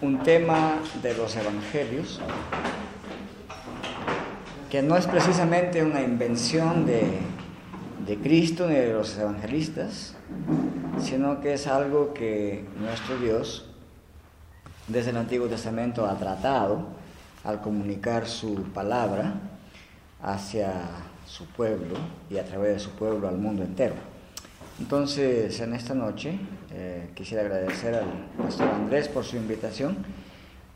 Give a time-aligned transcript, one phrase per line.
[0.00, 2.20] un tema de los evangelios
[4.70, 7.18] que no es precisamente una invención de,
[8.22, 10.14] Cristo ni de los evangelistas,
[10.98, 13.68] sino que es algo que nuestro Dios
[14.86, 16.86] desde el Antiguo Testamento ha tratado
[17.44, 19.34] al comunicar su palabra
[20.22, 20.72] hacia
[21.26, 21.96] su pueblo
[22.30, 23.94] y a través de su pueblo al mundo entero.
[24.80, 26.38] Entonces, en esta noche
[26.72, 28.06] eh, quisiera agradecer al
[28.42, 29.96] pastor Andrés por su invitación.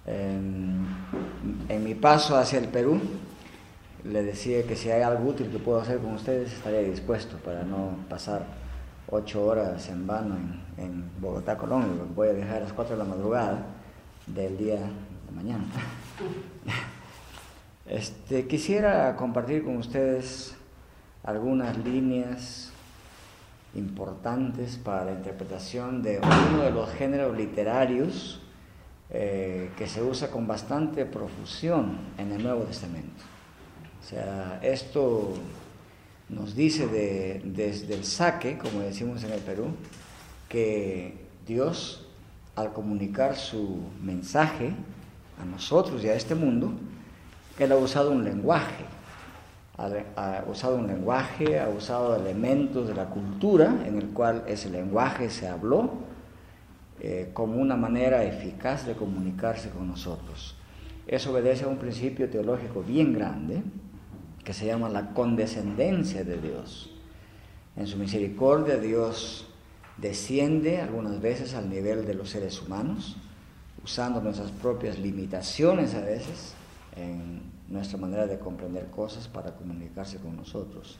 [0.06, 3.00] en mi paso hacia el Perú,
[4.04, 7.62] le decía que si hay algo útil que puedo hacer con ustedes, estaría dispuesto para
[7.62, 8.44] no pasar
[9.08, 10.36] ocho horas en vano
[10.76, 13.66] en, Bogotá, Colombia, voy a viajar a las cuatro de la madrugada
[14.26, 15.64] del día de mañana.
[17.84, 20.54] Este, quisiera compartir con ustedes
[21.24, 22.71] algunas líneas
[23.74, 28.40] importantes para la interpretación de uno de los géneros literarios
[29.10, 33.22] eh, que se usa con bastante profusión en el Nuevo Testamento.
[34.02, 35.34] O sea, esto
[36.28, 36.86] nos dice
[37.44, 39.66] desde el saque, como decimos en el Perú,
[40.48, 41.14] que
[41.46, 42.06] Dios,
[42.56, 44.72] al comunicar su mensaje
[45.40, 46.72] a nosotros y a este mundo,
[47.58, 48.84] Él ha usado un lenguaje,
[49.76, 55.30] ha, usado un lenguaje, ha usado elementos de la cultura en el cual ese lenguaje
[55.30, 55.90] se habló
[57.00, 60.56] eh, como una manera eficaz de comunicarse con nosotros.
[61.06, 63.62] Eso obedece a un principio teológico bien grande,
[64.44, 66.90] que se llama la condescendencia de Dios.
[67.76, 69.46] En su misericordia Dios
[69.96, 73.16] desciende algunas veces al nivel de los seres humanos,
[73.82, 76.54] usando nuestras propias limitaciones a veces
[76.96, 80.98] en nuestra manera de comprender cosas para comunicarse con nosotros.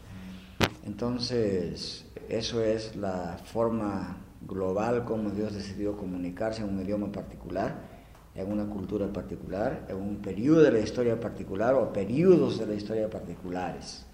[0.85, 7.93] Entonces, eso es la forma global como Dios decidió comunicarse en un idioma particular
[8.35, 12.75] en una cultura particular, en un periodo de la historia particular o periodos de la
[12.75, 14.07] historia particulares.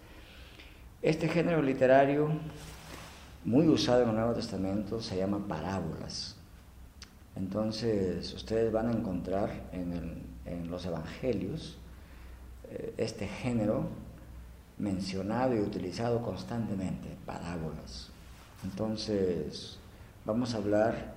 [1.00, 2.28] Este género literario,
[3.44, 6.36] muy usado en el Nuevo Testamento, se llama parábolas.
[7.36, 10.26] Entonces, ustedes van a encontrar en,
[10.68, 11.78] los evangelios
[12.96, 13.88] este género
[14.78, 18.10] mencionado y utilizado constantemente, parábolas.
[18.64, 19.78] Entonces,
[20.24, 21.14] vamos a hablar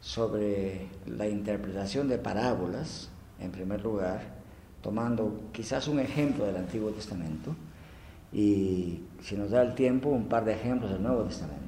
[0.00, 3.08] sobre la interpretación de parábolas,
[3.40, 4.22] en primer lugar,
[4.82, 7.56] tomando quizás un ejemplo del Antiguo Testamento
[8.32, 11.62] y, si nos da el tiempo, un par de ejemplos del Nuevo Testamento.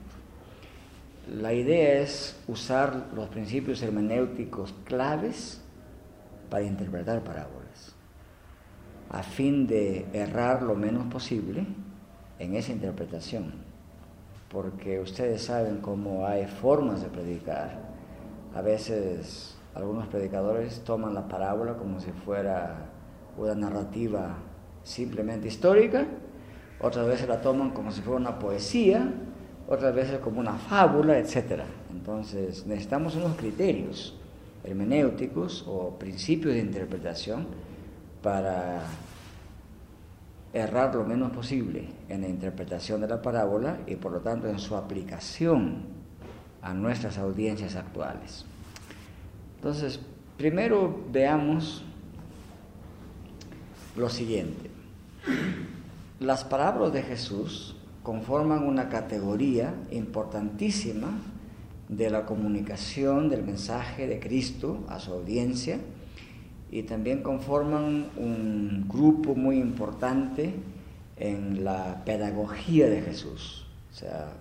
[1.35, 5.61] La idea es usar los principios hermenéuticos claves
[6.51, 7.56] para interpretar parábolas,
[9.11, 11.67] a fin de errar lo menos posible
[12.39, 13.53] en esa interpretación,
[14.51, 17.79] porque ustedes saben cómo hay formas de predicar.
[18.55, 22.91] A veces algunos predicadores toman la parábola como si fuera
[23.37, 24.37] una narrativa
[24.83, 26.07] simplemente histórica,
[26.81, 29.11] otras veces la toman como si fuera una poesía,
[29.69, 31.63] otras veces como una fábula, etc.
[31.91, 34.19] Entonces necesitamos unos criterios
[34.65, 37.47] hermenéuticos o principios de interpretación
[38.27, 38.83] para
[40.53, 44.59] errar lo menos posible en la interpretación de la parábola y por lo tanto en
[44.59, 45.83] su aplicación
[46.61, 48.45] a nuestras audiencias actuales.
[49.55, 50.01] Entonces,
[50.37, 51.85] primero veamos
[53.95, 54.73] lo siguiente.
[56.19, 61.11] Las palabras de Jesús conforman una categoría importantísima
[61.89, 65.79] de la comunicación del mensaje de Cristo a su audiencia
[66.71, 70.55] y también conforman un grupo muy importante
[71.17, 73.67] en la pedagogía de Jesús.
[73.93, 74.33] O sea,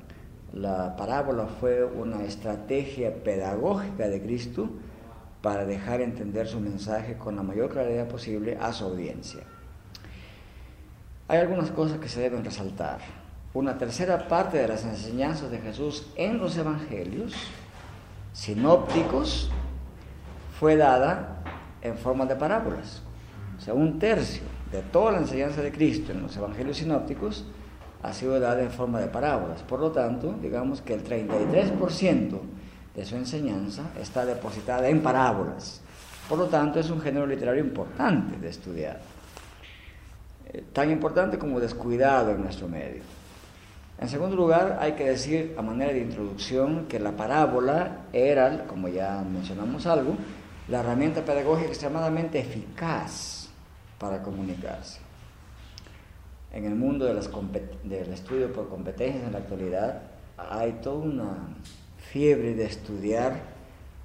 [0.53, 4.69] la parábola fue una estrategia pedagógica de Cristo
[5.41, 9.41] para dejar entender su mensaje con la mayor claridad posible a su audiencia.
[11.27, 12.99] Hay algunas cosas que se deben resaltar.
[13.53, 17.33] Una tercera parte de las enseñanzas de Jesús en los evangelios
[18.33, 19.49] sinópticos
[20.59, 21.34] fue dada
[21.85, 23.01] en forma de parábolas.
[23.57, 27.45] O sea, un tercio de toda la enseñanza de Cristo en los evangelios sinópticos
[28.03, 29.61] ha sido dada en forma de parábolas.
[29.63, 32.39] Por lo tanto, digamos que el 33%
[32.95, 35.81] de su enseñanza está depositada en parábolas.
[36.29, 38.99] Por lo tanto, es un género literario importante de estudiar.
[40.47, 43.01] Eh, tan importante como descuidado en nuestro medio.
[43.99, 48.89] En segundo lugar, hay que decir a manera de introducción que la parábola era, como
[48.89, 50.15] ya mencionamos algo,
[50.67, 53.49] la herramienta pedagógica extremadamente eficaz
[53.99, 54.99] para comunicarse
[56.55, 57.13] en el mundo de
[57.83, 60.03] del estudio por competencias en la actualidad
[60.37, 61.37] hay toda una
[62.11, 63.41] fiebre de estudiar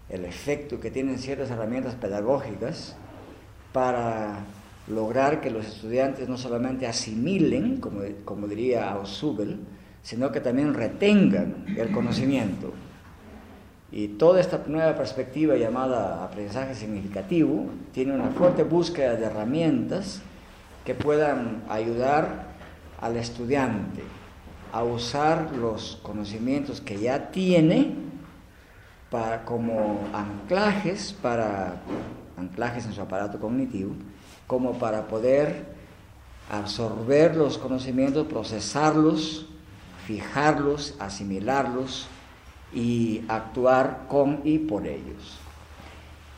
[0.09, 2.97] el efecto que tienen ciertas herramientas pedagógicas
[3.73, 4.41] para
[4.89, 9.61] lograr que los estudiantes no solamente asimilen, como, como diría Ausubel,
[10.03, 12.73] sino que también retengan el conocimiento.
[13.93, 20.23] Y toda esta nueva perspectiva llamada aprendizaje significativo tiene una fuerte búsqueda de herramientas
[20.85, 22.51] que puedan ayudar
[23.01, 24.03] al estudiante
[24.73, 27.95] a usar los conocimientos que ya tiene
[29.11, 31.81] para, como anclajes para
[32.37, 33.93] anclajes en su aparato cognitivo,
[34.47, 35.67] como para poder
[36.51, 39.47] absorber los conocimientos, procesarlos,
[40.07, 42.09] fijarlos, asimilarlos
[42.73, 45.39] y actuar con y por ellos.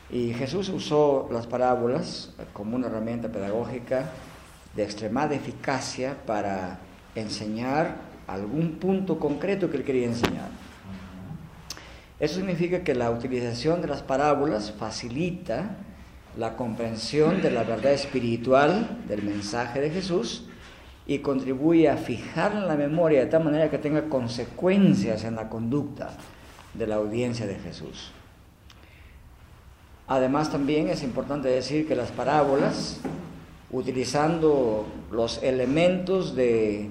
[0.09, 4.11] Y Jesús usó las parábolas como una herramienta pedagógica
[4.75, 6.79] de extremada eficacia para
[7.15, 7.95] enseñar
[8.27, 10.49] algún punto concreto que él quería enseñar.
[12.19, 15.77] Eso significa que la utilización de las parábolas facilita
[16.37, 20.47] la comprensión de la verdad espiritual del mensaje de Jesús
[21.05, 25.49] y contribuye a fijar en la memoria de tal manera que tenga consecuencias en la
[25.49, 26.11] conducta
[26.73, 28.11] de la audiencia de Jesús.
[30.07, 32.99] Además también es importante decir que las parábolas,
[33.71, 36.89] utilizando los elementos de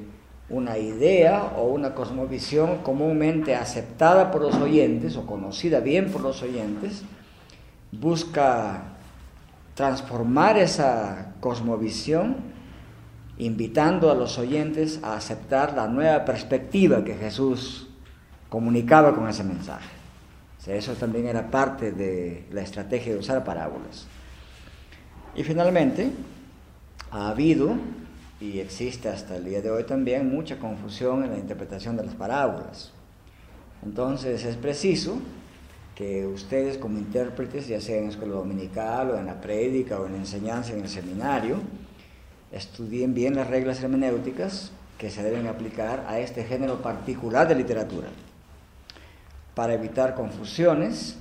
[0.49, 6.43] una idea o una cosmovisión comúnmente aceptada por los oyentes o conocida bien por los
[6.43, 7.03] oyentes,
[7.91, 8.82] busca
[9.75, 12.51] transformar esa cosmovisión
[13.44, 17.89] invitando a los oyentes a aceptar la nueva perspectiva que Jesús
[18.49, 19.91] comunicaba con ese mensaje.
[20.67, 24.06] eso también era parte de la estrategia de usar parábolas.
[25.35, 26.11] Y finalmente,
[27.11, 27.75] ha habido
[28.41, 32.15] y existe hasta el día de hoy también mucha confusión en la interpretación de las
[32.15, 32.91] parábolas.
[33.85, 35.19] Entonces es preciso
[35.94, 40.06] que ustedes como intérpretes, ya sea en la escuela dominical o en la prédica o
[40.06, 41.56] en la enseñanza en el seminario,
[42.52, 48.08] estudien bien las reglas hermenéuticas que se deben aplicar a este género particular de literatura,
[49.54, 51.16] para evitar confusiones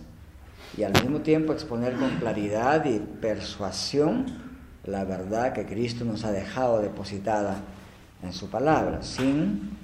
[0.78, 4.52] y al mismo tiempo exponer con claridad y persuasión
[4.86, 7.62] la verdad que Cristo nos ha dejado depositada
[8.24, 9.78] en su palabra, sin,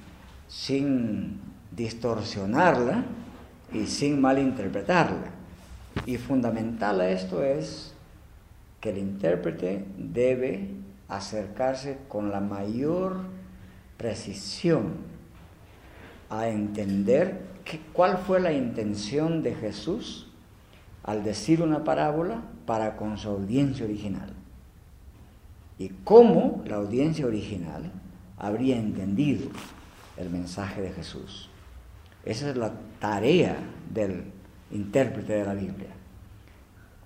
[0.48, 1.40] sin
[1.70, 3.04] distorsionarla
[3.72, 5.30] y sin malinterpretarla.
[6.06, 7.92] Y fundamental a esto es
[8.80, 10.70] que el intérprete debe
[11.08, 13.16] acercarse con la mayor
[13.96, 14.94] precisión
[16.30, 17.48] a entender
[17.92, 20.30] cuál fue la intención de Jesús
[21.02, 24.34] al decir una parábola para con su audiencia original
[25.78, 27.90] y cómo la audiencia original
[28.36, 29.48] habría entendido
[30.16, 31.48] el mensaje de Jesús.
[32.24, 33.56] Esa es la tarea
[33.92, 34.24] del
[34.70, 35.90] intérprete de la Biblia.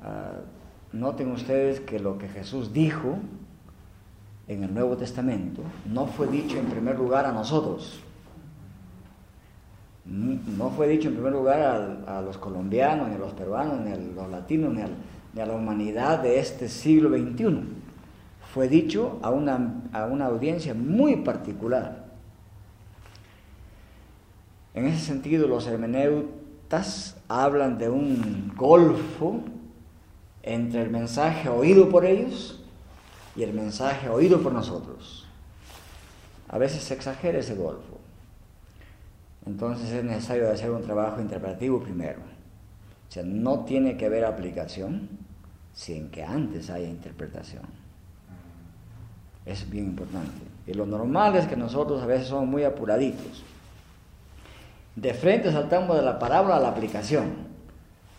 [0.02, 0.40] Ah,
[0.92, 3.18] noten ustedes que lo que Jesús dijo
[4.48, 8.00] en el Nuevo Testamento no fue dicho en primer lugar a nosotros.
[10.04, 13.96] No fue dicho en primer lugar a, los colombianos, ni a los peruanos, ni a
[13.96, 14.88] los latinos, ni a,
[15.32, 17.60] ni a la humanidad de este siglo XXI.
[18.52, 22.06] Fue dicho a una, a una audiencia muy particular.
[24.74, 29.40] En ese sentido, los hermeneutas hablan de un golfo
[30.42, 32.61] entre el mensaje oído por ellos
[33.34, 35.26] y el mensaje oído por nosotros.
[36.48, 37.98] A veces se exagera ese golfo.
[39.46, 42.20] Entonces es necesario hacer un trabajo interpretativo primero.
[43.08, 45.08] O sea, no tiene que haber aplicación
[45.74, 47.64] sin que antes haya interpretación.
[49.44, 50.42] Es bien importante.
[50.66, 53.42] Y lo normal es que nosotros a veces somos muy apuraditos.
[54.94, 57.32] De frente saltamos de la parábola a la aplicación,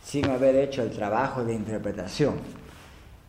[0.03, 2.62] sin haber hecho el trabajo de interpretación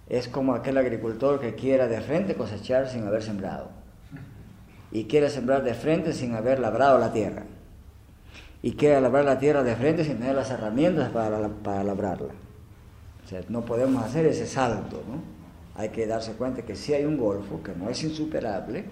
[0.08, 3.70] es como aquel agricultor que quiera de frente cosechar sin haber sembrado.
[4.92, 7.44] Y quiere sembrar de frente sin haber labrado la tierra.
[8.62, 12.32] Y quiere labrar la tierra de frente sin tener las herramientas para, para labrarla.
[13.24, 15.22] O sea, no podemos hacer ese salto, ¿no?
[15.76, 18.84] Hay que darse cuenta que sí hay un golfo, que no es insuperable,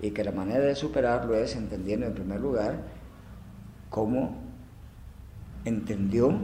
[0.00, 2.76] y que la manera de superarlo es entendiendo en primer lugar
[3.90, 4.36] cómo
[5.64, 6.38] entendió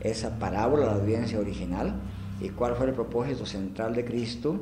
[0.00, 1.94] esa parábola la audiencia original
[2.40, 4.60] y cuál fue el propósito central de Cristo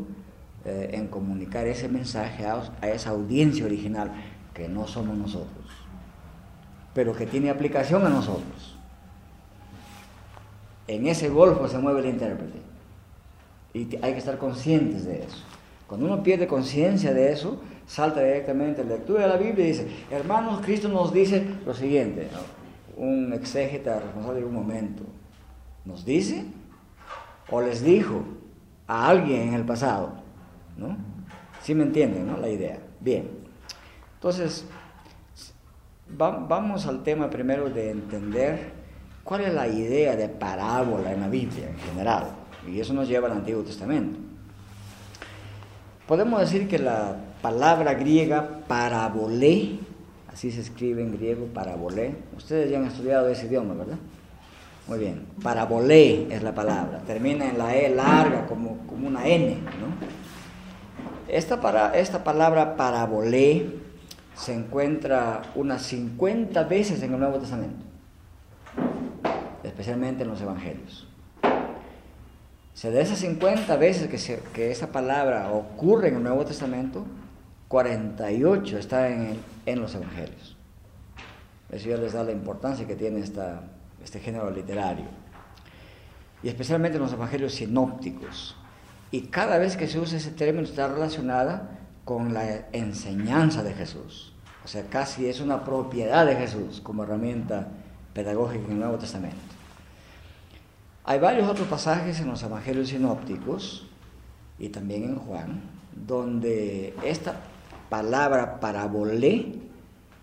[0.64, 4.12] eh, en comunicar ese mensaje a, esa audiencia original,
[4.54, 5.66] que no somos nosotros,
[6.94, 8.76] pero que tiene aplicación a nosotros.
[10.88, 12.58] En ese golfo se mueve el intérprete
[13.74, 15.44] y hay que estar conscientes de eso.
[15.86, 19.88] Cuando uno pierde conciencia de eso, salta directamente la lectura de la Biblia y dice,
[20.10, 22.28] hermanos, Cristo nos dice lo siguiente,
[22.96, 25.02] un exégeta responsable de un momento,
[25.84, 26.44] nos dice
[27.50, 28.24] o les dijo
[28.86, 30.12] a alguien en el pasado,
[30.76, 30.96] ¿no?
[31.62, 32.36] ¿Sí me entienden, no?
[32.36, 32.78] La idea.
[33.00, 33.28] Bien.
[34.14, 34.64] Entonces,
[36.08, 38.70] vamos al tema primero de entender
[39.24, 42.28] cuál es la idea de parábola en la Biblia en general.
[42.66, 44.18] Y eso nos lleva al Antiguo Testamento.
[46.06, 49.80] Podemos decir que la palabra griega parabolé,
[50.32, 52.14] así se escribe en griego, parabolé.
[52.36, 53.98] Ustedes ya han estudiado ese idioma, ¿verdad?
[54.86, 59.54] Muy bien, parabolé es la palabra, termina en la E larga como, como una N,
[59.54, 59.96] ¿no?
[61.26, 63.80] Esta, para, esta palabra parabolé
[64.36, 67.84] se encuentra unas 50 veces en el Nuevo Testamento,
[69.64, 71.08] especialmente en los Evangelios.
[72.84, 77.04] O de esas 50 veces que, que esa palabra ocurre en el Nuevo Testamento,
[77.66, 80.56] 48 está en, en los Evangelios.
[81.72, 83.62] Eso ya les da la importancia que tiene esta,
[84.02, 85.06] este género literario.
[86.42, 88.56] Y especialmente en los Evangelios sinópticos.
[89.10, 94.32] Y cada vez que se usa ese término está relacionada con la enseñanza de Jesús.
[94.64, 97.68] O sea, casi es una propiedad de Jesús como herramienta
[98.12, 99.36] pedagógica en el Nuevo Testamento.
[101.04, 103.86] Hay varios otros pasajes en los Evangelios sinópticos
[104.58, 105.62] y también en Juan,
[105.94, 107.36] donde esta
[107.88, 109.54] palabra parabolé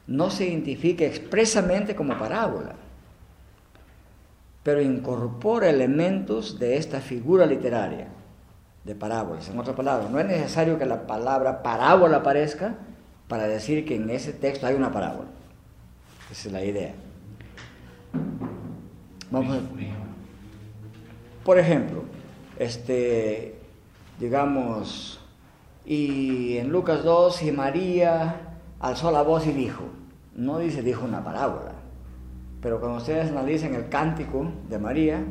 [0.07, 2.75] no se identifica expresamente como parábola,
[4.63, 8.07] pero incorpora elementos de esta figura literaria
[8.83, 9.49] de parábolas.
[9.49, 12.75] En otras palabras, no es necesario que la palabra parábola aparezca
[13.27, 15.29] para decir que en ese texto hay una parábola.
[16.31, 16.93] Esa es la idea.
[19.29, 19.61] Vamos a...
[21.43, 22.03] Por ejemplo,
[22.57, 23.59] este,
[24.19, 25.19] digamos,
[25.85, 28.35] y en Lucas 2, y María
[28.79, 29.83] alzó la voz y dijo,
[30.35, 31.72] no dice dijo una parábola,
[32.63, 35.21] pero cuando ustedes analizan el cántico de María,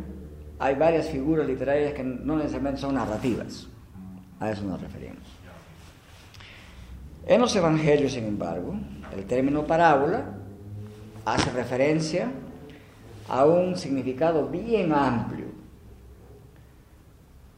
[0.59, 3.67] hay varias figuras literarias que no necesariamente son narrativas.
[4.39, 5.23] A eso nos referimos.
[7.27, 8.75] En los evangelios, sin embargo,
[9.17, 10.25] el término parábola
[11.25, 12.31] hace referencia
[13.29, 15.47] a un significado bien amplio.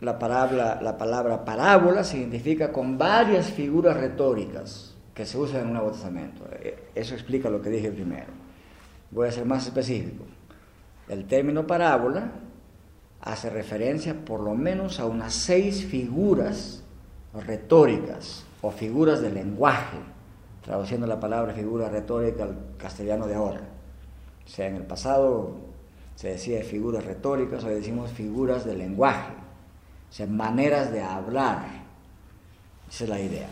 [0.03, 5.67] La palabra, la palabra parábola se identifica con varias figuras retóricas que se usan en
[5.69, 6.45] un Nuevo Testamento.
[6.53, 8.44] E, eso explica lo que dije primero.
[9.15, 10.25] Voy a ser más específico.
[11.09, 12.33] El término parábola
[13.21, 16.83] hace referencia por lo menos a unas seis figuras
[17.47, 19.99] retóricas o figuras de lenguaje,
[20.65, 23.61] traduciendo la palabra figura retórica al castellano de ahora.
[24.45, 25.59] O sea, en el pasado
[26.17, 29.33] se decía figuras retóricas, hoy decimos figuras de lenguaje,
[30.11, 31.67] o sea, maneras de hablar.
[32.91, 33.49] Esa es la idea.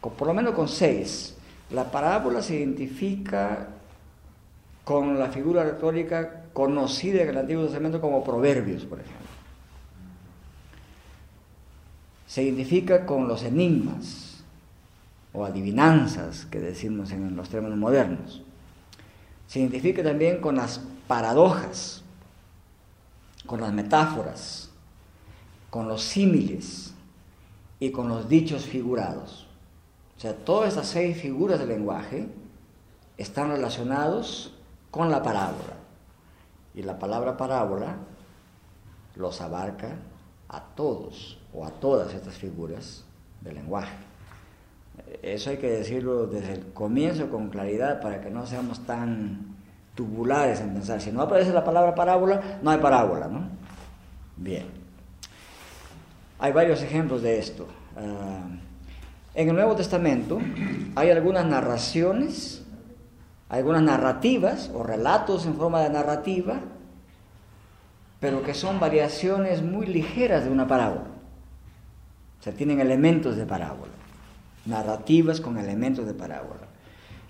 [0.00, 1.36] por lo menos con seis.
[1.70, 3.68] La parábola se identifica
[4.84, 9.20] con la figura retórica conocida en el Antiguo Testamento como proverbios, por ejemplo.
[12.26, 14.42] Se identifica con los enigmas
[15.32, 18.42] o adivinanzas que decimos en los términos modernos.
[19.46, 22.02] Se identifica también con las paradojas,
[23.46, 24.70] con las metáforas,
[25.70, 26.94] con los símiles
[27.78, 29.46] y con los dichos figurados.
[30.16, 32.28] O sea, todas estas seis figuras del lenguaje
[33.16, 34.54] están relacionados
[34.92, 35.74] con la parábola.
[36.74, 37.96] Y la palabra parábola
[39.16, 39.88] los abarca
[40.48, 43.04] a todos o a todas estas figuras
[43.40, 43.96] del lenguaje.
[45.22, 49.56] Eso hay que decirlo desde el comienzo con claridad para que no seamos tan
[49.94, 51.00] tubulares en pensar.
[51.00, 53.48] Si no aparece la palabra parábola, no hay parábola, ¿no?
[54.36, 54.66] Bien.
[56.38, 57.66] Hay varios ejemplos de esto.
[57.96, 58.46] Ah,
[59.34, 60.38] en el Nuevo Testamento
[60.94, 62.61] hay algunas narraciones
[63.52, 66.60] algunas narrativas o relatos en forma de narrativa,
[68.18, 71.10] pero que son variaciones muy ligeras de una parábola.
[72.40, 73.92] O sea, tienen elementos de parábola,
[74.64, 76.62] narrativas con elementos de parábola.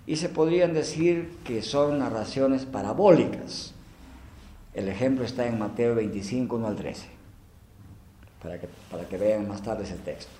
[0.07, 3.73] Y se podrían decir que son narraciones parabólicas.
[4.73, 7.05] El ejemplo está en Mateo 25, 1 al 13,
[8.41, 10.31] para que, para que vean más tarde ese texto.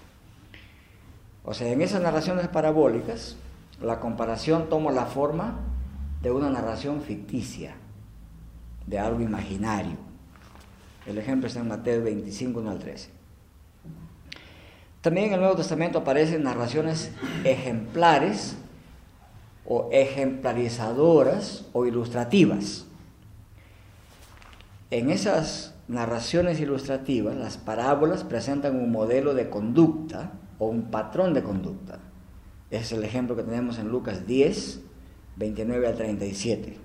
[1.44, 3.36] O sea, en esas narraciones parabólicas,
[3.82, 5.73] la comparación toma la forma
[6.24, 7.76] de una narración ficticia,
[8.88, 9.98] de algo imaginario.
[11.06, 13.10] El ejemplo está en Mateo 25, 1 al 13.
[15.02, 17.12] También en el Nuevo Testamento aparecen narraciones
[17.44, 18.56] ejemplares
[19.66, 22.86] o ejemplarizadoras o ilustrativas.
[24.92, 31.44] En esas narraciones ilustrativas, las parábolas presentan un modelo de conducta o un patrón de
[31.44, 32.00] conducta.
[32.72, 34.80] es el ejemplo que tenemos en Lucas 10,
[35.36, 36.78] 29 al 37.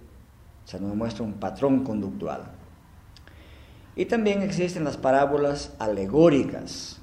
[0.64, 2.42] O sea, nos muestra un patrón conductual.
[3.96, 7.00] Y también existen las parábolas alegóricas,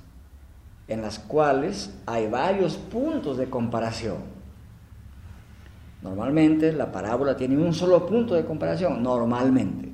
[0.88, 4.18] en las cuales hay varios puntos de comparación.
[6.02, 9.92] Normalmente la parábola tiene un solo punto de comparación, normalmente.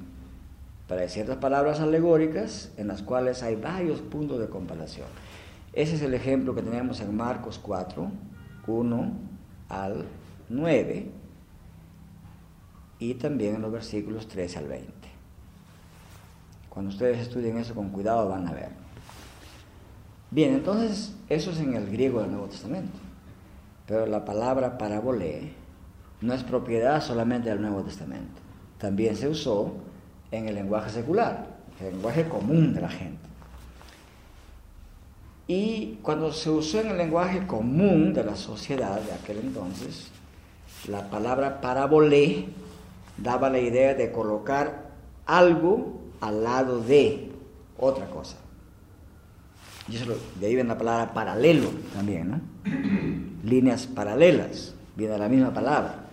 [0.88, 5.08] Pero hay ciertas palabras alegóricas en las cuales hay varios puntos de comparación.
[5.72, 8.12] Ese es el ejemplo que tenemos en Marcos 4,
[8.68, 9.12] 1
[9.70, 10.06] al
[10.50, 11.21] 9
[13.02, 14.92] y también en los versículos 13 al 20.
[16.70, 18.70] Cuando ustedes estudien eso con cuidado van a ver.
[20.30, 23.00] Bien, entonces eso es en el griego del Nuevo Testamento.
[23.88, 25.52] Pero la palabra parabolé
[26.22, 28.40] no es propiedad solamente del Nuevo Testamento.
[28.78, 29.74] También se usó
[30.30, 31.48] en el lenguaje secular,
[31.80, 33.28] el lenguaje común de la gente.
[35.48, 40.12] Y cuando se usó en el lenguaje común de la sociedad de aquel entonces,
[40.88, 42.61] la palabra parabolé
[43.22, 44.92] daba la idea de colocar
[45.26, 47.32] algo al lado de
[47.78, 48.38] otra cosa.
[49.88, 52.42] Y eso, de ahí viene la palabra paralelo también, ¿no?
[53.44, 56.06] Líneas paralelas, viene la misma palabra.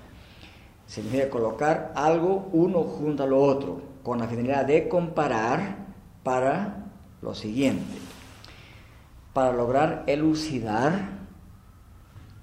[0.87, 5.77] Significa colocar algo uno junto a lo otro, con la finalidad de comparar
[6.23, 6.87] para
[7.21, 8.09] lo siguiente
[9.39, 11.11] para lograr elucidar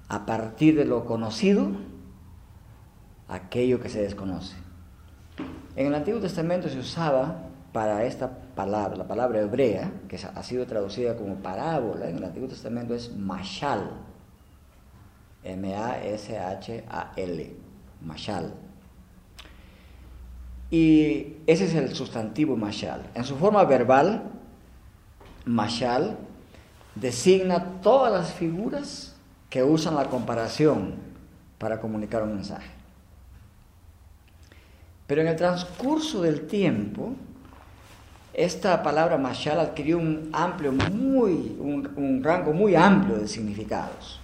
[0.08, 1.68] a partir de lo conocido
[3.28, 4.56] aquello que se desconoce.
[5.74, 7.42] En el Antiguo Testamento se usaba
[7.72, 12.48] para esta palabra, la palabra hebrea, que ha sido traducida como parábola en el Antiguo
[12.48, 13.90] Testamento, es mashal.
[15.44, 17.56] M-A-S-H-A-L.
[18.00, 18.54] Mashal.
[20.70, 23.10] Y ese es el sustantivo mashal.
[23.14, 24.24] En su forma verbal,
[25.44, 26.16] mashal
[26.94, 29.14] designa todas las figuras
[29.50, 30.94] que usan la comparación
[31.58, 32.75] para comunicar un mensaje.
[35.06, 37.14] Pero en el transcurso del tiempo,
[38.34, 44.20] esta palabra mashal adquirió un amplio, muy, un, rango muy amplio de significados.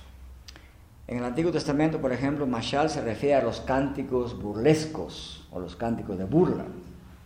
[1.07, 5.77] En el Antiguo Testamento, por ejemplo, mashal se refiere a los cánticos burlescos o los
[5.77, 6.65] cánticos de burla.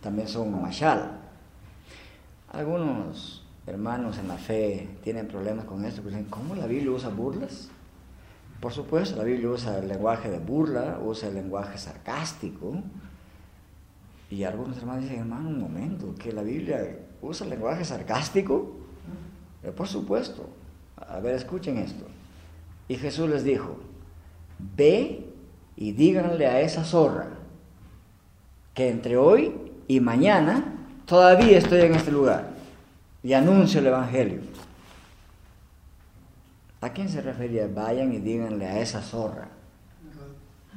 [0.01, 1.11] También son mashal.
[2.51, 7.69] Algunos hermanos en la fe tienen problemas con esto, dicen, ¿cómo la Biblia usa burlas?
[8.61, 12.81] Por supuesto, la Biblia usa el lenguaje de burla, usa el lenguaje sarcástico.
[14.29, 18.75] Y algunos hermanos dicen, hermano, un momento, que la Biblia usa el lenguaje sarcástico.
[19.63, 20.49] Eh, por supuesto.
[20.97, 22.05] A ver, escuchen esto.
[22.87, 23.77] Y Jesús les dijo,
[24.75, 25.25] ve
[25.75, 27.29] y díganle a esa zorra
[28.73, 29.53] que entre hoy
[29.87, 30.73] y mañana
[31.05, 32.49] todavía estoy en este lugar
[33.23, 34.41] y anuncio el Evangelio.
[36.81, 37.67] ¿A quién se refería?
[37.67, 39.49] Vayan y díganle a esa zorra.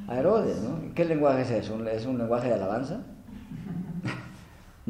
[0.08, 0.94] A Herodes, ¿no?
[0.94, 1.86] ¿Qué lenguaje es eso?
[1.86, 3.02] ¿Es un lenguaje de alabanza?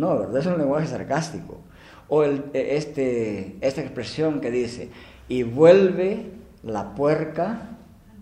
[0.00, 0.38] No, ¿verdad?
[0.38, 1.60] Es un lenguaje sarcástico.
[2.08, 4.88] O e, este, esta expresión que dice,
[5.28, 6.32] y vuelve
[6.62, 7.76] la puerca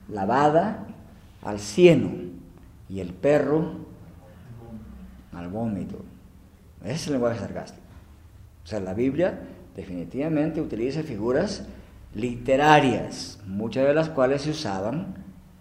[0.09, 0.87] lavada
[1.43, 2.11] al cieno
[2.88, 3.87] y el perro
[5.33, 6.05] al vómito.
[6.83, 7.87] Ese es el lenguaje sarcástico.
[8.64, 9.38] O sea, la Biblia
[9.77, 11.64] definitivamente utiliza figuras
[12.14, 15.14] literarias, muchas de las cuales se usaban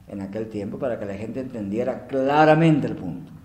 [0.08, 3.37] en aquel tiempo para que la gente entendiera claramente el punto.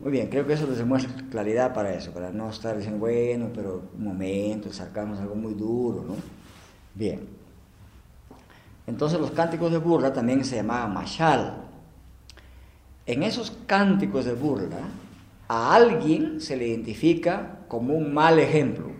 [0.00, 3.50] Muy bien, creo que eso les demuestra claridad para eso, para no estar diciendo, bueno,
[3.52, 6.14] pero un momento, sacamos algo muy duro, ¿no?
[6.94, 7.28] Bien.
[8.86, 11.64] Entonces los cánticos de burla también se llamaban mashal.
[13.06, 14.78] En esos cánticos de burla,
[15.48, 18.92] a alguien se le identifica como un mal ejemplo.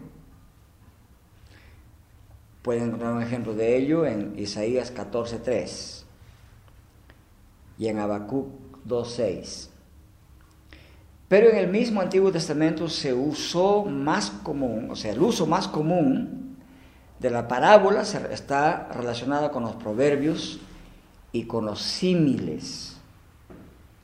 [2.62, 6.02] Pueden encontrar un ejemplo de ello en Isaías 14.3
[7.78, 8.48] y en Habacuc
[8.86, 9.77] 2.6.
[11.28, 15.68] Pero en el mismo Antiguo Testamento se usó más común, o sea, el uso más
[15.68, 16.56] común
[17.20, 20.60] de la parábola está relacionado con los proverbios
[21.32, 22.98] y con los símiles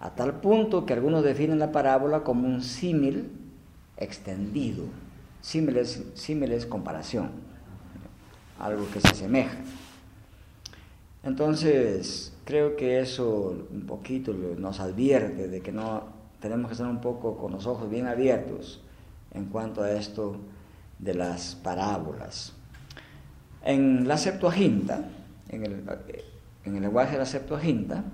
[0.05, 3.31] a tal punto que algunos definen la parábola como un símil
[3.97, 4.85] extendido.
[5.41, 7.31] Símil es, comparación,
[8.59, 9.57] algo que se asemeja.
[11.23, 16.05] Entonces, creo que eso un poquito nos advierte de que no
[16.45, 18.83] tenemos que estar un poco con los ojos bien abiertos
[19.33, 20.37] en cuanto a esto
[20.99, 22.53] de las parábolas.
[23.63, 25.09] En la Septuaginta,
[25.49, 25.85] en el,
[26.67, 28.05] en el lenguaje de la Septuaginta,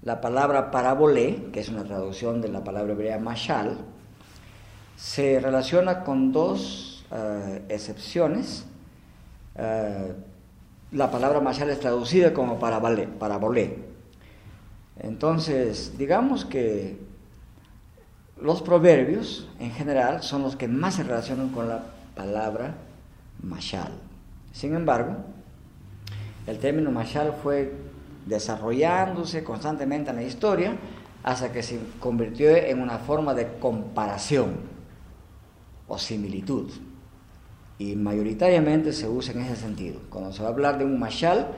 [0.00, 3.76] la palabra parabolé, que es una traducción de la palabra hebrea mashal,
[4.96, 8.64] se relaciona con dos eh, excepciones.
[9.56, 10.14] Eh,
[10.92, 13.76] la palabra mashal es traducida como parabolé.
[15.00, 17.12] Entonces, digamos que
[18.40, 22.74] los proverbios en general son los que más se relacionan con la palabra
[23.42, 23.92] mashal.
[24.52, 25.16] Sin embargo,
[26.46, 27.72] el término mashal fue
[28.26, 30.76] desarrollándose constantemente en la historia
[31.22, 34.56] hasta que se convirtió en una forma de comparación
[35.86, 36.70] o similitud.
[37.78, 40.00] Y mayoritariamente se usa en ese sentido.
[40.10, 41.48] Cuando se va a hablar de un mashal,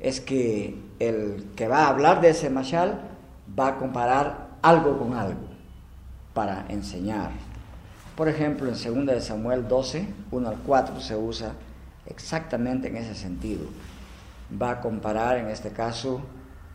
[0.00, 3.00] es que el que va a hablar de ese mashal
[3.58, 5.53] va a comparar algo con algo
[6.34, 7.30] para enseñar.
[8.16, 11.52] Por ejemplo, en 2 Samuel 12, 1 al 4 se usa
[12.06, 13.66] exactamente en ese sentido.
[14.60, 16.20] Va a comparar en este caso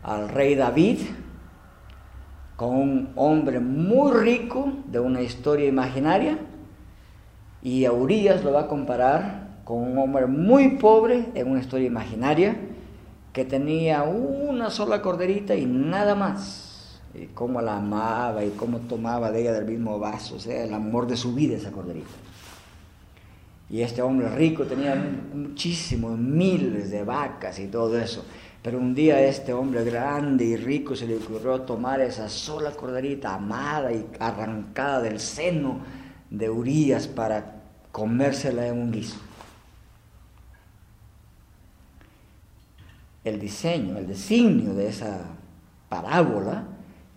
[0.02, 0.98] al rey David
[2.56, 6.38] con un hombre muy rico de una historia imaginaria
[7.62, 11.86] y a Urias lo va a comparar con un hombre muy pobre en una historia
[11.86, 12.56] imaginaria
[13.32, 16.69] que tenía una sola corderita y nada más.
[17.14, 20.72] Y cómo la amaba y cómo tomaba de ella del mismo vaso, o sea, el
[20.72, 22.08] amor de su vida esa corderita.
[23.68, 28.24] Y este hombre rico tenía muchísimos, miles de vacas y todo eso.
[28.62, 33.34] Pero un día este hombre grande y rico se le ocurrió tomar esa sola corderita
[33.34, 35.80] amada y arrancada del seno
[36.30, 39.18] de Urias para comérsela en un guiso.
[43.24, 45.18] el diseño, el designio de esa
[45.88, 46.64] parábola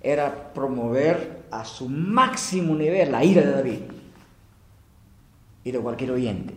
[0.04, 3.80] era promover a su máximo nivel la ira de David
[5.64, 6.54] y de cualquier oyente.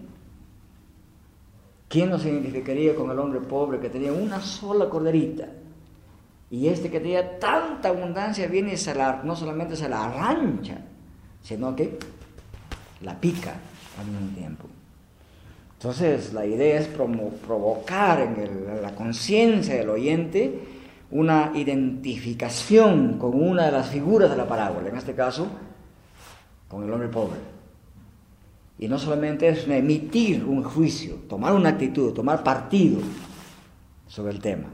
[1.89, 5.49] ¿Quién no se identificaría con el hombre pobre que tenía una sola corderita?
[6.51, 10.79] Y este que tenía tanta abundancia viene y se no solamente se la arrancha,
[11.43, 11.99] sino que
[13.03, 13.55] la pica
[14.01, 14.67] al mismo tiempo.
[15.79, 20.76] Entonces, la idea es provocar en, la conciencia del oyente
[21.11, 25.47] una identificación con una de las figuras de la parábola, en este caso,
[26.69, 27.38] con el hombre pobre.
[28.79, 33.01] Y no solamente es emitir un juicio, tomar una actitud, tomar partido
[34.07, 34.69] sobre el tema.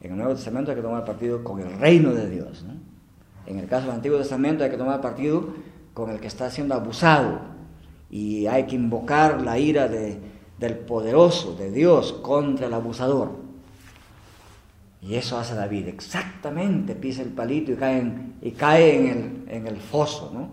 [0.00, 2.64] En el Nuevo Testamento hay que tomar partido con el reino de Dios.
[3.46, 5.48] En el caso del Antiguo Testamento hay que tomar partido
[5.94, 7.56] con el que está siendo abusado,
[8.10, 13.45] y hay que invocar la ira del poderoso, de Dios, contra el abusador.
[15.02, 19.06] Y eso hace David, exactamente, pisa el palito y cae en, y cae en,
[19.46, 20.30] el, en el foso.
[20.32, 20.48] ¿no?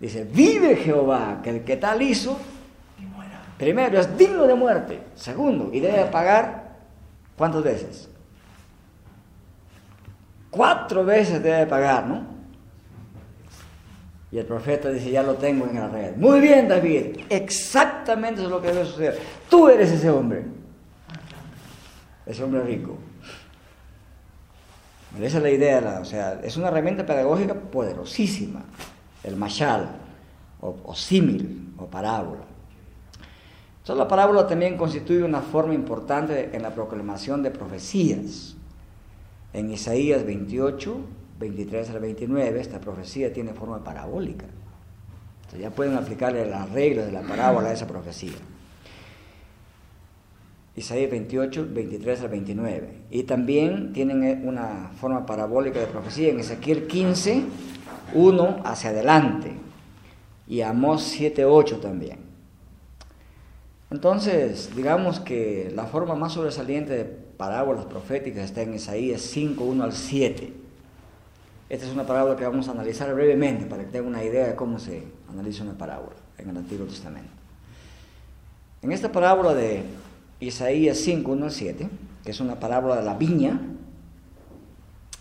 [0.00, 2.38] Dice, vive Jehová, que el que tal hizo,
[3.58, 5.00] primero, es digno de muerte.
[5.14, 6.76] Segundo, y debe pagar,
[7.36, 8.08] ¿cuántas veces?
[10.50, 12.38] Cuatro veces debe pagar, ¿no?
[14.30, 16.16] Y el profeta dice, ya lo tengo en la red.
[16.16, 19.18] Muy bien, David, exactamente eso es lo que debe suceder.
[19.48, 20.44] Tú eres ese hombre,
[22.24, 22.98] ese hombre rico.
[25.16, 28.62] Esa es la idea, o sea, es una herramienta pedagógica poderosísima,
[29.24, 29.88] el mashal,
[30.60, 32.42] o, símil, o parábola.
[33.78, 38.54] Entonces la parábola también constituye una forma importante en la proclamación de profecías.
[39.54, 41.00] En Isaías 28,
[41.38, 44.44] 23 al 29, esta profecía tiene forma parabólica.
[45.38, 48.36] Entonces ya pueden aplicarle las reglas de la parábola a esa profecía.
[50.78, 52.88] Isaías 28, 23 al 29.
[53.10, 57.42] Y también tienen eh, una forma parabólica de profecía en Ezequiel 15,
[58.14, 59.52] 1 hacia adelante.
[60.46, 62.18] Y Amós 7, 8 también.
[63.90, 69.84] Entonces, digamos que la forma más sobresaliente de parábolas proféticas está en Isaías 5, 1
[69.84, 70.52] al 7.
[71.68, 74.54] Esta es una parábola que vamos a analizar brevemente para que tengan una idea de
[74.54, 77.30] cómo se analiza una parábola en el Antiguo Testamento.
[78.80, 79.82] En esta parábola de
[80.40, 81.88] Isaías 5, 1 al 7,
[82.24, 83.60] que es una parábola de la viña,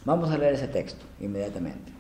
[0.05, 1.91] vamos a leer ese texto inmediatamente.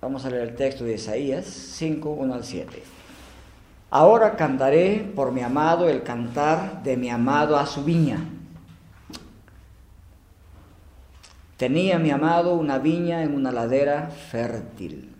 [0.00, 2.82] Vamos a leer el texto de Isaías 5, 1 al 7.
[3.90, 8.26] Ahora cantaré por mi amado el cantar de mi amado a su viña.
[11.62, 15.14] Tenía mi amado una viña en una ladera fértil.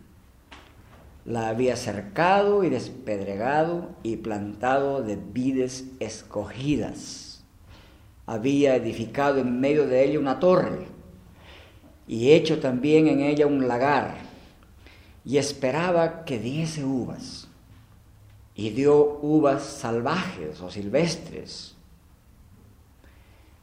[1.24, 7.44] La había cercado y despedregado y plantado de vides escogidas.
[8.26, 10.88] Había edificado en medio de ella una torre
[12.08, 14.16] y hecho también en ella un lagar
[15.24, 17.46] y esperaba que diese uvas.
[18.56, 21.76] Y dio uvas salvajes o silvestres.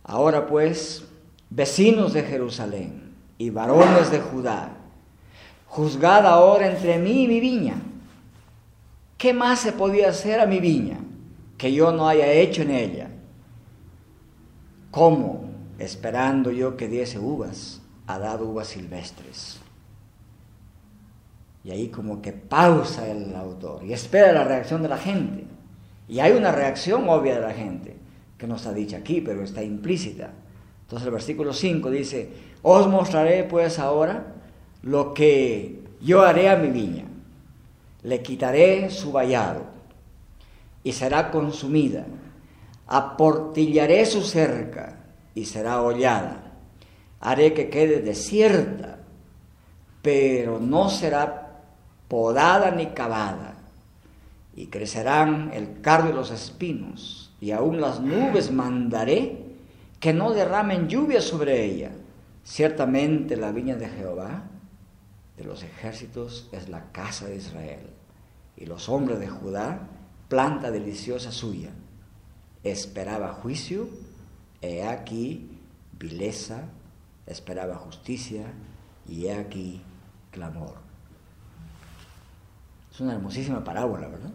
[0.01, 1.08] Ahora pues,
[1.49, 4.77] vecinos de Jerusalén y varones de Judá,
[5.67, 7.75] juzgad ahora entre mí y mi viña.
[9.19, 10.97] ¿qué más se podía hacer a mi viña
[11.59, 13.09] que yo no haya hecho en ella?
[14.89, 19.59] ¿Cómo, esperando yo que diese uvas, ha dado uvas silvestres?
[21.63, 25.45] Y ahí como que pausa el autor y espera la reacción de la gente.
[26.07, 27.97] Y hay una reacción obvia de la gente,
[28.37, 30.31] que no está dicha aquí, pero está implícita.
[30.89, 32.29] Entonces el versículo 5 dice,
[32.63, 34.25] os mostraré pues ahora
[34.81, 37.05] lo que yo haré a mi viña.
[38.01, 39.65] Le quitaré su vallado
[40.83, 42.07] y será consumida.
[42.87, 44.97] Aportillaré su cerca
[45.35, 46.53] y será hollada.
[47.19, 48.97] Haré que quede desierta,
[50.01, 51.59] pero no será
[52.07, 53.57] podada ni cavada.
[54.55, 59.48] Y crecerán el cardo y los espinos, y aún las nubes mandaré
[59.99, 61.91] que no derramen lluvia sobre ella.
[62.43, 64.43] Ciertamente la viña de Jehová
[65.37, 67.89] de los ejércitos es la casa de Israel,
[68.57, 69.87] y los hombres de Judá,
[70.27, 71.69] planta deliciosa suya.
[72.63, 73.87] Esperaba juicio,
[74.61, 75.57] he aquí
[75.97, 76.63] vileza,
[77.25, 78.47] esperaba justicia,
[79.07, 79.81] y he aquí
[80.31, 80.75] clamor.
[82.91, 84.31] Es una hermosísima parábola, ¿verdad?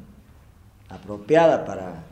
[0.89, 2.03] Apropiada para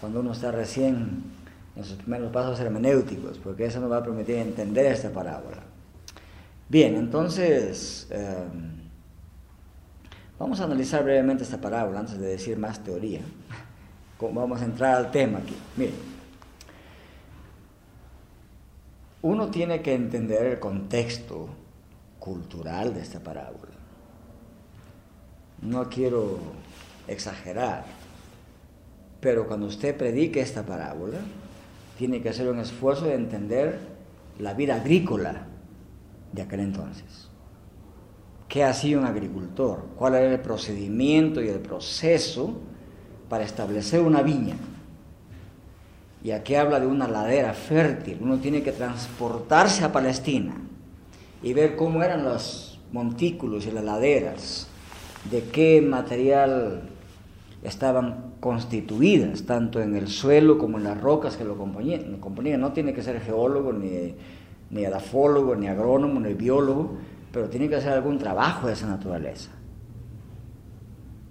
[0.00, 1.31] cuando uno está recién
[1.80, 5.58] sus primeros pasos hermenéuticos, porque eso nos va a permitir entender esta parábola.
[6.68, 8.88] Bien, entonces em,
[10.38, 13.20] vamos a analizar brevemente esta parábola antes de decir más teoría.
[14.20, 15.56] Vamos a entrar al tema aquí.
[15.76, 15.96] Miren,
[19.22, 21.48] uno tiene que entender el contexto
[22.20, 23.72] cultural de esta parábola.
[25.60, 26.38] No quiero
[27.08, 27.84] exagerar,
[29.20, 31.18] pero cuando usted predique esta parábola,
[31.98, 33.78] tiene que hacer un esfuerzo de entender
[34.38, 35.46] la vida agrícola
[36.32, 37.28] de aquel entonces.
[38.48, 39.86] ¿Qué hacía un agricultor?
[39.96, 42.60] ¿Cuál era el procedimiento y el proceso
[43.28, 44.56] para establecer una viña?
[46.22, 48.18] Y aquí habla de una ladera fértil.
[48.20, 50.54] Uno tiene que transportarse a Palestina
[51.42, 54.68] y ver cómo eran los montículos y las laderas,
[55.30, 56.82] de qué material
[57.62, 62.60] estaban constituidas, tanto en el suelo como en las rocas que lo componían.
[62.60, 64.16] No tiene que ser geólogo, ni,
[64.70, 66.96] ni ni agrónomo, ni biólogo,
[67.30, 69.52] pero tiene que hacer algún trabajo de esa naturaleza.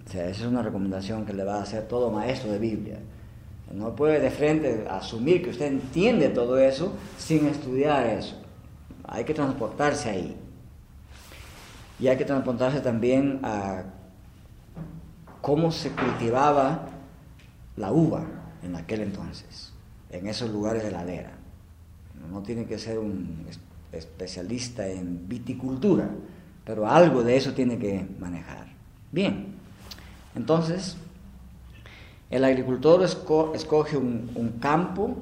[0.07, 2.99] O sea, esa es una recomendación que le va a hacer todo maestro de Biblia.
[3.73, 8.41] No puede de frente asumir que usted entiende todo eso sin estudiar eso.
[9.03, 10.37] Hay que transportarse ahí.
[11.99, 13.83] Y hay que transportarse también a
[15.41, 16.87] cómo se cultivaba
[17.81, 18.23] la uva
[18.63, 19.73] en aquel entonces,
[20.09, 21.31] en esos lugares de ladera.
[22.31, 23.45] No tiene que ser un
[23.91, 26.09] especialista en viticultura,
[26.63, 28.67] pero algo de eso tiene que manejar.
[29.11, 29.55] Bien,
[30.35, 30.95] entonces,
[32.29, 35.17] el agricultor escoge un, un campo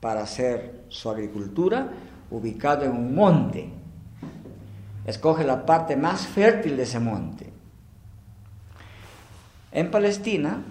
[0.00, 1.90] para hacer su agricultura
[2.30, 3.70] ubicado en un monte.
[5.06, 7.56] Escoge la parte más fértil de ese monte
[9.76, 10.62] en Palestina,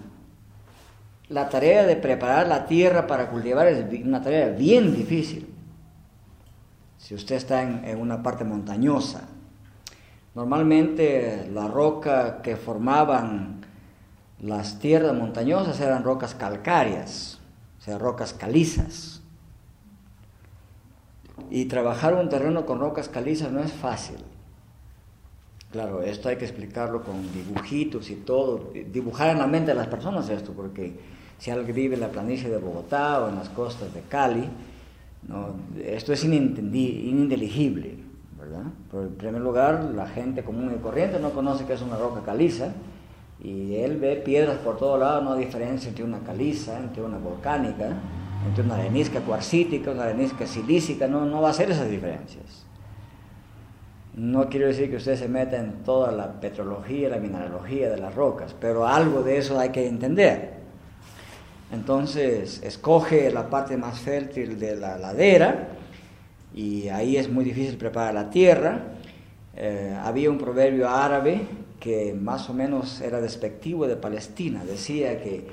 [1.28, 5.52] la tarea de preparar la tierra para cultivar es una tarea bien difícil.
[6.98, 9.28] Si usted está en, una parte montañosa,
[10.34, 13.60] normalmente la roca que formaban
[14.40, 17.38] las tierras montañosas eran rocas calcáreas,
[17.78, 19.22] o sea, rocas calizas.
[21.50, 24.18] Y trabajar un terreno con rocas calizas no es fácil.
[25.70, 29.88] Claro, esto hay que explicarlo con dibujitos y todo, dibujar en la mente de las
[29.88, 30.98] personas esto, porque
[31.38, 34.48] si alguien vive en la planicie de Bogotá o en las costas de Cali,
[35.84, 37.96] esto es ininteligible,
[38.38, 38.64] ¿verdad?
[38.90, 42.22] Por en primer lugar, la gente común y corriente no conoce que es una roca
[42.24, 42.72] caliza
[43.42, 47.18] y él ve piedras por todo lado, no hay diferencia entre una caliza, entre una
[47.18, 47.88] volcánica,
[48.46, 52.64] entre una arenisca cuarcítica, una arenisca silícica, no, no va a ser esas diferencias.
[54.14, 58.14] No quiero decir que usted se meta en toda la petrología, la mineralogía de las
[58.14, 60.65] rocas, pero algo de eso hay que entender.
[61.72, 65.68] Entonces, escoge la parte más fértil de la ladera
[66.54, 68.80] y ahí es muy difícil preparar la tierra.
[69.56, 71.40] Eh, había un proverbio árabe
[71.80, 74.64] que más o menos era despectivo de Palestina.
[74.64, 75.46] Decía que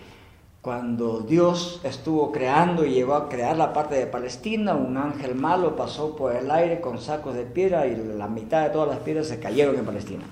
[0.62, 5.76] cuando Dios estuvo creando y llegó a crear la parte de Palestina, un ángel malo
[5.76, 9.28] pasó por el aire con sacos de piedra y la mitad de todas las piedras
[9.28, 10.23] se cayeron en Palestina.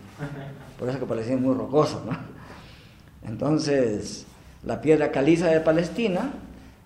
[0.79, 2.17] Por eso que Palestina es muy rocosa, ¿no?
[3.27, 4.25] Entonces,
[4.63, 6.31] la piedra caliza de Palestina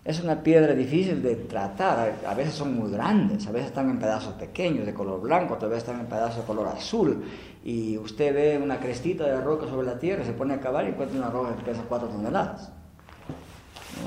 [0.06, 3.98] es una piedra difícil de tratar, a veces son muy grandes, a veces están en
[3.98, 7.24] pedazos pequeños de color blanco, a veces están en pedazos de color azul,
[7.64, 10.90] y usted ve una crestita de roca sobre la tierra, se pone a cavar y
[10.90, 12.72] encuentra una roca que pesa 4 toneladas.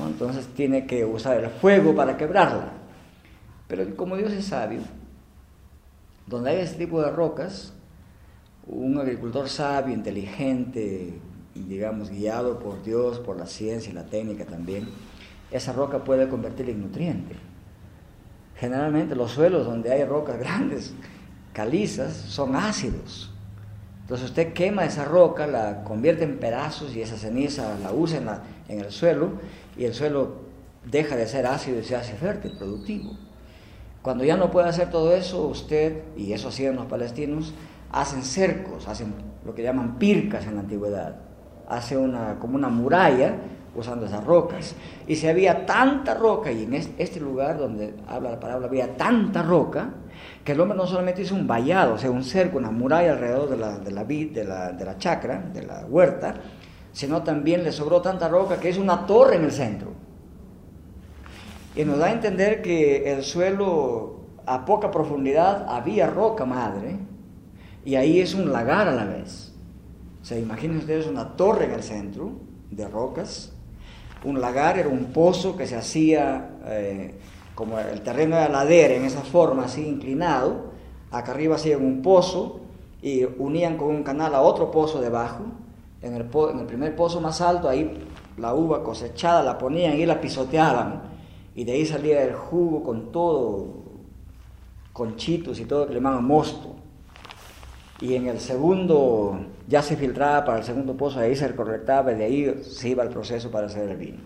[0.07, 2.69] Entonces tiene que usar el fuego para quebrarla.
[3.67, 4.81] Pero como Dios es sabio,
[6.27, 7.73] donde hay este tipo de rocas,
[8.67, 11.19] un agricultor sabio, inteligente,
[11.63, 14.89] digamos, guiado por Dios, por la ciencia y la técnica también,
[15.51, 17.37] esa roca puede convertirla en nutriente.
[18.57, 20.93] Generalmente los suelos donde hay rocas grandes,
[21.53, 23.31] calizas, son ácidos.
[24.03, 28.29] Entonces usted quema esa roca, la convierte en pedazos y esa ceniza la usa en,
[28.75, 29.33] en el suelo
[29.77, 30.49] y el suelo
[30.85, 33.17] deja de ser ácido y se hace fértil, productivo.
[34.03, 37.53] Cuando ya no puede hacer todo eso, usted, y eso hacían los palestinos,
[37.91, 41.28] hacen cercos, hacen lo que llaman pircas en la antigüedad.
[41.69, 43.35] Hace una, como una muralla
[43.75, 44.75] usando esas rocas.
[45.07, 49.43] Y si había tanta roca, y en este lugar donde habla la palabra había tanta
[49.43, 49.91] roca,
[50.45, 53.51] que el hombre no solamente hizo un vallado, o sea, un cerco, una muralla alrededor
[53.51, 56.35] de la, de la vid, de la, de la chacra, de la huerta,
[56.93, 59.93] sino también le sobró tanta roca que es una torre en el centro.
[61.77, 66.97] Y nos da a entender que el suelo a poca profundidad había roca madre,
[67.85, 69.48] y ahí es un lagar a la vez.
[70.21, 72.33] O sea, imaginen ustedes una torre en el centro
[72.71, 73.53] de rocas,
[74.25, 77.15] un lagar era un pozo que se hacía eh,
[77.55, 80.73] como el terreno de ladera en esa forma así inclinado,
[81.11, 82.61] acá arriba hacían un pozo
[83.01, 85.45] y unían con un canal a otro pozo debajo,
[86.03, 88.07] en el, en el primer pozo más alto ahí
[88.39, 91.03] la uva cosechada la ponían y la pisoteaban.
[91.55, 93.67] Y de ahí salía el jugo con todo,
[94.93, 96.77] con chitos y todo que le llamaban mosto.
[98.01, 102.17] Y en el segundo ya se filtraba para el segundo pozo, ahí se recolectaba y
[102.17, 104.19] de ahí se iba el proceso para hacer el vino.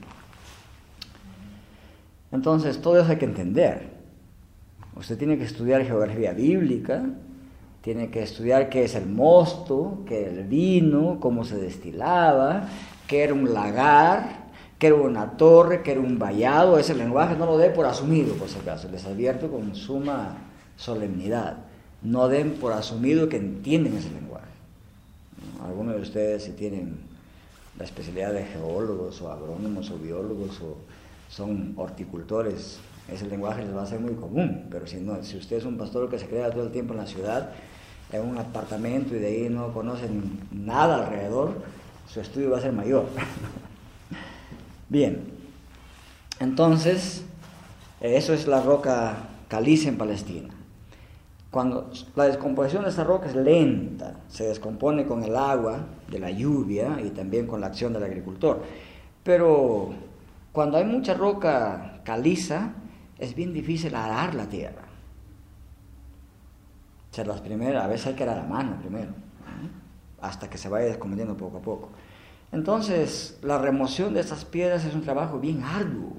[2.31, 3.90] Entonces, todo eso hay que entender.
[4.96, 7.05] Usted tiene que estudiar geografía bíblica,
[7.83, 12.68] tiene que estudiar qué es el mosto, qué es el vino, cómo se destilaba,
[13.07, 14.46] qué era un lagar,
[14.78, 16.78] qué era una torre, qué era un vallado.
[16.78, 20.37] Ese lenguaje no lo dé por asumido, por si acaso, les advierto con suma
[20.76, 21.57] solemnidad
[22.02, 24.32] no den por asumido que entienden ese lenguaje.
[25.64, 26.96] Algunos de ustedes si tienen
[27.79, 30.77] la especialidad de geólogos o agrónomos o biólogos o
[31.29, 35.57] son horticultores, ese lenguaje les va a ser muy común, pero si no, si usted
[35.57, 37.51] es un pastor que se queda todo el tiempo en la ciudad,
[38.12, 41.55] en un apartamento y de ahí no conocen nada alrededor,
[42.07, 43.07] su estudio va a ser mayor.
[44.88, 45.22] Bien,
[46.38, 47.22] entonces,
[48.01, 50.48] eso es la roca caliza en Palestina.
[51.53, 56.31] Cuando la descomposición de esa roca es lenta, se descompone con el agua de la
[56.31, 58.62] lluvia y también con la acción del agricultor.
[59.23, 59.91] Pero
[60.51, 62.73] cuando hay mucha roca caliza,
[63.19, 64.85] es bien difícil arar la tierra.
[67.11, 69.12] O sea, las primeras, a veces hay que arar a mano primero,
[70.23, 71.91] hasta que se vaya descomponiendo poco a poco.
[72.51, 76.15] Entonces, la remoción de estas piedras es un trabajo bien arduo,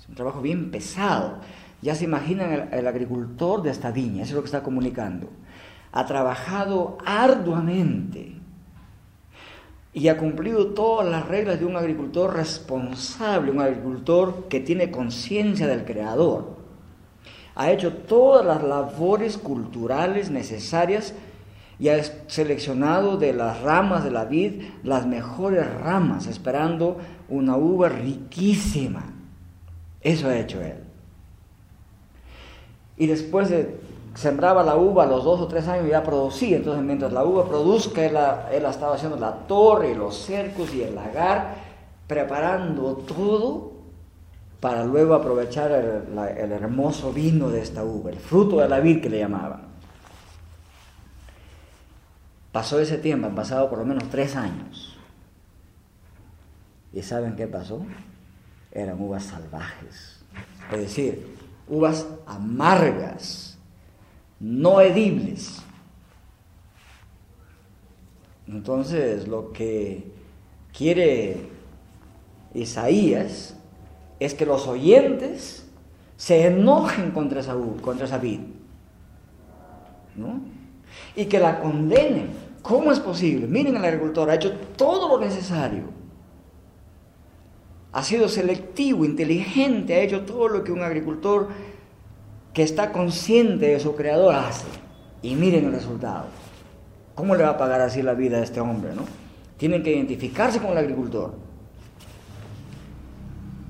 [0.00, 1.40] es un trabajo bien pesado.
[1.82, 5.28] Ya se imaginan el, agricultor de esta viña, eso es lo que está comunicando.
[5.92, 8.32] Ha trabajado arduamente
[9.92, 15.66] y ha cumplido todas las reglas de un agricultor responsable, un agricultor que tiene conciencia
[15.66, 16.56] del creador.
[17.54, 21.14] Ha hecho todas las labores culturales necesarias
[21.78, 27.88] y ha seleccionado de las ramas de la vid las mejores ramas, esperando una uva
[27.88, 29.12] riquísima.
[30.00, 30.85] Eso ha hecho él
[32.96, 33.78] y después de
[34.16, 36.56] sembraba la uva a los dos o tres años ya producía.
[36.56, 41.54] Entonces, mientras la uva produzca, él, estaba haciendo la torre, los cercos y el lagar,
[42.06, 43.72] preparando todo
[44.60, 49.02] para luego aprovechar el, el, hermoso vino de esta uva, el fruto de la vid
[49.02, 49.66] que le llamaban.
[52.52, 54.96] Pasó ese tiempo, han pasado por lo menos tres años.
[56.92, 57.84] ¿Y saben qué pasó?
[58.72, 60.24] Eran uvas salvajes.
[60.72, 61.35] Es decir,
[61.68, 63.58] uvas amargas,
[64.38, 65.62] no edibles.
[68.46, 70.12] Entonces lo que
[70.72, 71.48] quiere
[72.54, 73.56] Isaías
[74.20, 75.66] es que los oyentes
[76.16, 78.20] se enojen contra esa, contra esa
[80.14, 80.40] ¿no?
[81.14, 82.30] Y que la condenen.
[82.62, 83.46] ¿Cómo es posible?
[83.46, 85.84] Miren, el agricultor ha hecho todo lo necesario
[87.96, 91.48] ha sido selectivo, inteligente, ha hecho todo lo que un agricultor
[92.52, 94.66] que está consciente de su creador hace.
[95.22, 96.26] Y miren el resultado.
[97.14, 98.94] ¿Cómo le va a pagar así la vida a este hombre?
[98.94, 99.04] ¿no?
[99.56, 101.36] Tienen que identificarse con el agricultor.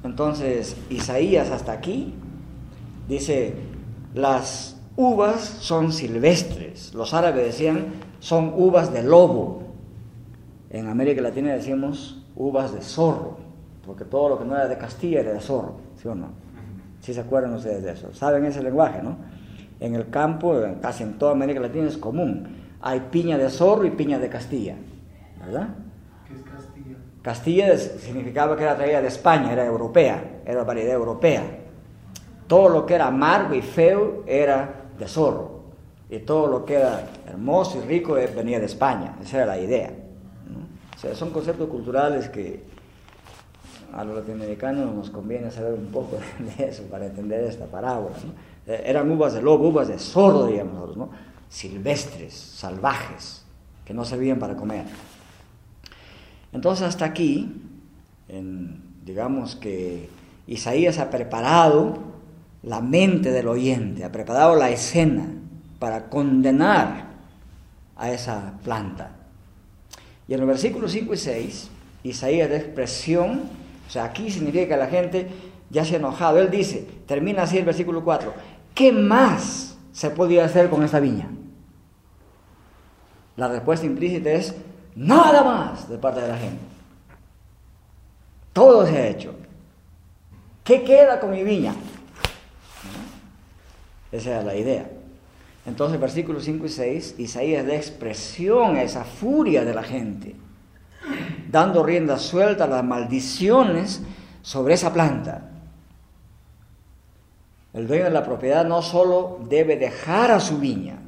[0.02, 2.12] Entonces, Isaías hasta aquí
[3.06, 3.54] dice,
[4.12, 6.94] las uvas son silvestres.
[6.94, 9.62] Los árabes decían, son uvas de lobo.
[10.70, 13.45] En América Latina decimos uvas de zorro,
[13.86, 16.28] porque todo lo que no era de Castilla era de zorro, ¿sí o no?
[17.00, 18.12] Si se acuerdan ustedes de eso.
[18.12, 19.16] Saben ese lenguaje, ¿no?
[19.78, 22.48] En el campo, casi en toda América Latina es común.
[22.80, 24.76] Hay piña de zorro y piña de Castilla,
[25.38, 25.68] ¿verdad?
[26.26, 26.96] ¿Qué es Castilla?
[27.22, 31.42] Castilla significaba que era traída de España, era europea, era variedad europea.
[32.46, 35.56] Todo lo que era amargo y feo era de zorro.
[36.08, 39.16] Y todo lo que era hermoso y rico venía de España.
[39.20, 39.90] Esa era la idea.
[40.94, 42.62] O sea, son conceptos culturales que
[43.96, 46.18] a los latinoamericanos nos conviene saber un poco
[46.58, 48.14] de eso para entender esta parábola.
[48.66, 51.08] Eh, eran uvas de lobo, uvas de zorro, digamos ¿no?
[51.48, 53.44] silvestres, salvajes,
[53.84, 54.84] que no servían para comer.
[56.52, 57.62] Entonces hasta aquí,
[59.04, 60.08] digamos que
[60.46, 61.98] Isaías ha preparado
[62.62, 65.28] la mente del oyente, ha preparado la escena
[65.78, 67.06] para condenar
[67.96, 69.12] a esa planta.
[70.28, 71.70] Y en los versículos 5 y 6,
[72.02, 75.28] Isaías de expresión, o sea, aquí significa que la gente
[75.70, 76.38] ya se ha enojado.
[76.38, 78.32] Él dice, termina así el versículo 4,
[78.74, 81.28] ¿qué más se podía hacer con esta viña?
[83.36, 84.54] La respuesta implícita es,
[84.94, 86.62] nada más de parte de la gente.
[88.52, 89.34] Todo se ha hecho.
[90.64, 91.74] ¿Qué queda con mi viña?
[94.10, 94.90] Esa era la idea.
[95.66, 100.34] Entonces, versículos 5 y 6, Isaías da expresión a esa furia de la gente,
[101.50, 104.02] dando rienda suelta a las maldiciones
[104.42, 105.50] sobre esa planta.
[107.72, 110.98] El dueño de la propiedad no solo debe dejar a su viña,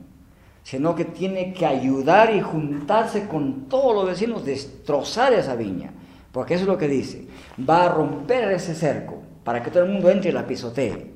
[0.62, 5.92] sino que tiene que ayudar y juntarse con todos los vecinos, destrozar esa viña,
[6.30, 7.26] porque eso es lo que dice,
[7.68, 11.10] va a romper ese cerco para que todo el mundo entre y la pisotee.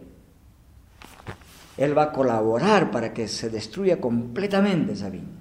[1.76, 5.38] Él va a colaborar para que se destruya completamente esa viña.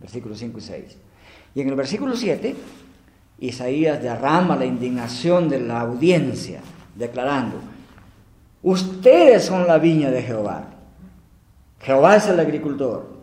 [0.00, 0.96] Versículos 5 y 6.
[1.54, 2.56] Y en el versículo 7,
[3.38, 6.60] Isaías derrama la indignación de la audiencia,
[6.94, 7.56] declarando,
[8.62, 10.64] ustedes son la viña de Jehová.
[11.80, 13.14] Jehová es el agricultor.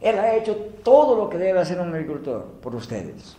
[0.00, 3.36] Él ha hecho todo lo que debe hacer un agricultor por ustedes.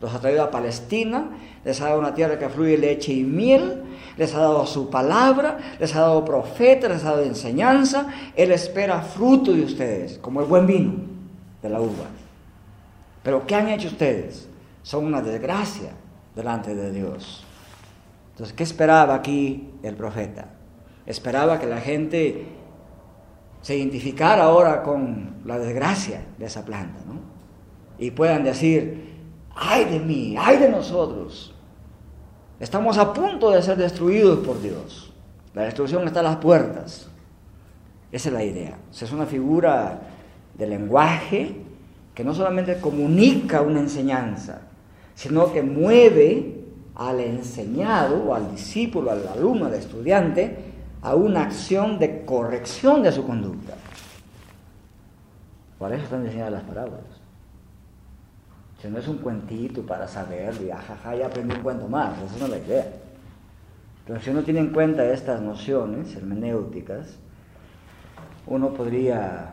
[0.00, 1.30] Los ha traído a Palestina,
[1.64, 3.82] les ha dado una tierra que fluye leche y miel,
[4.16, 8.06] les ha dado su palabra, les ha dado profeta, les ha dado enseñanza.
[8.34, 10.94] Él espera fruto de ustedes, como el buen vino
[11.62, 12.08] de la uva.
[13.22, 14.48] Pero ¿qué han hecho ustedes?
[14.82, 15.92] Son una desgracia
[16.34, 17.44] delante de Dios.
[18.32, 20.48] Entonces, ¿qué esperaba aquí el profeta?
[21.06, 22.46] Esperaba que la gente
[23.60, 27.20] se identificara ahora con la desgracia de esa planta, ¿no?
[27.98, 29.18] Y puedan decir,
[29.54, 31.54] ay de mí, ay de nosotros.
[32.58, 35.12] Estamos a punto de ser destruidos por Dios.
[35.54, 37.08] La destrucción está a las puertas.
[38.12, 38.78] Esa es la idea.
[38.90, 40.00] es una figura
[40.56, 41.56] de lenguaje
[42.14, 44.62] que no solamente comunica una enseñanza,
[45.20, 46.64] sino que mueve
[46.94, 50.56] al enseñado o al discípulo, al alumno, al estudiante,
[51.02, 53.74] a una acción de corrección de su conducta.
[55.78, 57.04] Por eso están enseñadas las parábolas.
[58.80, 62.38] Si no es un cuentito para saber, y ajaja, ya aprendí un cuento más, esa
[62.38, 62.86] no es la idea.
[64.06, 67.08] Pero si uno tiene en cuenta estas nociones hermenéuticas,
[68.46, 69.52] uno podría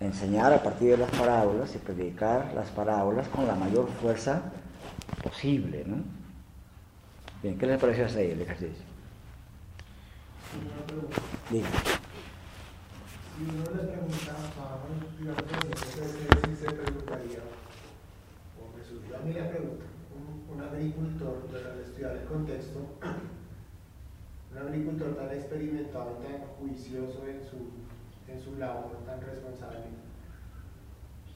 [0.00, 4.40] enseñar a partir de las parábolas y predicar las parábolas con la mayor fuerza
[5.22, 5.96] posible, ¿no?
[7.42, 8.84] Bien, ¿qué les pareció hasta ahí el ejercicio?
[11.50, 11.68] Diga.
[13.36, 14.38] Si uno les preguntaba,
[16.48, 17.38] si se preguntaría,
[19.14, 19.84] a mí la pregunta,
[20.52, 22.78] un, agricultor, al estudiar el contexto,
[24.52, 29.84] un agricultor tan experimentado, tan juicioso en su, en su labor, tan responsable,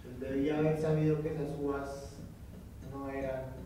[0.06, 2.16] él debía haber sabido que esas uvas
[2.90, 3.59] no eran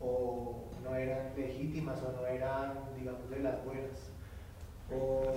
[0.00, 4.10] o no eran legítimas o no eran, digamos, de las buenas.
[4.90, 5.34] O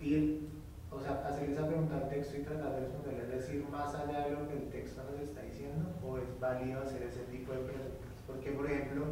[0.00, 0.48] ir
[0.96, 4.28] o sea, hacer esa pregunta al texto y tratar de responderle, es decir, más allá
[4.28, 7.58] de lo que el texto nos está diciendo, o es válido hacer ese tipo de
[7.58, 8.14] preguntas.
[8.26, 9.06] Porque, por ejemplo,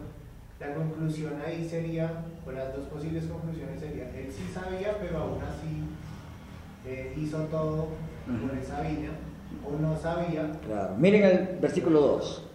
[0.61, 5.43] la conclusión ahí sería, o las dos posibles conclusiones serían, él sí sabía, pero aún
[5.43, 5.89] así
[6.87, 7.89] eh, hizo todo
[8.27, 9.11] por esa viña,
[9.67, 10.53] o no sabía.
[10.65, 12.49] Claro, miren el versículo 2.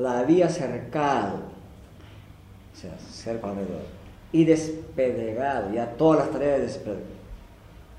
[0.00, 1.40] La había cercado,
[2.72, 3.82] o sea, cerca alrededor,
[4.32, 7.20] y despedregado, ya todas las tareas de despedregado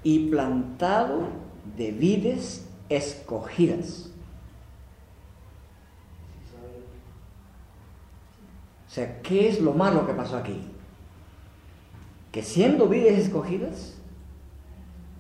[0.04, 1.28] y plantado
[1.78, 4.10] de vides escogidas.
[8.88, 10.60] O sea, ¿qué es lo malo que pasó aquí?
[12.32, 13.93] Que siendo vides escogidas,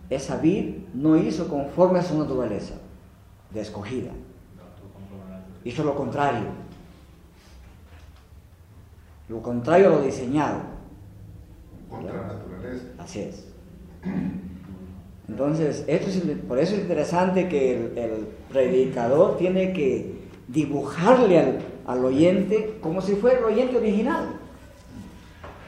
[0.09, 2.73] esa vid no hizo conforme a su naturaleza
[3.51, 4.11] de escogida.
[5.63, 6.60] Hizo lo contrario.
[9.31, 10.59] Lo contrario a lo diseñado.
[11.89, 12.83] Contra la naturaleza.
[12.99, 13.47] Así es.
[15.29, 20.19] Entonces, esto es, por eso es interesante que el, predicador tiene que
[20.49, 24.35] dibujarle al, al, oyente como si fuera el oyente original.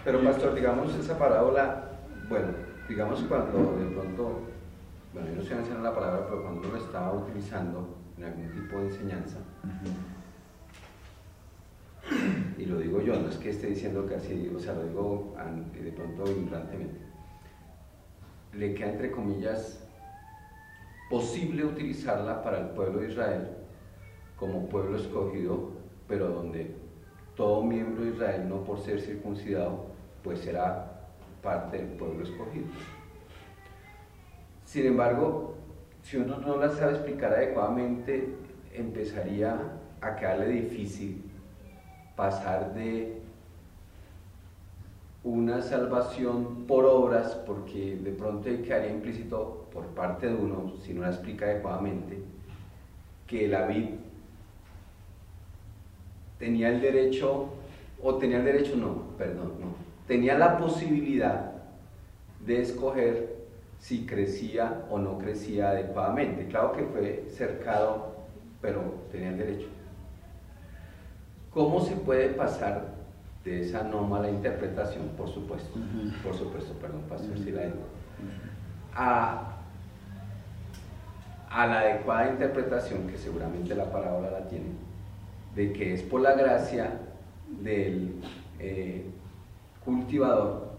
[0.03, 1.86] Pero pastor, digamos esa parábola,
[2.28, 2.47] bueno,
[2.89, 4.41] digamos cuando de pronto,
[5.14, 8.51] bueno, yo no sé enseñando la palabra, pero cuando uno lo estaba utilizando en algún
[8.51, 9.38] tipo de enseñanza,
[12.58, 15.36] y lo digo yo, no es que esté diciendo así, o sea, lo digo
[15.74, 16.99] de pronto ignorantemente,
[18.54, 19.80] le queda entre comillas
[21.10, 23.47] posible utilizarla para el pueblo de Israel
[24.36, 25.72] como pueblo escogido,
[26.08, 26.76] pero donde
[27.36, 29.86] todo miembro de Israel, no por ser circuncidado,
[30.24, 31.08] pues será
[31.41, 32.66] parte del pueblo escogido.
[34.66, 35.56] Sin embargo,
[36.01, 38.36] si uno no la sabe explicar adecuadamente,
[38.74, 39.58] empezaría
[40.01, 41.24] a quedarle difícil
[42.16, 43.22] pasar de
[45.24, 51.01] una salvación por obras, porque de pronto quedaría implícito por parte de uno, si no
[51.01, 52.20] la explica adecuadamente,
[53.26, 53.89] que la vid
[56.38, 57.47] tenía el derecho,
[58.01, 59.76] o tenía el derecho, no, perdón, no,
[60.07, 61.53] tenía la posibilidad
[62.45, 63.43] de escoger
[63.80, 66.47] si crecía o no crecía adecuadamente.
[66.47, 68.16] Claro que fue cercado,
[68.61, 69.68] pero tenía el derecho.
[71.54, 72.93] ¿Cómo se puede pasar
[73.43, 75.78] de esa no mala interpretación, por supuesto,
[76.24, 77.62] por supuesto, perdón, pastor, si la
[78.95, 79.58] a,
[81.49, 84.72] a la adecuada interpretación, que seguramente la parábola la tiene,
[85.56, 87.01] de que es por la gracia
[87.62, 88.16] del
[88.60, 89.06] eh,
[89.84, 90.74] cultivador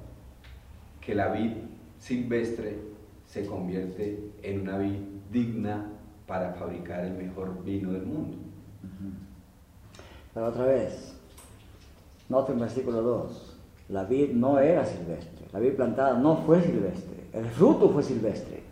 [1.01, 1.53] que la vid
[1.99, 2.79] silvestre
[3.27, 4.99] se convierte en una vid
[5.31, 5.87] digna
[6.27, 8.39] para fabricar el mejor vino del mundo.
[10.35, 11.15] Pero otra vez,
[12.29, 13.57] nota el versículo 2,
[13.91, 18.63] la vid no era silvestre, la vid plantada no fue silvestre, el fruto fue silvestre.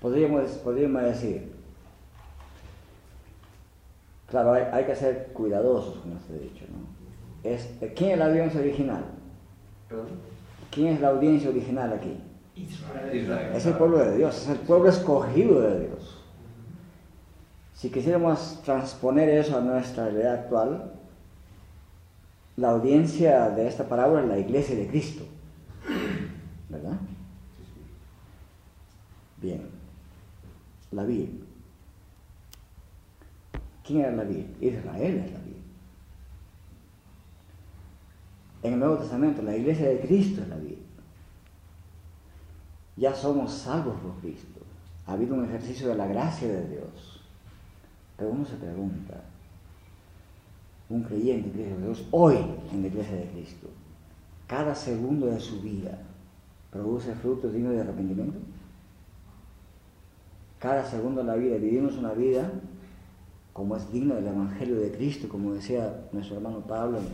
[0.00, 1.52] Podríamos, podríamos decir,
[4.28, 6.98] claro, hay, que ser cuidadosos con este dicho, ¿no?
[7.94, 9.04] ¿Quién es la audiencia original?
[10.70, 12.16] ¿Quién es la audiencia original aquí?
[12.54, 13.52] Israel.
[13.54, 15.97] Es el pueblo de Dios, es el pueblo escogido de Dios.
[17.78, 20.94] Si quisiéramos transponer eso a nuestra realidad actual,
[22.56, 25.24] la audiencia de esta parábola es la iglesia de Cristo.
[26.68, 26.98] ¿Verdad?
[29.40, 29.68] Bien.
[30.90, 31.28] La vid.
[33.84, 34.44] ¿Quién era la vid?
[34.60, 35.56] Israel es la vid.
[38.64, 40.78] En el Nuevo Testamento, la iglesia de Cristo es la vid.
[42.96, 44.62] Ya somos salvos por Cristo.
[45.06, 47.07] Ha habido un ejercicio de la gracia de Dios
[48.18, 49.22] pero uno se pregunta,
[50.90, 52.36] un creyente en de Dios, hoy
[52.72, 53.68] en la iglesia de Cristo,
[54.48, 55.98] cada segundo de su vida
[56.72, 58.38] produce frutos dignos de arrepentimiento.
[60.58, 62.50] Cada segundo de la vida vivimos una vida
[63.52, 67.06] como es digna del Evangelio de Cristo, como decía nuestro hermano Pablo en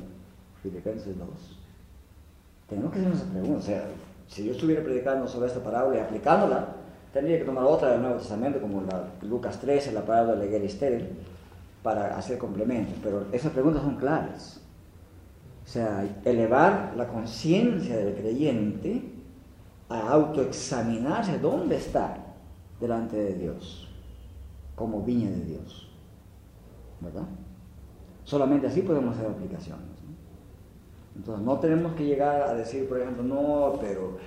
[0.63, 1.29] Filipenses 2.
[2.69, 3.59] Tenemos que hacernos esa pregunta.
[3.59, 3.89] O sea,
[4.29, 6.77] si yo estuviera predicando sobre esta parábola y aplicándola,
[7.15, 11.11] Tendría que tomar otra del Nuevo Testamento, como la, Lucas 13, la palabra guerra estéril,
[11.81, 12.97] para hacer complementos.
[13.01, 14.61] Pero esas preguntas son claras.
[15.65, 19.12] O sea, elevar la conciencia del creyente
[19.89, 22.17] a autoexaminarse dónde está
[22.81, 23.89] delante de Dios,
[24.75, 25.89] como viña de Dios.
[27.01, 27.27] ¿Verdad?
[28.25, 29.87] Solamente así podemos hacer aplicaciones.
[31.15, 34.19] Entonces, no tenemos que llegar a decir, por ejemplo, no, pero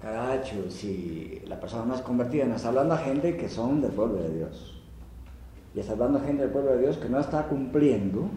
[0.00, 3.92] caracho, si la persona no es convertida, no está hablando a gente que son del
[3.92, 4.80] pueblo de Dios.
[5.74, 8.28] Y está hablando a gente del pueblo de Dios que no está cumpliendo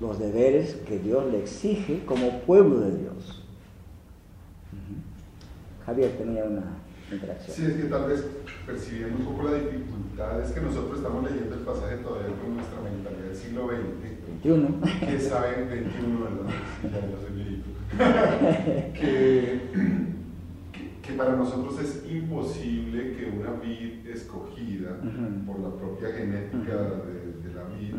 [0.00, 3.42] los deberes que Dios le exige como pueblo de Dios.
[5.86, 6.64] Javier tenía una
[7.12, 7.56] interacción.
[7.56, 8.24] Sí, es que tal vez
[8.66, 12.80] percibiendo un poco la dificultad, es que nosotros estamos leyendo el pasaje todavía con nuestra
[12.80, 14.14] mentalidad del siglo XX.
[14.42, 14.80] 21.
[15.00, 16.54] Que saben, 21, ¿verdad?
[16.82, 17.34] ya, soy
[18.94, 20.13] que
[21.06, 24.96] que para nosotros es imposible que una vid escogida
[25.46, 27.94] por la propia genética de, la vid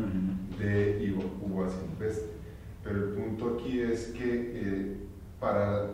[0.58, 2.36] de uva silvestre.
[2.82, 4.96] Pero el punto aquí es que eh,
[5.40, 5.86] para,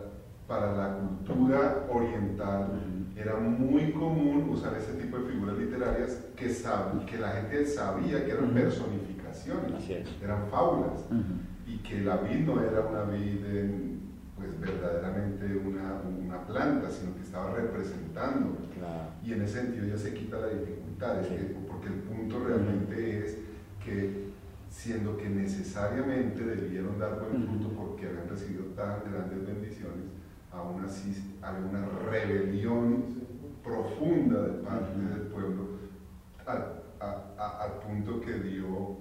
[0.47, 2.81] para la cultura oriental
[3.15, 8.31] era muy común usar ese tipo de figuras literarias que, que la gente sabía que
[8.31, 9.13] eran personificaciones
[10.21, 11.05] eran fábulas,
[11.65, 14.02] y que la vid no era una vid en,
[14.43, 18.57] pues verdaderamente una, una planta, sino que estaba representando.
[18.77, 19.09] Claro.
[19.23, 21.35] Y en ese sentido ya se quita la dificultad, es Sí.
[21.35, 23.37] que- porque el punto realmente es
[23.83, 24.31] que
[24.69, 30.05] siendo que necesariamente debieron dar buen fruto porque habían recibido tan grandes bendiciones,
[30.51, 33.03] aún así había una rebelión
[33.63, 35.67] profunda de parte del pueblo
[36.45, 38.97] al, a- a- al punto que dio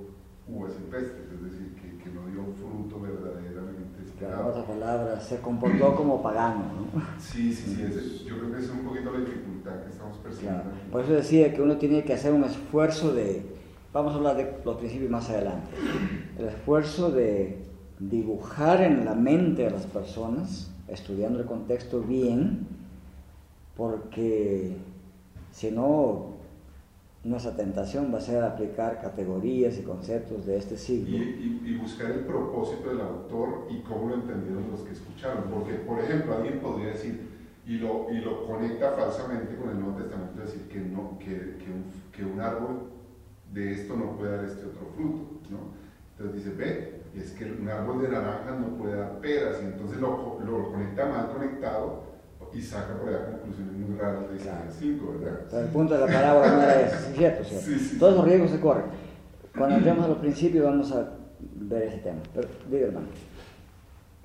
[0.49, 3.82] uvas silvestres, es decir, que, que no dio fruto verdaderamente
[4.29, 6.63] Claro, otras palabras, se comportó como pagano,
[6.95, 7.03] ¿no?
[7.19, 10.63] Sí, sí, sí, yo creo que es un poquito la dificultad que estamos percibiendo.
[10.63, 10.77] Claro.
[10.93, 13.45] Por eso decía que uno tiene que hacer un esfuerzo de,
[13.93, 15.71] vamos a hablar de los principios más adelante,
[16.39, 17.65] el esfuerzo de
[17.99, 22.65] dibujar en la mente de las personas, estudiando el contexto bien,
[23.77, 24.77] porque
[25.51, 26.32] si no,
[27.25, 31.17] nuestra tentación va a ser aplicar categorías y conceptos de este Y, siglo.
[31.19, 35.45] y- y buscar el propósito del autor y cómo lo entendieron los que escucharon.
[35.45, 37.29] Porque, por ejemplo, alguien podría decir,
[37.65, 41.27] y lo, y lo conecta falsamente con el Nuevo Testamento, decir que, no, que,
[41.59, 42.91] que, un, que un árbol
[43.53, 45.41] de esto no puede dar este otro fruto.
[45.49, 45.59] ¿no?
[46.19, 49.99] Entonces dice, ve, es que un árbol de naranjas no puede dar peras, y entonces
[50.01, 52.03] lo, lo conecta mal conectado
[52.55, 54.61] y saca por allá conclusiones muy raras de Claro.
[54.67, 55.41] Isaías 5, ¿verdad?
[55.51, 56.89] Pero el punto de la parábola no era.
[56.89, 57.45] ¿cierto?
[57.45, 57.67] ¿cierto?
[57.67, 58.19] Sí, sí, Todos sí.
[58.19, 58.85] los riesgos se corren.
[59.57, 62.21] Cuando entremos a los principios vamos a ver ese tema.
[62.35, 63.07] Pero, diga hermano.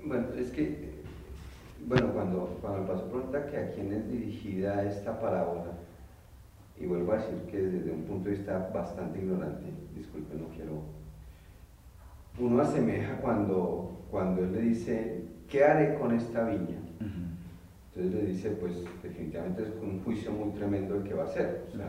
[0.06, 1.02] Bueno, es que,
[1.86, 5.72] bueno, cuando, cuando el pastor pregunta que a quién es dirigida esta parábola,
[6.80, 9.66] y vuelvo a decir que desde un punto de vista bastante ignorante,
[9.96, 10.82] disculpe, no quiero,
[12.40, 16.78] uno asemeja cuando, cuando él le dice, ¿qué haré con esta viña?
[17.98, 21.66] Entonces le dice, pues definitivamente es un juicio muy tremendo el que va a hacer.
[21.74, 21.88] O sea,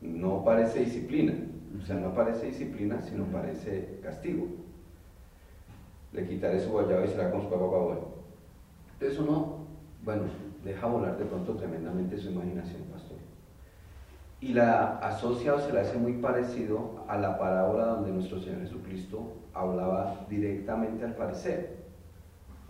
[0.00, 1.34] no parece disciplina.
[1.82, 4.46] O sea, no parece disciplina, sino parece castigo.
[6.14, 8.08] Le quitaré su guayaba y será con su papá bueno.
[8.94, 9.66] Entonces uno,
[10.02, 10.22] bueno,
[10.64, 13.18] deja volar de pronto tremendamente su imaginación, pastor.
[14.40, 18.60] Y la asocia o se la hace muy parecido a la parábola donde nuestro Señor
[18.60, 21.66] Jesucristo hablaba directamente al fariseo.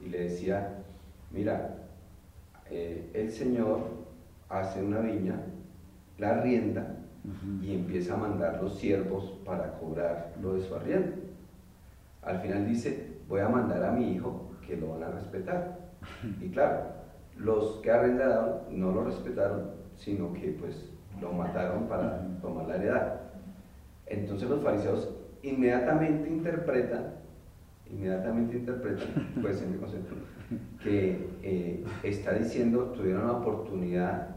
[0.04, 0.82] Y le decía,
[1.30, 1.88] mira,
[2.70, 3.80] eh, el Señor
[4.48, 5.40] hace una viña,
[6.18, 6.94] la arrienda
[7.62, 11.12] y empieza a mandar los siervos para cobrar lo de su arriendo.
[12.22, 15.78] Al final dice, voy a mandar a mi hijo que lo van a respetar.
[16.40, 16.80] Y claro,
[17.36, 20.90] los que arrendaron no lo respetaron, sino que pues
[21.20, 23.20] lo mataron para tomar la heredad.
[24.06, 25.10] Entonces los fariseos
[25.42, 27.14] inmediatamente interpretan,
[27.90, 29.08] inmediatamente interpretan,
[29.40, 30.14] puede ser mi concepto,
[30.82, 34.28] que eh, está diciendo tuvieron la oportunidad,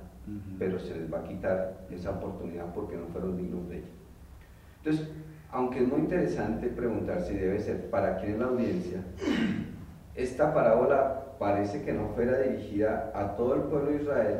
[0.59, 3.87] pero se les va a quitar esa oportunidad porque no fueron dignos de ella.
[4.83, 5.07] Entonces,
[5.51, 9.03] aunque es muy interesante preguntar si debe ser para quién es la audiencia,
[10.15, 14.35] esta parábola parece que no fuera dirigida a todo el pueblo de Israel,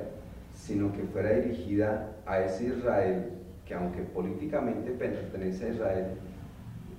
[0.53, 3.29] sino que fuera dirigida a ese Israel
[3.65, 6.05] que aunque políticamente pertenece a Israel,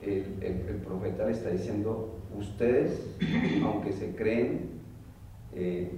[0.00, 3.00] el, el- el profeta le está diciendo, ustedes,
[3.64, 4.70] aunque se creen
[5.54, 5.90] eh,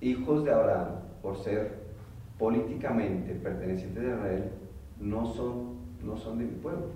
[0.00, 0.88] hijos de Abraham
[1.22, 1.72] por ser
[2.38, 4.44] políticamente pertenecientes a Israel,
[5.00, 5.74] no son,
[6.04, 6.86] no son de mi pueblo.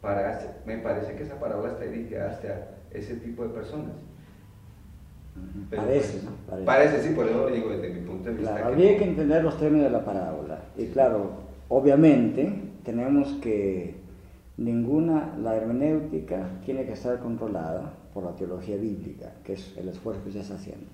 [0.00, 3.92] Para, me parece que esa parábola está dirigida hacia ese tipo de personas.
[5.68, 6.34] Pero, Parece, pues.
[6.48, 6.66] Parece.
[6.66, 8.52] Parece, sí, por eso digo desde mi punto de vista.
[8.52, 10.60] Claro, que- habría que entender los términos de la parábola.
[10.78, 11.30] Y claro,
[11.68, 13.96] obviamente tenemos que
[14.56, 20.24] ninguna, la hermenéutica tiene que estar controlada por la teología bíblica, que es el esfuerzo
[20.24, 20.86] que se está haciendo.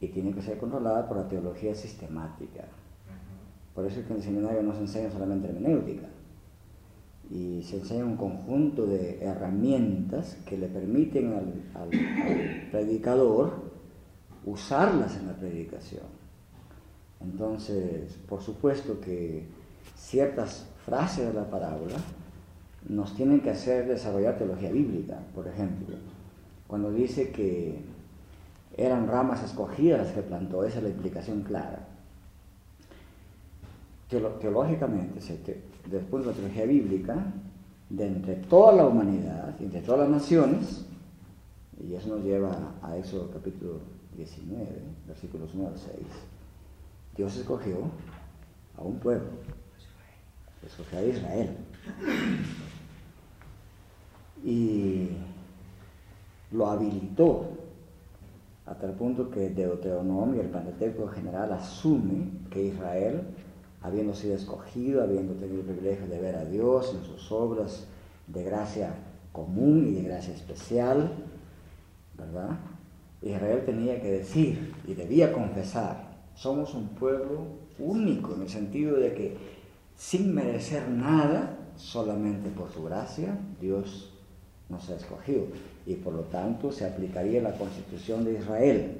[0.00, 2.64] Y tiene que ser controlada por la teología sistemática.
[3.74, 6.06] Por eso es que en el seminario no se enseña solamente hermenéutica.
[7.30, 11.90] Y se enseña un conjunto de herramientas que le permiten al, al-
[12.28, 13.52] al predicador
[14.44, 16.02] usarlas en la predicación.
[17.20, 19.46] Entonces, por supuesto que
[19.96, 21.96] ciertas frases de la parábola
[22.88, 25.18] nos tienen que hacer desarrollar teología bíblica.
[25.34, 25.96] Por ejemplo,
[26.66, 27.80] cuando dice que
[28.76, 31.86] eran ramas escogidas que plantó, esa es la implicación clara.
[34.08, 37.32] Teológicamente, desde el punto de la teología bíblica,
[37.88, 40.84] de entre toda la humanidad, entre todas las naciones,
[41.86, 43.80] y eso nos lleva a Éxodo capítulo
[44.16, 44.66] 19,
[45.06, 45.92] versículos 1 al 6,
[47.16, 47.76] Dios escogió
[48.78, 49.28] a un pueblo,
[50.64, 51.56] escogió a Israel.
[54.44, 55.08] Y
[56.50, 57.48] lo habilitó
[58.66, 63.22] a tal punto que Deuteronomio, el Pentateuco en general, asume que Israel,
[63.82, 67.86] habiendo sido escogido, habiendo tenido el privilegio de ver a Dios en sus obras
[68.28, 68.94] de gracia
[69.32, 71.10] común y de gracia especial,
[72.16, 72.58] ¿verdad?
[73.22, 77.46] Israel tenía que decir y debía confesar, somos un pueblo
[77.78, 79.36] único en el sentido de que
[79.96, 84.11] sin merecer nada, solamente por su gracia, Dios
[84.72, 85.44] nos ha escogido
[85.86, 88.96] y por lo tanto se aplicaría la constitución de Israel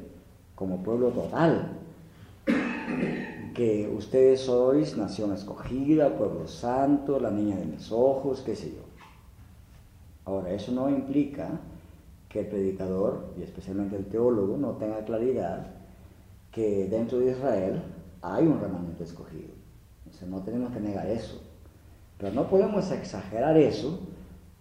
[0.54, 1.78] como pueblo total,
[3.54, 8.82] que ustedes sois nación escogida, pueblo santo, la niña de mis ojos, qué sé yo.
[10.24, 11.48] Ahora, eso no implica
[12.28, 15.66] que el predicador, y especialmente el teólogo, no tenga claridad
[16.52, 17.82] que dentro de Israel
[18.20, 19.50] hay un remanente escogido.
[20.06, 21.40] O no tenemos que negar eso.
[22.18, 23.98] Pero no podemos exagerar eso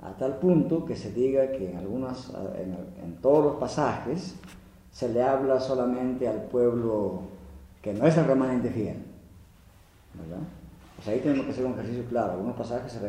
[0.01, 4.35] a tal punto que se diga que en, algunas, en, todos los pasajes
[4.91, 7.21] se le habla solamente al pueblo
[7.81, 8.97] que no es el remanente fiel.
[10.13, 10.43] ¿verdad?
[10.95, 12.33] Pues ahí tenemos que hacer un ejercicio claro.
[12.33, 12.99] Algunos pasajes,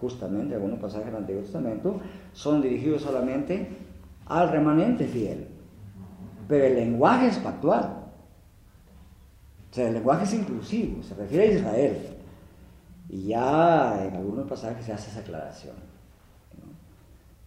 [0.00, 2.00] justamente, algunos pasajes del Antiguo Testamento
[2.32, 3.68] son dirigidos solamente
[4.26, 5.48] al remanente fiel.
[6.48, 7.96] Pero el lenguaje es pactual.
[9.70, 11.98] O sea, el lenguaje es inclusivo, se refiere a Israel.
[13.08, 15.91] Y ya en algunos pasajes se hace esa aclaración.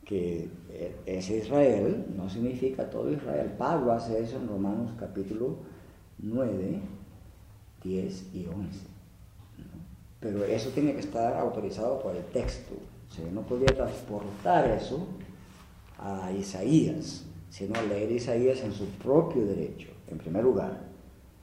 [0.06, 0.50] Que
[1.06, 3.54] ese Israel no significa todo Israel.
[3.58, 5.58] Pablo hace eso en Romanos capítulo
[6.20, 6.80] 9,
[7.84, 8.80] 10 y 11.
[10.20, 12.74] Pero eso tiene que estar autorizado por el texto.
[13.10, 15.08] O sea, no podía transportar eso
[16.00, 20.82] a Isaías, sino leer Isaías en su propio derecho, en primer lugar.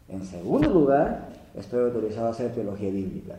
[0.09, 3.39] En segundo lugar, estoy autorizado a hacer teología bíblica.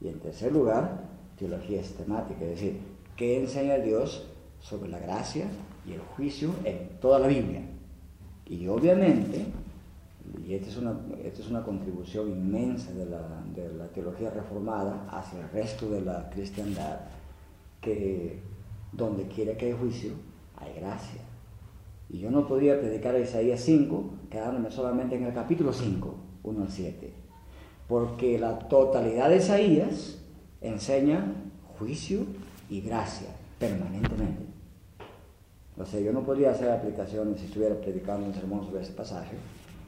[0.00, 1.02] Y en tercer lugar,
[1.38, 2.80] teología sistemática, es decir,
[3.16, 4.26] ¿qué enseña Dios
[4.64, 5.46] sobre la gracia
[5.86, 7.60] y el juicio en toda la Biblia?
[8.46, 9.44] Y obviamente,
[10.46, 15.06] y esta es una, esta es una contribución inmensa de la, de la teología reformada
[15.10, 17.00] hacia el resto de la cristiandad,
[17.80, 18.40] que
[18.92, 20.12] donde quiera que haya juicio,
[20.56, 21.20] hay gracia.
[22.08, 26.62] Y yo no podía predicar a Isaías 5 quedándome solamente en el capítulo 5, 1
[26.62, 27.12] al 7.
[27.88, 30.18] Porque la totalidad de Isaías
[30.60, 31.24] enseña
[31.78, 32.20] juicio
[32.70, 34.53] y gracia permanentemente.
[35.76, 39.36] O sea, yo no podía hacer aplicaciones si estuviera predicando un sermón sobre ese pasaje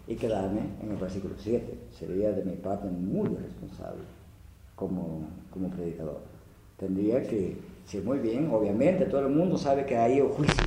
[0.09, 1.79] y quedarme en el versículo 7.
[1.97, 4.03] Sería de mi parte muy irresponsable
[4.75, 6.21] como, como predicador.
[6.77, 7.57] Tendría que,
[7.87, 10.65] sí, muy bien, obviamente todo el mundo sabe que hay un juicio,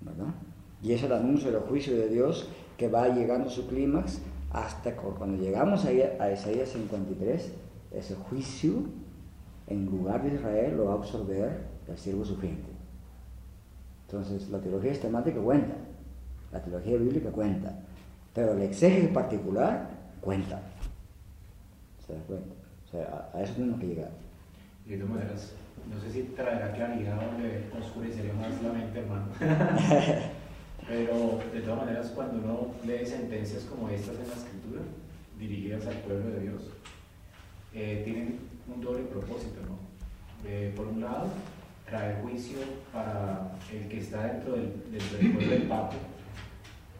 [0.00, 0.34] ¿verdad?
[0.82, 4.20] Y es el anuncio del juicio de Dios que va llegando a su clímax
[4.52, 7.52] hasta cuando llegamos a Isaías 53,
[7.92, 8.72] ese juicio
[9.66, 12.69] en lugar de Israel lo va a absorber el siervo sufriente.
[14.10, 15.74] Entonces la teología sistemática cuenta,
[16.50, 17.72] la teología bíblica cuenta,
[18.34, 19.88] pero el exégesis particular
[20.20, 20.60] cuenta.
[22.04, 22.54] ¿Se da cuenta?
[22.86, 24.10] O sea, a, eso tenemos que llegar.
[24.84, 25.52] de todas maneras,
[25.88, 29.26] no sé si traerá claridad o le oscurecería más la mente, hermano.
[30.88, 34.80] Pero de todas maneras, cuando uno lee sentencias como estas en la escritura,
[35.38, 36.62] dirigidas al pueblo de Dios,
[37.72, 38.40] eh, tienen
[38.74, 39.78] un doble propósito, ¿no?
[40.48, 41.28] Eh, por un lado,
[41.90, 42.58] traer juicio
[42.92, 44.70] para el que está dentro del,
[45.32, 45.96] pueblo del pacto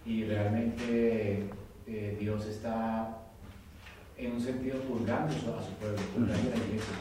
[0.05, 1.45] y realmente
[1.87, 3.17] eh, Dios está
[4.17, 6.95] en un sentido purgando a su pueblo, purgando a la iglesia.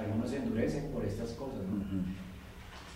[0.00, 1.84] algunos se endurecen por estas cosas, ¿no?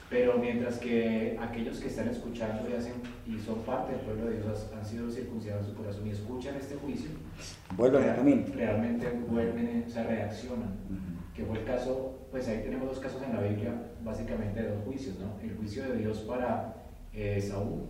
[0.09, 2.95] Pero mientras que aquellos que están escuchando y, hacen,
[3.27, 6.55] y son parte del pueblo de Dios han sido circuncidados en su corazón y escuchan
[6.55, 7.11] este juicio,
[7.77, 8.05] vuelven
[8.55, 11.18] Realmente vuelven, o sea, reaccionan.
[11.39, 13.73] Que fue el caso, pues ahí tenemos dos casos en la Biblia,
[14.03, 15.41] básicamente de dos juicios, ¿no?
[15.41, 16.75] El juicio de Dios para
[17.15, 17.83] eh, Saúl,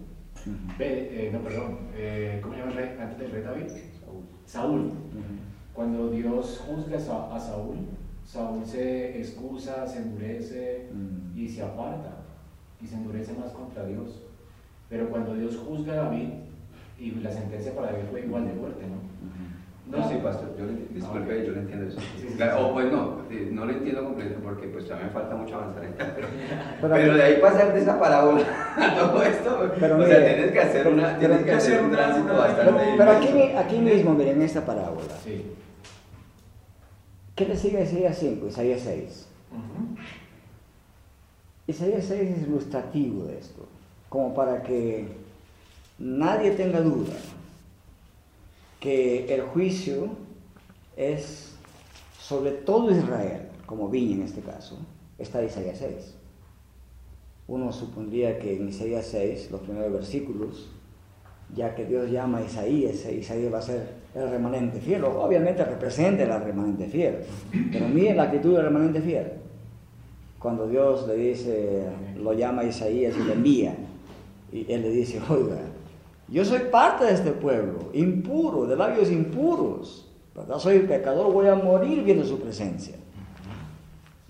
[0.78, 3.64] eh, no, perdón, eh, ¿cómo se llama el rey antes del rey David?
[4.44, 4.92] Saúl.
[5.72, 7.78] Cuando Dios juzga a Saúl,
[8.22, 10.90] Saúl se excusa, se endurece
[11.34, 12.18] y se aparta
[12.82, 14.24] y se endurece más contra Dios.
[14.90, 16.28] Pero cuando Dios juzga a David,
[16.98, 18.98] y la sentencia para David fue igual de fuerte, ¿no?
[19.90, 21.98] No, sí, pastor, yo, disculpe, yo le entiendo eso.
[22.58, 23.22] o pues no,
[23.52, 26.28] no lo entiendo completo porque pues todavía me falta mucho avanzar en pero,
[26.80, 28.44] pero, de ahí pasar de esa parábola
[28.76, 32.34] a todo esto, pero o sea, tienes que hacer, una, tienes que hacer un tránsito
[32.34, 35.54] bastante Pero, aquí, aquí mismo, miren, en esta parábola, sí.
[37.34, 38.48] ¿Qué le sigue a Isaías 5?
[38.48, 39.28] Isaías 6.
[41.66, 43.66] Isaías 6 es ilustrativo de esto,
[44.10, 45.06] como para que
[45.98, 47.14] nadie tenga duda
[48.80, 50.08] que el juicio
[50.96, 51.48] es
[52.28, 54.76] sobre todo Israel, como viña en este caso,
[55.18, 56.14] está Isaías 6.
[57.46, 60.68] Uno supondría que en Isaías 6, los primeros versículos,
[61.56, 66.22] ya que Dios llama a Isaías, Isaías va a ser el remanente fiel, obviamente representa
[66.24, 67.20] el remanente fiel,
[67.72, 69.32] pero miren la actitud del remanente fiel.
[70.38, 71.84] Cuando Dios le dice,
[72.16, 73.74] lo llama a Isaías y le envía,
[74.52, 75.56] y él le dice, oiga,
[76.28, 80.58] yo soy parte de este pueblo, impuro, de labios impuros, ¿verdad?
[80.58, 82.96] Soy pecador, voy a morir viendo su presencia.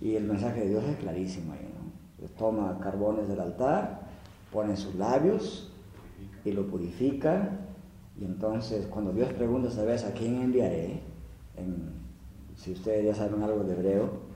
[0.00, 2.28] Y el mensaje de Dios es clarísimo ahí, ¿no?
[2.38, 4.02] Toma carbones del altar,
[4.52, 5.72] pone sus labios
[6.44, 7.50] y lo purifica.
[8.20, 11.00] Y entonces, cuando Dios pregunta esta vez a quién enviaré,
[12.56, 14.28] si ustedes ya saben algo de hebreo,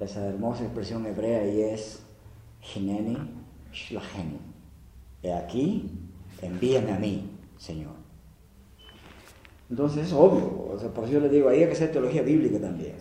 [0.00, 2.02] esa hermosa expresión hebrea y es
[2.74, 3.16] Hineni
[3.72, 4.38] Shlacheni.
[5.22, 5.90] He aquí,
[6.42, 7.92] envíame a mí, Señor.
[9.68, 12.94] Entonces es obvio, por eso yo les digo, ahí hay que hacer teología bíblica también.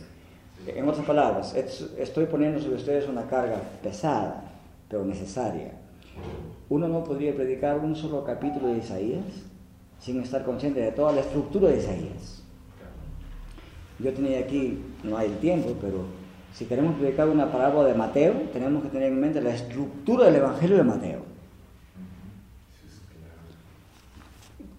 [0.67, 4.43] En otras palabras, estoy poniendo sobre ustedes una carga pesada,
[4.87, 5.71] pero necesaria.
[6.69, 9.23] Uno no podría predicar un solo capítulo de Isaías
[9.99, 12.43] sin estar consciente de toda la estructura de Isaías.
[13.97, 16.03] Yo tenía aquí, no hay el tiempo, pero
[16.53, 20.35] si queremos predicar una parábola de Mateo, tenemos que tener en mente la estructura del
[20.35, 21.19] Evangelio de Mateo.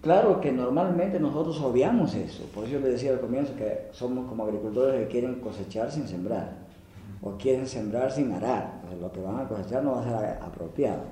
[0.01, 4.27] Claro que normalmente nosotros obviamos eso, por eso yo le decía al comienzo que somos
[4.27, 6.57] como agricultores que quieren cosechar sin sembrar,
[7.21, 11.03] o quieren sembrar sin arar, lo que van a cosechar no va a ser apropiado.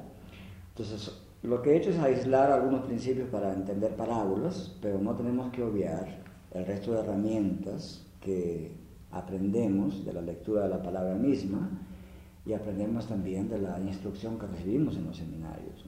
[0.70, 1.12] Entonces,
[1.44, 5.62] lo que he hecho es aislar algunos principios para entender parábolas, pero no tenemos que
[5.62, 6.08] obviar
[6.52, 8.76] el resto de herramientas que
[9.12, 11.70] aprendemos de la lectura de la palabra misma
[12.44, 15.86] y aprendemos también de la instrucción que recibimos en los seminarios.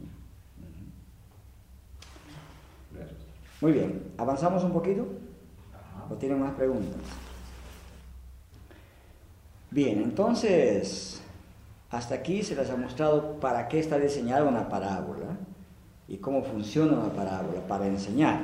[3.62, 5.06] Muy bien, ¿avanzamos un poquito?
[6.10, 7.00] ¿O tienen más preguntas?
[9.70, 11.22] Bien, entonces,
[11.92, 15.38] hasta aquí se les ha mostrado para qué está diseñada una parábola
[16.08, 18.42] y cómo funciona una parábola para enseñar.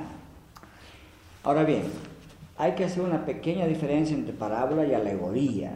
[1.44, 1.84] Ahora bien,
[2.56, 5.74] hay que hacer una pequeña diferencia entre parábola y alegoría,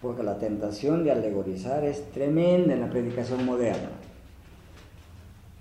[0.00, 3.90] porque la tentación de alegorizar es tremenda en la predicación moderna.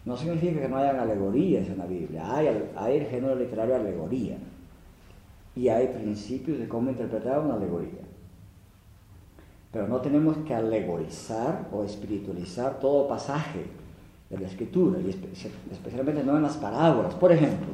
[0.05, 4.37] No significa que no hayan alegorías en la Biblia, hay, el género literario alegoría
[5.55, 8.03] y hay principios de cómo interpretar una alegoría.
[9.71, 13.65] Pero no tenemos que alegorizar o espiritualizar todo pasaje
[14.29, 15.09] de la escritura, y
[15.71, 17.15] especialmente no en las parábolas.
[17.15, 17.67] Por ejemplo,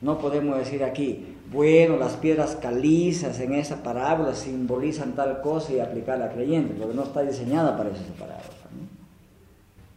[0.00, 5.80] no podemos decir aquí, bueno, las piedras calizas en esa parábola simbolizan tal cosa y
[5.80, 8.48] aplicarla a creyentes, porque no está diseñada para esa parábola,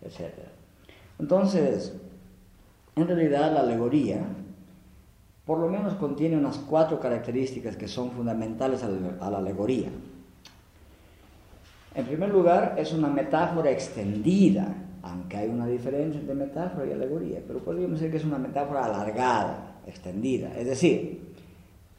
[0.02, 0.51] etc.
[1.22, 1.94] Entonces,
[2.96, 4.26] en realidad la alegoría
[5.46, 9.90] por lo menos contiene unas cuatro características que son fundamentales a la, alegoría.
[11.94, 17.40] En primer lugar, es una metáfora extendida, aunque hay una diferencia entre metáfora y alegoría,
[17.46, 20.58] pero podríamos decir que es una metáfora alargada, extendida.
[20.58, 21.34] Es decir,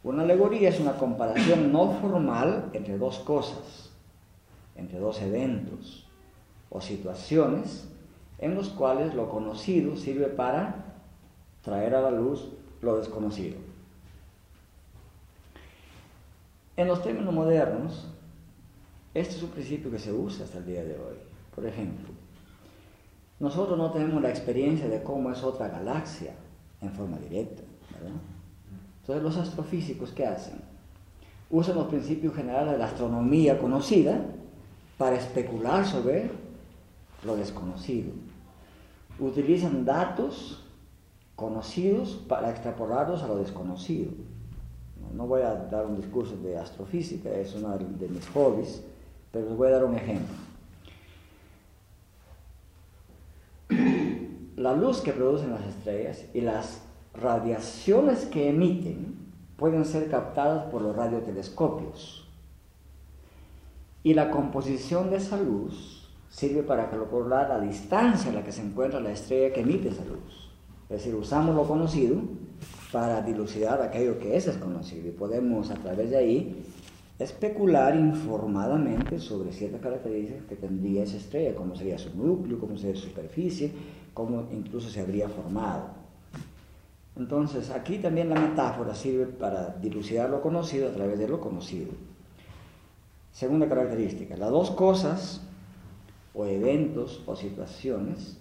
[0.03, 3.91] una alegoría es una comparación no formal entre dos cosas,
[4.77, 6.09] entre dos eventos
[6.71, 7.92] o situaciones
[8.43, 10.75] en los cuales lo conocido sirve para
[11.63, 12.49] traer a la luz
[12.83, 13.57] lo desconocido.
[16.77, 18.09] En los términos modernos,
[19.15, 21.15] este es un principio que se usa hasta el día de hoy.
[21.55, 22.09] Por ejemplo,
[23.39, 26.35] nosotros no tenemos la experiencia de cómo es otra galaxia
[26.81, 27.63] en forma directa,
[29.03, 30.61] Entonces los astrofísicos, ¿qué hacen?
[31.49, 34.21] Usan los principios generales de la astronomía conocida
[34.99, 36.29] para especular sobre
[37.25, 38.13] lo desconocido
[39.19, 40.63] utilizan datos
[41.37, 44.13] conocidos para extrapolarlos a lo desconocido.
[45.15, 48.83] No voy a dar un discurso de astrofísica, es uno de mis hobbies,
[49.31, 50.35] pero les voy a dar un ejemplo.
[54.57, 56.83] La luz que producen las estrellas y las
[57.15, 59.17] radiaciones que emiten
[59.57, 62.29] pueden ser captadas por los radiotelescopios.
[64.03, 66.02] Y la composición de esa luz
[66.33, 70.05] sirve para calcular la distancia en la que se encuentra la estrella que emite esa
[70.05, 70.51] luz.
[70.89, 72.17] Es decir, usamos lo conocido
[72.91, 76.65] para dilucidar aquello que es desconocido y podemos a través de ahí
[77.19, 82.97] especular informadamente sobre ciertas características que tendría esa estrella, cómo sería su núcleo, cómo sería
[83.01, 83.71] su superficie,
[84.15, 86.03] cómo incluso se habría formado.
[87.15, 91.93] Entonces, aquí también la metáfora sirve para dilucidar lo conocido a través de lo conocido.
[93.33, 95.43] Segunda característica, las dos cosas
[96.35, 98.39] o eventos o situaciones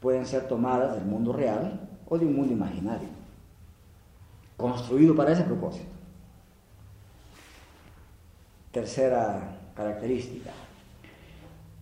[0.00, 3.08] pueden ser tomadas del mundo real o de un mundo imaginario,
[4.56, 5.90] construido para ese propósito.
[8.70, 10.50] Tercera característica.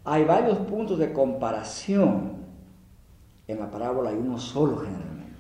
[0.05, 2.45] Hay varios puntos de comparación.
[3.47, 5.35] En la parábola hay uno solo generalmente.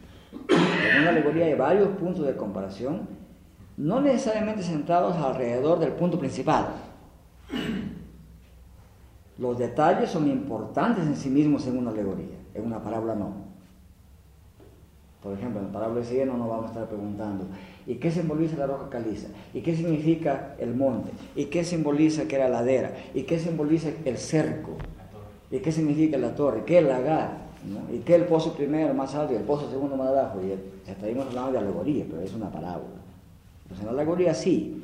[0.51, 3.09] En una alegoría hay varios puntos de comparación,
[3.77, 6.69] no necesariamente centrados alrededor del punto principal,
[9.39, 13.32] Los detalles son importantes en sí mismos en una alegoría, en una parábola no.
[15.22, 17.47] Por ejemplo, en la parábola de Siena no vamos a estar preguntando,
[17.87, 19.28] ¿y qué simboliza la roca caliza?
[19.55, 21.11] ¿Y qué significa el monte?
[21.35, 22.93] ¿Y qué simboliza que era ladera?
[23.14, 24.72] ¿Y qué simboliza el cerco?
[25.51, 26.64] ¿Y qué significa la torre?
[26.64, 27.45] ¿Qué es el lagar?
[27.91, 30.41] ¿Y qué el pozo primero más alto y el pozo segundo más abajo?
[30.43, 30.53] Y
[30.89, 33.01] estaríamos hablando de alegoría, pero es una parábola.
[33.62, 34.84] Entonces en la alegoría sí,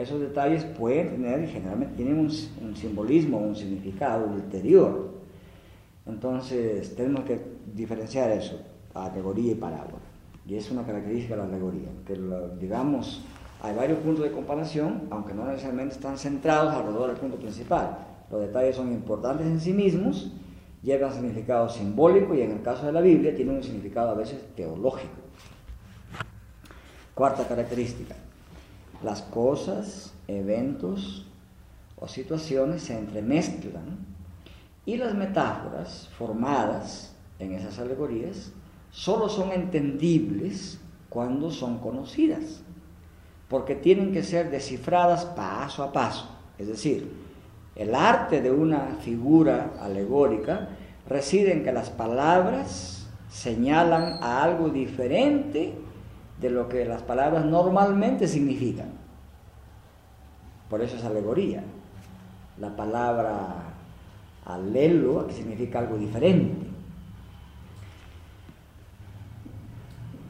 [0.00, 2.30] esos detalles pueden tener, generalmente tienen un,
[2.62, 5.10] un simbolismo, un significado ulterior.
[6.06, 7.40] Entonces tenemos que
[7.74, 8.60] diferenciar eso,
[8.94, 9.98] alegoría y parábola.
[10.46, 12.18] Y es una característica de la alegoría, que
[12.58, 13.22] digamos,
[13.62, 17.98] hay varios puntos de comparación, aunque no necesariamente están centrados alrededor del punto principal.
[18.30, 20.32] Los detalles son importantes en sí mismos,
[20.82, 24.40] llevan significado simbólico y en el caso de la Biblia tienen un significado a veces
[24.56, 25.12] teológico.
[27.14, 28.14] Cuarta característica,
[29.02, 31.26] las cosas, eventos
[31.96, 33.98] o situaciones se entremezclan
[34.86, 38.52] y las metáforas formadas en esas alegorías
[38.90, 40.78] solo son entendibles
[41.08, 42.62] cuando son conocidas,
[43.48, 46.28] porque tienen que ser descifradas paso a paso.
[46.58, 47.12] Es decir,
[47.76, 50.68] el arte de una figura alegórica
[51.08, 55.74] reside en que las palabras señalan a algo diferente
[56.40, 58.88] de lo que las palabras normalmente significan.
[60.68, 61.62] Por eso es alegoría.
[62.58, 63.74] La palabra
[64.46, 66.66] alelo, que significa algo diferente.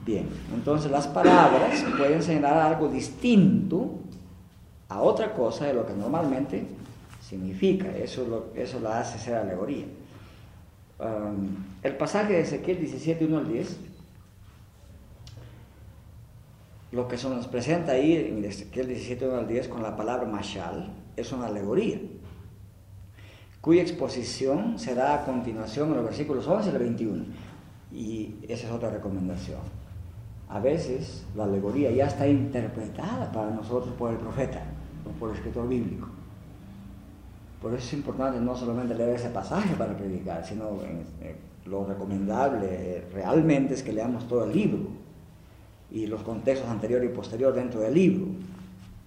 [0.04, 3.98] Bien, entonces las palabras pueden señalar algo distinto
[4.88, 6.66] a otra cosa de lo que normalmente
[7.20, 7.94] significa.
[7.96, 9.84] Eso, lo, eso la hace ser alegoría.
[10.98, 13.89] Um, el pasaje de Ezequiel 17, 1 al 10
[16.92, 20.92] lo que se nos presenta ahí en Ezequiel 17 al 10 con la palabra mashal
[21.16, 22.00] es una alegoría,
[23.60, 27.24] cuya exposición será a continuación en los versículos 11 al 21.
[27.92, 29.60] Y esa es otra recomendación.
[30.48, 34.62] A veces la alegoría ya está interpretada para nosotros por el profeta
[35.06, 36.08] o por el escritor bíblico.
[37.62, 40.78] Por eso es importante no solamente leer ese pasaje para predicar, sino
[41.66, 44.99] lo recomendable realmente es que leamos todo el libro
[45.90, 48.26] y los contextos anterior y posterior dentro del libro,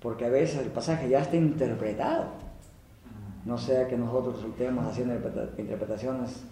[0.01, 2.27] porque a veces el pasaje ya está interpretado,
[3.45, 5.15] no sea que nosotros resultemos haciendo
[5.57, 6.43] interpretaciones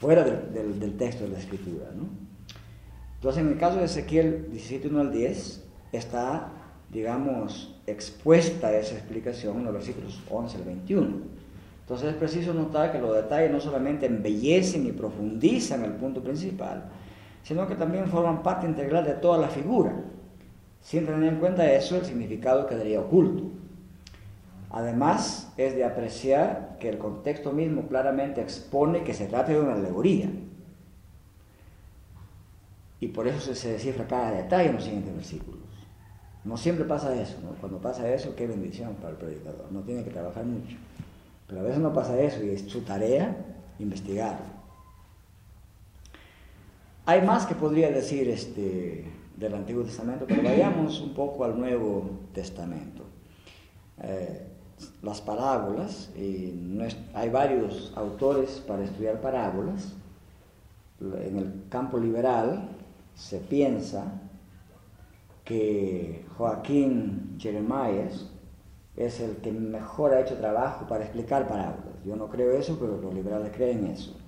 [0.00, 1.86] fuera del, texto de la escritura.
[3.16, 6.52] Entonces, en el caso de Ezequiel 17, 1 al 10, está,
[6.90, 11.16] digamos, expuesta esa explicación en los versículos 11 al 21.
[11.82, 16.84] Entonces es preciso notar que los detalles no solamente embellecen y profundizan el punto principal,
[17.42, 19.92] sino que también forman parte integral de toda la figura.
[20.82, 23.44] Sin tener en cuenta eso, el significado quedaría oculto.
[24.70, 29.74] Además, es de apreciar que el contexto mismo claramente expone que se trata de una
[29.74, 30.30] alegoría.
[33.00, 35.60] Y por eso se descifra cada detalle en los siguientes versículos.
[36.44, 37.50] No siempre pasa eso, ¿no?
[37.60, 39.66] Cuando pasa eso, qué bendición para el predicador.
[39.70, 40.76] No tiene que trabajar mucho.
[41.46, 43.36] Pero a veces no pasa eso y es su tarea
[43.78, 44.59] investigarlo.
[47.10, 49.04] Hay más que podría decir este,
[49.36, 53.02] del Antiguo Testamento, pero vayamos un poco al Nuevo Testamento.
[54.00, 54.46] Eh,
[55.02, 56.10] las parábolas,
[57.12, 59.92] hay varios autores para estudiar parábolas.
[61.00, 62.68] En el campo liberal
[63.16, 64.04] se piensa
[65.42, 68.30] que Joaquín Jeremías
[68.94, 72.04] es el que mejor ha hecho trabajo para explicar parábolas.
[72.04, 74.19] Yo no creo eso, pero los liberales creen eso.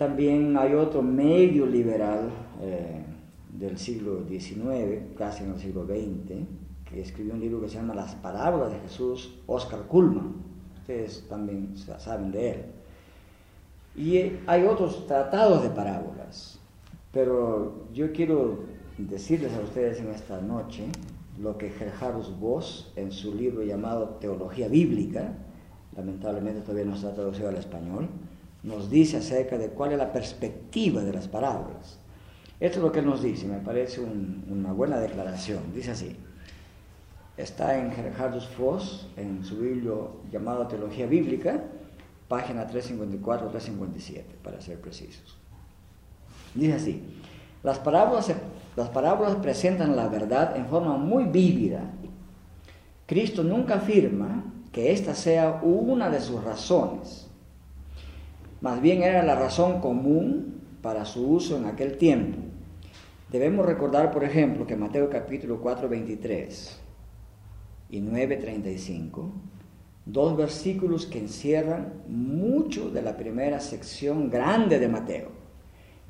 [0.00, 2.30] También hay otro medio liberal
[2.62, 3.04] eh,
[3.52, 6.38] del siglo XIX, casi en el siglo XX,
[6.86, 10.36] que escribió un libro que se llama Las Parábolas de Jesús, Oscar Kuhlman.
[10.78, 12.64] Ustedes también saben de él.
[13.94, 16.58] Y hay otros tratados de parábolas,
[17.12, 18.60] pero yo quiero
[18.96, 20.84] decirles a ustedes en esta noche
[21.38, 25.34] lo que Gerhardus Voss, en su libro llamado Teología Bíblica,
[25.94, 28.08] lamentablemente todavía no está traducido al español,
[28.62, 31.98] nos dice acerca de cuál es la perspectiva de las parábolas.
[32.58, 35.72] Esto es lo que él nos dice, me parece una buena declaración.
[35.74, 36.14] Dice así,
[37.38, 41.64] está en Gerhardus Voss, en su libro llamado Teología Bíblica,
[42.28, 45.38] página 354-357, para ser precisos.
[46.54, 47.02] Dice así,
[47.62, 48.30] las parábolas,
[48.76, 51.80] las parábolas presentan la verdad en forma muy vívida.
[53.06, 57.29] Cristo nunca afirma que esta sea una de sus razones
[58.60, 62.38] más bien era la razón común para su uso en aquel tiempo.
[63.30, 66.80] Debemos recordar, por ejemplo, que Mateo capítulo 4, 23
[67.90, 69.32] y 9, 35
[70.12, 75.30] dos versículos que encierran mucho de la primera sección grande de Mateo.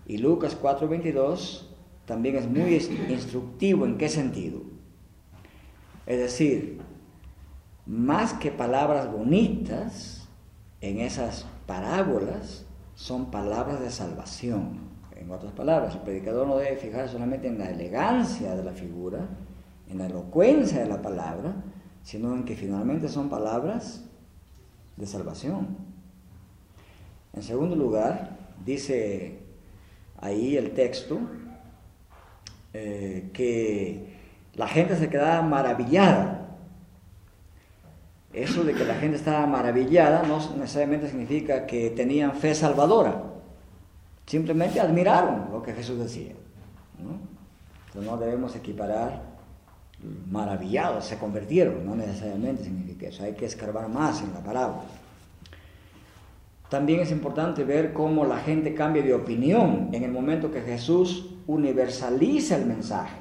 [0.07, 1.66] Y Lucas 4:22
[2.07, 2.74] también es muy
[3.09, 4.62] instructivo en qué sentido.
[6.07, 6.80] Es decir,
[7.86, 10.28] más que palabras bonitas,
[10.80, 12.66] en esas parábolas
[12.96, 14.80] son palabras de salvación.
[15.14, 19.28] En otras palabras, el predicador no debe fijarse solamente en la elegancia de la figura,
[19.88, 21.54] en la elocuencia de la palabra,
[22.02, 24.04] sino en que finalmente son palabras
[24.96, 25.76] de salvación.
[27.34, 29.38] En segundo lugar, dice
[30.20, 31.20] ahí el texto
[32.74, 34.16] eh, que
[34.54, 36.39] la gente se quedaba maravillada.
[38.32, 43.24] Eso de que la gente estaba maravillada no necesariamente significa que tenían fe salvadora.
[44.26, 46.34] Simplemente admiraron lo que Jesús decía.
[46.98, 47.18] ¿no?
[47.86, 49.30] Entonces no debemos equiparar
[50.30, 54.82] maravillados, se convirtieron, no necesariamente significa eso, hay que escarbar más en la parábola.
[56.68, 61.34] También es importante ver cómo la gente cambia de opinión en el momento que Jesús
[61.48, 63.18] universaliza el mensaje.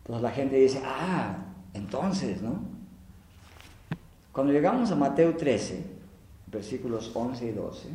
[0.00, 1.36] Entonces la gente dice, ah,
[1.74, 2.60] entonces, ¿no?
[4.32, 5.84] Cuando llegamos a Mateo 13,
[6.46, 7.88] versículos 11 y 12,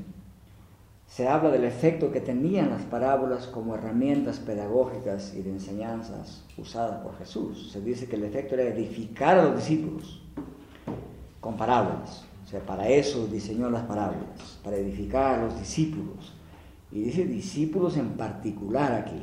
[1.07, 7.01] se habla del efecto que tenían las parábolas como herramientas pedagógicas y de enseñanzas usadas
[7.01, 7.71] por Jesús.
[7.71, 10.21] Se dice que el efecto era edificar a los discípulos
[11.39, 12.25] con parábolas.
[12.43, 16.33] O sea, para eso diseñó las parábolas, para edificar a los discípulos.
[16.91, 19.21] Y dice discípulos en particular aquí,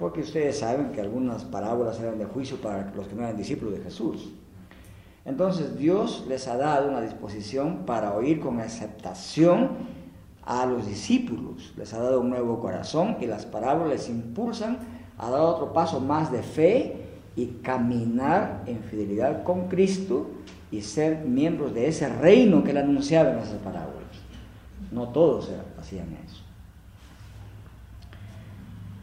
[0.00, 3.74] porque ustedes saben que algunas parábolas eran de juicio para los que no eran discípulos
[3.74, 4.30] de Jesús.
[5.26, 10.00] Entonces Dios les ha dado una disposición para oír con aceptación
[10.42, 14.78] a los discípulos, les ha dado un nuevo corazón y las parábolas les impulsan
[15.18, 16.96] a dar otro paso más de fe
[17.36, 20.30] y caminar en fidelidad con Cristo
[20.72, 24.00] y ser miembros de ese reino que él anunciaba en esas parábolas.
[24.90, 26.39] No todos hacían eso.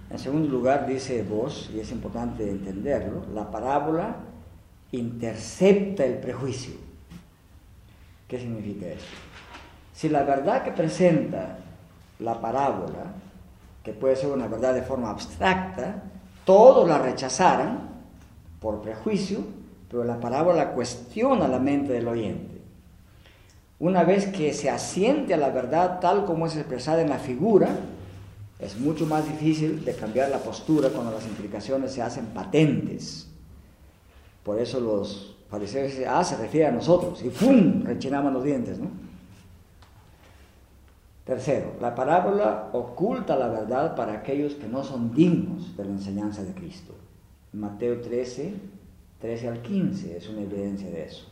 [0.10, 4.16] En segundo lugar, dice vos, y es importante entenderlo, la parábola
[4.92, 6.76] intercepta el prejuicio.
[8.28, 9.06] ¿Qué significa eso?
[9.94, 11.58] Si la verdad que presenta
[12.20, 13.14] la parábola,
[13.84, 16.04] que puede ser una verdad de forma abstracta,
[16.46, 17.90] todos la rechazaran
[18.62, 19.40] por prejuicio,
[19.90, 22.62] pero la parábola cuestiona la mente del oyente.
[23.80, 27.70] Una vez que se asiente a la verdad tal como es expresada en la figura,
[28.60, 33.28] es mucho más difícil de cambiar la postura cuando las implicaciones se hacen patentes.
[34.44, 37.84] Por eso los fariseos dicen, ah, se refiere a nosotros, y ¡fum!
[37.84, 38.90] rechinamos los dientes, ¿no?
[41.26, 46.42] Tercero, la parábola oculta la verdad para aquellos que no son dignos de la enseñanza
[46.42, 46.96] de Cristo.
[47.52, 48.54] Mateo 13,
[49.20, 51.26] 13 al 15 es una evidencia de eso.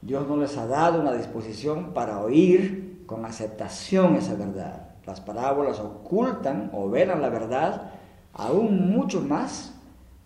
[0.00, 4.87] Dios no les ha dado una disposición para oír con aceptación esa verdad.
[5.08, 7.92] Las parábolas ocultan o velan la verdad
[8.34, 9.72] aún mucho más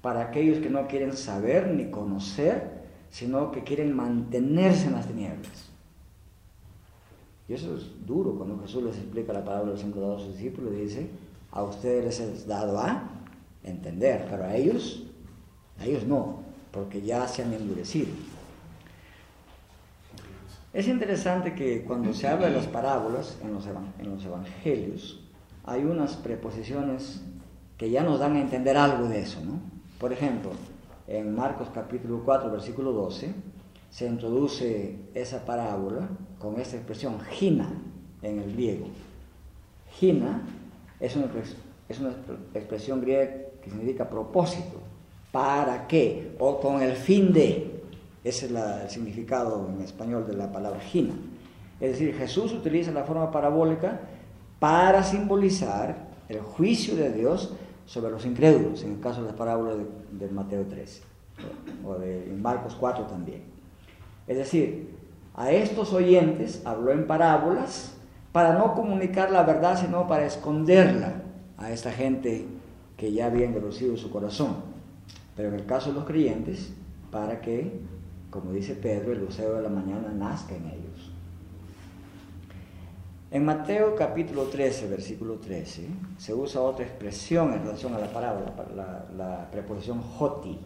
[0.01, 5.71] para aquellos que no quieren saber ni conocer, sino que quieren mantenerse en las tinieblas.
[7.49, 10.33] Y eso es duro cuando Jesús les explica la palabra de los cinco a sus
[10.33, 11.11] discípulos y dice,
[11.53, 13.05] a ustedes les es dado a
[13.63, 15.05] entender, pero a ellos,
[15.79, 16.41] a ellos no,
[16.73, 18.09] porque ya se han endurecido.
[20.73, 25.21] Es interesante que cuando se habla de las parábolas en los, evangelios,
[25.65, 27.21] hay unas preposiciones
[27.77, 29.61] que ya nos dan a entender algo de eso, ¿no?
[29.99, 30.51] Por ejemplo,
[31.07, 33.35] en Marcos capítulo 4, versículo 12,
[33.91, 37.69] se introduce esa parábola con esta expresión gina
[38.23, 38.87] en el griego.
[39.99, 40.41] Gina
[40.99, 41.27] es una
[42.55, 43.31] expresión griega
[43.63, 44.81] que significa propósito,
[45.31, 47.72] para qué o con el fin de.
[48.25, 51.15] Ese es el significado en español de la palabra gina.
[51.81, 54.01] Es decir, Jesús utiliza la forma parabólica
[54.61, 57.53] para simbolizar el juicio de Dios
[57.85, 59.77] sobre los incrédulos, en el caso de las parábolas
[60.13, 61.03] de, Mateo 13,
[61.85, 63.43] o de Marcos 4 también.
[64.29, 64.97] Es decir,
[65.35, 67.95] a estos oyentes habló en parábolas
[68.31, 71.23] para no comunicar la verdad, sino para esconderla
[71.59, 72.47] a esta gente
[72.97, 74.57] que ya había endurecido su corazón.
[75.37, 76.73] Pero en el caso de los creyentes,
[77.11, 77.81] para que,
[78.33, 81.13] como dice Pedro, el lucero de la mañana nazca en ellos.
[83.31, 85.87] En Mateo capítulo 13, versículo 13,
[86.17, 90.59] se usa otra expresión en relación a la parábola, la, preposición joti,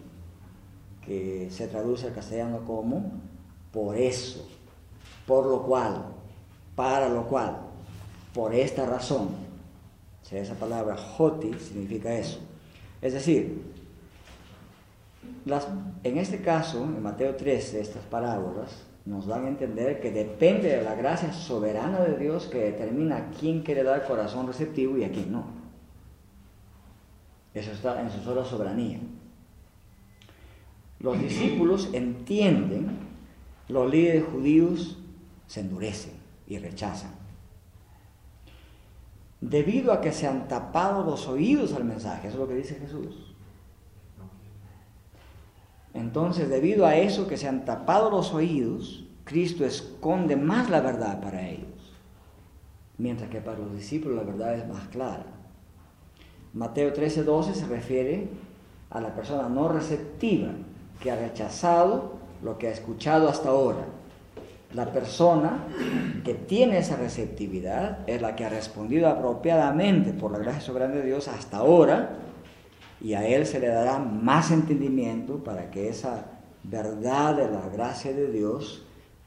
[1.05, 3.11] que se traduce al castellano como
[3.73, 4.49] por eso,
[5.27, 6.07] por lo cual,
[6.77, 7.59] para lo cual,
[8.33, 9.29] por esta razón.
[10.31, 12.39] Esa palabra joti significa eso.
[13.03, 13.76] Es decir,
[16.03, 20.83] En este caso, en Mateo 13, estas parábolas nos dan a entender que depende de
[20.83, 25.13] la gracia soberana de Dios que determina a quién quiere dar corazón receptivo y a
[25.13, 25.45] quién no.
[27.55, 28.99] Eso está en su sola soberanía.
[30.99, 32.99] Los discípulos entienden,
[33.69, 34.99] los líderes judíos
[35.47, 36.15] se endurecen
[36.49, 37.13] y rechazan.
[39.41, 42.75] Debido a que se han tapado los oídos al mensaje, eso es lo que dice
[42.75, 43.26] Jesús.
[45.97, 51.21] Entonces, debido a eso que se han tapado los oídos, Cristo esconde más la verdad
[51.23, 51.95] para ellos,
[52.99, 55.25] mientras que para los discípulos la verdad es más clara.
[56.53, 58.29] Mateo 13:12 se refiere
[58.91, 60.51] a la persona no receptiva
[61.01, 63.87] que ha rechazado lo que ha escuchado hasta ahora.
[64.75, 65.65] La persona
[66.25, 71.07] que tiene esa receptividad es la que ha respondido apropiadamente por la gracia soberana de
[71.07, 72.26] Dios hasta ahora
[73.07, 76.27] y a él se le dará más entendimiento para que esa
[76.65, 78.83] verdad de la gracia de Dios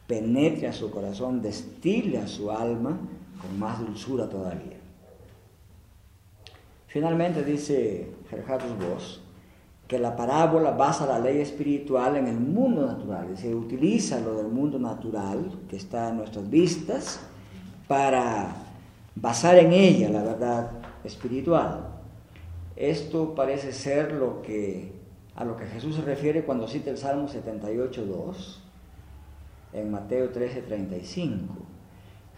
[0.06, 3.00] penetre a su corazón, destile a su alma
[3.40, 4.76] con más dulzura todavía.
[6.88, 9.22] Finalmente dice Gerhardus Voss
[9.88, 14.50] que la parábola basa la ley espiritual en el mundo natural, se utiliza lo del
[14.50, 17.22] mundo natural que está a nuestras vistas
[17.88, 18.58] para
[19.16, 20.72] basar en ella la verdad
[21.06, 21.89] espiritual.
[22.80, 24.94] Esto parece ser lo que,
[25.36, 28.56] a lo que Jesús se refiere cuando cita el Salmo 78.2
[29.74, 31.40] en Mateo 13.35.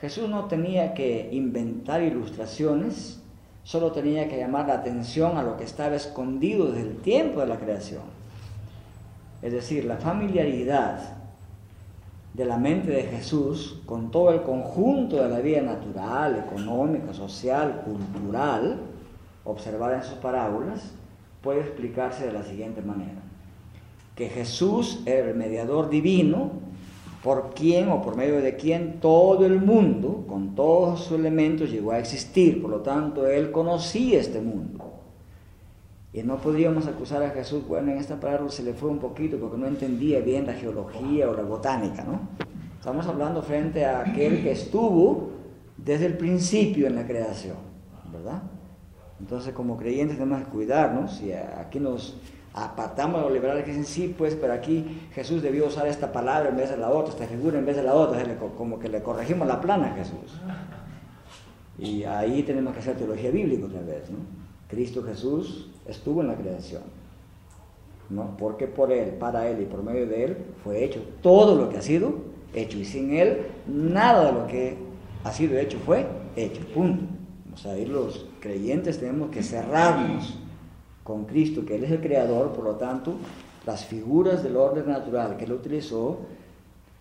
[0.02, 3.22] Jesús no tenía que inventar ilustraciones,
[3.64, 7.46] solo tenía que llamar la atención a lo que estaba escondido desde el tiempo de
[7.46, 8.02] la creación.
[9.44, 11.18] Es decir, la familiaridad
[12.34, 17.84] de la mente de Jesús con todo el conjunto de la vida natural, económica, social,
[17.86, 18.91] cultural,
[19.44, 20.94] observada en sus parábolas,
[21.42, 23.22] puede explicarse de la siguiente manera.
[24.16, 26.52] Que Jesús era el mediador divino
[27.24, 31.92] por quien o por medio de quien todo el mundo, con todos sus elementos, llegó
[31.92, 32.62] a existir.
[32.62, 34.92] Por lo tanto, Él conocía este mundo.
[36.14, 39.38] Y no podríamos acusar a Jesús, bueno, en esta parábola se le fue un poquito
[39.38, 42.20] porque no entendía bien la geología o la botánica, ¿no?
[42.78, 45.30] Estamos hablando frente a aquel que estuvo
[45.78, 47.56] desde el principio en la creación,
[48.12, 48.42] ¿verdad?
[49.22, 52.18] Entonces, como creyentes tenemos que cuidarnos y aquí nos
[52.56, 56.50] apartamos de los liberales que dicen, sí, pues, pero aquí Jesús debió usar esta palabra
[56.50, 58.20] en vez de la otra, esta figura en vez de la otra,
[58.58, 60.42] como que le corregimos la plana a Jesús.
[61.78, 64.18] Y ahí tenemos que hacer teología bíblica otra vez, ¿no?
[64.68, 66.82] Cristo Jesús estuvo en la creación,
[68.10, 68.36] ¿no?
[68.38, 71.78] Porque por Él, para Él y por medio de Él fue hecho todo lo que
[71.78, 72.16] ha sido
[72.56, 72.80] hecho.
[72.80, 74.78] Y sin Él, nada de lo que
[75.24, 77.06] ha sido hecho fue hecho, punto.
[77.54, 80.38] O sea, ahí los creyentes tenemos que cerrarnos
[81.04, 83.16] con Cristo, que Él es el creador, por lo tanto,
[83.66, 86.20] las figuras del orden natural que Él utilizó,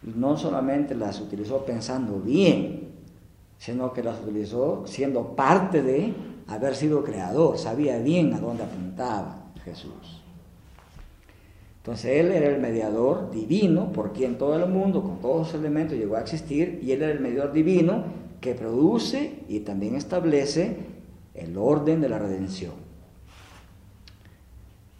[0.02, 2.90] no solamente las utilizó pensando bien,
[3.58, 6.14] sino que las utilizó siendo parte de
[6.46, 10.22] haber sido creador, sabía bien a dónde apuntaba Jesús.
[11.78, 15.96] Entonces Él era el mediador divino por quien todo el mundo, con todos los elementos,
[15.96, 18.04] llegó a existir, y Él era el mediador divino
[18.40, 20.89] que produce y también establece
[21.34, 22.74] el orden de la redención.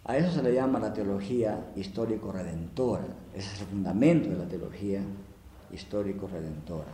[0.03, 3.05] A eso se le llama la teología histórico-redentora.
[3.35, 5.01] Ese es el fundamento de la teología
[5.71, 6.89] histórico-redentora.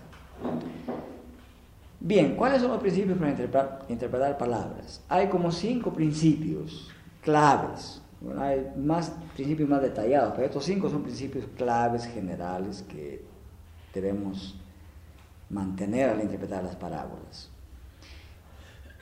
[2.00, 5.02] Bien, ¿cuáles son los principios para interpretar, palabras?
[5.10, 6.92] Hay como cinco principios
[7.22, 8.02] claves.
[8.38, 13.26] hay más principios más detallados, pero estos cinco son principios claves generales que
[13.94, 14.60] debemos
[15.50, 17.50] mantener al interpretar las parábolas.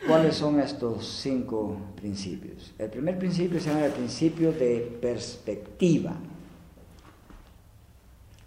[0.07, 2.75] ¿Cuáles son estos cinco principios?
[2.77, 6.15] El primer principio se llama el principio de perspectiva.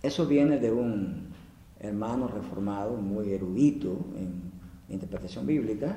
[0.00, 1.32] Eso viene de un
[1.80, 4.52] hermano reformado muy erudito en
[4.88, 5.96] interpretación bíblica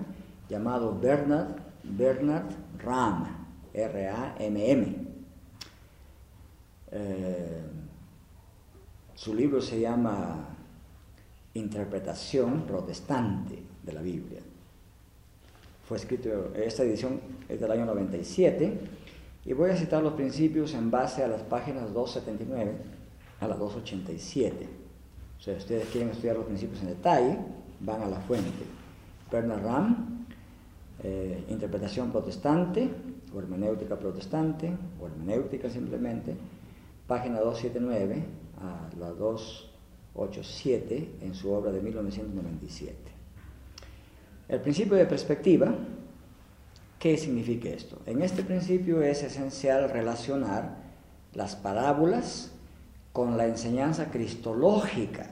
[0.50, 3.28] llamado Bernard, Bernard Ram,
[3.72, 4.96] R-A-M-M.
[6.92, 7.62] Eh,
[9.14, 10.58] su libro se llama
[11.54, 14.42] interpretación protestante de la Biblia.
[15.92, 17.20] Fue escrito, esta edición
[17.50, 18.80] es del año 97,
[19.44, 22.78] y voy a citar los principios en base a las páginas 279
[23.42, 24.70] a las 287.
[25.38, 27.38] O sea, si ustedes quieren estudiar los principios en detalle,
[27.82, 28.64] van a la fuente.
[29.30, 30.26] Bernard Ram,
[31.04, 32.90] eh, interpretación protestante,
[33.36, 36.38] o hermenéutica protestante, o hermenéutica simplemente,
[37.06, 38.24] página 279
[38.62, 39.72] a la 2
[40.16, 43.11] 8.7 en su obra de 1997.
[44.52, 45.74] El principio de perspectiva,
[47.00, 48.02] ¿qué significa esto?
[48.06, 50.76] En este principio es esencial relacionar
[51.34, 52.52] las parábolas
[53.14, 55.30] con la enseñanza cristológica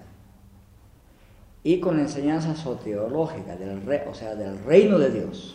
[1.61, 5.53] y con la enseñanza soteológica, del o sea, del reino de Dios.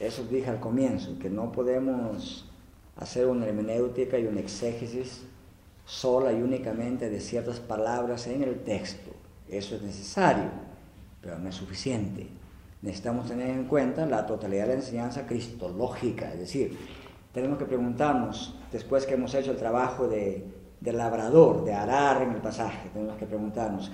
[0.00, 2.50] Eso dije al comienzo, que no podemos
[2.96, 5.22] hacer una hermenéutica y una exégesis
[5.86, 9.11] sola y únicamente de ciertas palabras en el texto.
[9.52, 10.44] Eso es necesario,
[11.20, 12.26] pero no es suficiente.
[12.80, 16.78] Necesitamos tener en cuenta la totalidad de la enseñanza cristológica, es decir,
[17.32, 20.44] tenemos que preguntarnos, después que hemos hecho el trabajo de,
[20.80, 23.92] de labrador, de arar en el pasaje, tenemos que preguntarnos,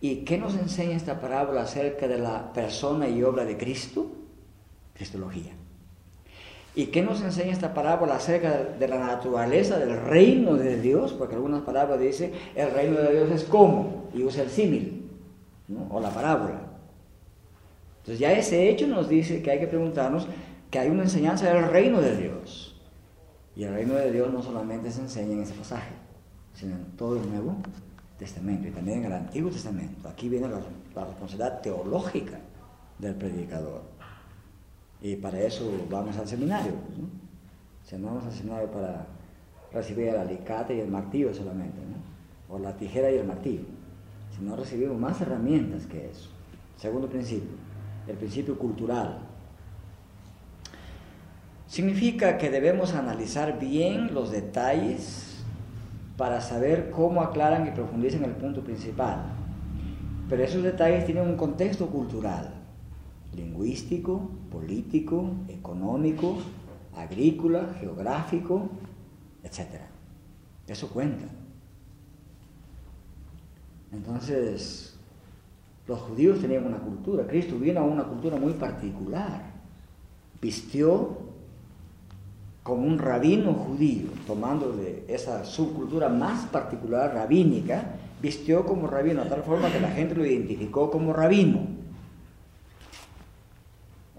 [0.00, 4.12] ¿y qué nos enseña esta parábola acerca de la persona y obra de Cristo?
[4.94, 5.52] Cristología.
[6.74, 11.12] ¿Y qué nos enseña esta parábola acerca de la naturaleza del reino de Dios?
[11.12, 14.97] Porque algunas palabras dicen, el reino de Dios es como, y usa el símil,
[15.90, 16.60] o la parábola.
[17.98, 20.26] Entonces ya ese hecho nos dice que hay que preguntarnos
[20.70, 22.80] que hay una enseñanza del reino de Dios.
[23.54, 25.90] Y el reino de Dios no solamente se enseña en ese pasaje,
[26.54, 27.56] sino en todo el Nuevo
[28.18, 30.08] Testamento y también en el Antiguo Testamento.
[30.08, 30.60] Aquí viene la,
[31.04, 32.38] responsabilidad teológica
[32.98, 33.82] del predicador.
[35.00, 36.72] Y para eso vamos al seminario.
[36.96, 37.08] ¿no?
[37.84, 39.06] Si no vamos al seminario para
[39.72, 42.54] recibir el alicate y el martillo solamente, ¿no?
[42.54, 43.64] o la tijera y el martillo,
[44.38, 46.30] si no recibimos más herramientas que eso.
[46.76, 47.56] Segundo principio,
[48.06, 49.28] el principio cultural
[51.68, 55.44] Significa que debemos analizar bien los detalles
[56.16, 59.26] para saber cómo aclaran y profundizan el punto principal.
[60.30, 62.54] Pero esos detalles tienen un contexto cultural,
[63.36, 66.38] lingüístico, político, económico,
[66.96, 68.70] agrícola, geográfico,
[69.44, 69.82] etc.
[70.66, 71.26] Eso cuenta.
[73.92, 74.96] Entonces,
[75.86, 79.42] los judíos tenían una cultura, Cristo vino a una cultura muy particular,
[80.40, 81.16] vistió
[82.62, 89.30] como un rabino judío, tomando de esa subcultura más particular rabínica, vistió como rabino, de
[89.30, 91.60] tal forma que la gente lo identificó como rabino.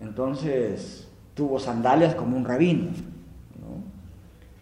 [0.02, 2.88] Entonces tuvo sandalias como un rabino.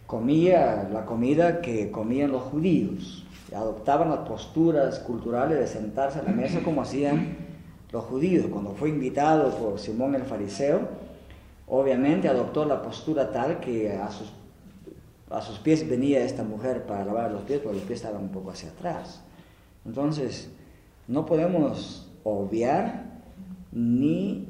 [0.06, 3.26] Comía la comida que comían los judíos.
[3.54, 7.36] Adoptaban las posturas culturales de sentarse a la mesa como hacían
[7.90, 8.46] los judíos.
[8.50, 10.88] Cuando fue invitado por Simón el fariseo,
[11.70, 14.32] Obviamente adoptó la postura tal que a sus,
[15.30, 18.30] a sus pies venía esta mujer para lavar los pies, porque los pies estaban un
[18.30, 19.22] poco hacia atrás.
[19.84, 20.50] Entonces,
[21.06, 23.20] no podemos obviar
[23.70, 24.48] ni,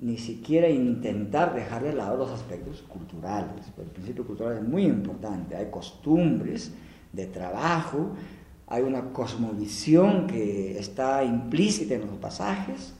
[0.00, 3.64] ni siquiera intentar dejar de lado los aspectos culturales.
[3.78, 5.56] El principio cultural es muy importante.
[5.56, 6.74] Hay costumbres
[7.14, 8.10] de trabajo,
[8.66, 12.94] hay una cosmovisión que está implícita en los pasajes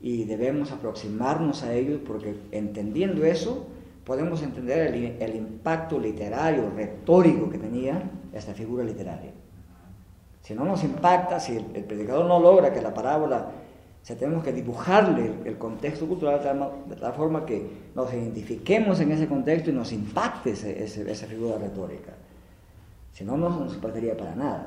[0.00, 3.66] y debemos aproximarnos a ellos porque entendiendo eso
[4.04, 8.02] podemos entender el, impacto literario, retórico que tenía
[8.32, 9.30] esta figura literaria.
[10.42, 13.52] Si no nos impacta, si el, predicador no logra que la parábola,
[14.02, 16.40] se tenemos que dibujarle el, contexto cultural
[16.88, 22.14] de tal, forma que nos identifiquemos en ese contexto y nos impacte esa figura retórica.
[23.20, 24.66] Si no, no nos partiría para nada.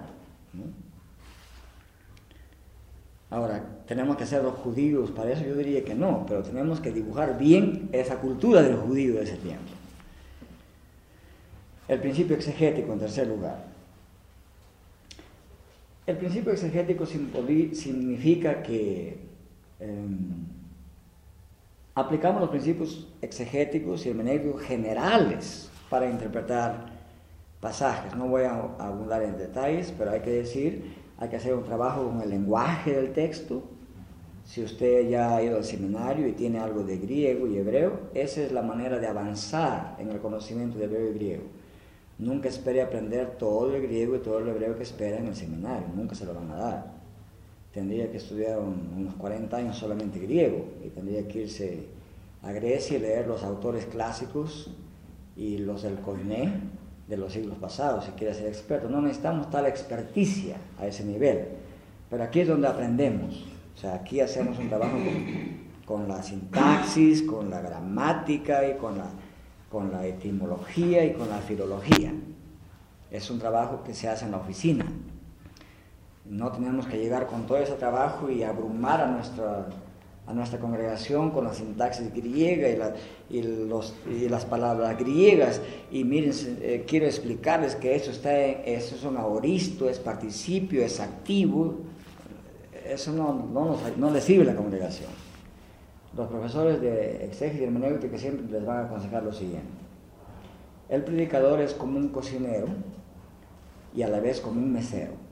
[3.32, 5.44] Ahora, ¿tenemos que ser los judíos para eso?
[5.44, 9.38] Yo diría que no, pero tenemos que dibujar bien esa cultura del judío de ese
[9.38, 9.72] tiempo.
[11.88, 13.66] El principio exegético, en tercer lugar.
[16.06, 19.18] El principio exegético significa que
[19.80, 20.46] em,
[21.96, 26.93] aplicamos los principios exegéticos y hermenéuticos generales para interpretar
[27.64, 28.14] pasajes.
[28.16, 32.06] No voy a abundar en detalles, pero hay que decir hay que hacer un trabajo
[32.06, 33.64] con el lenguaje del texto.
[34.44, 38.42] Si usted ya ha ido al seminario y tiene algo de griego y hebreo, esa
[38.42, 41.44] es la manera de avanzar en el conocimiento de hebreo y griego.
[42.20, 45.88] Nunca espere aprender todo el griego y todo el hebreo que espera en el seminario,
[45.96, 46.94] nunca se lo van a dar.
[47.72, 51.88] Tendría que estudiar unos 40 años solamente griego y tendría que irse
[52.42, 54.70] a Grecia y leer los autores clásicos
[55.38, 56.52] y los del Koiné
[57.08, 58.90] de los siglos pasados, si quiere ser experto.
[58.90, 61.48] No necesitamos tal experticia a ese nivel,
[62.10, 63.46] pero aquí es donde aprendemos.
[63.76, 64.98] O sea, aquí hacemos un trabajo
[65.86, 69.10] con, la sintaxis, con la gramática y con la,
[69.70, 72.14] con la etimología y con la filología.
[73.12, 74.86] Es un trabajo que se hace en la oficina.
[76.26, 79.68] No tenemos que llegar con todo ese trabajo y abrumar a nuestra
[80.26, 82.70] a nuestra congregación con la sintaxis griega
[83.30, 85.62] y, y las palabras griegas.
[85.92, 86.32] Y miren,
[86.62, 89.18] eh, quiero explicarles que eso, está eso es un
[89.90, 91.76] es participio, es activo.
[92.86, 95.10] Eso no, no, no le sirve a la congregación.
[96.16, 99.68] los profesores de exégesis y hermenéutica siempre les van a aconsejar lo siguiente.
[100.90, 102.68] El predicador es como un cocinero
[103.96, 105.23] y a la vez como un mesero.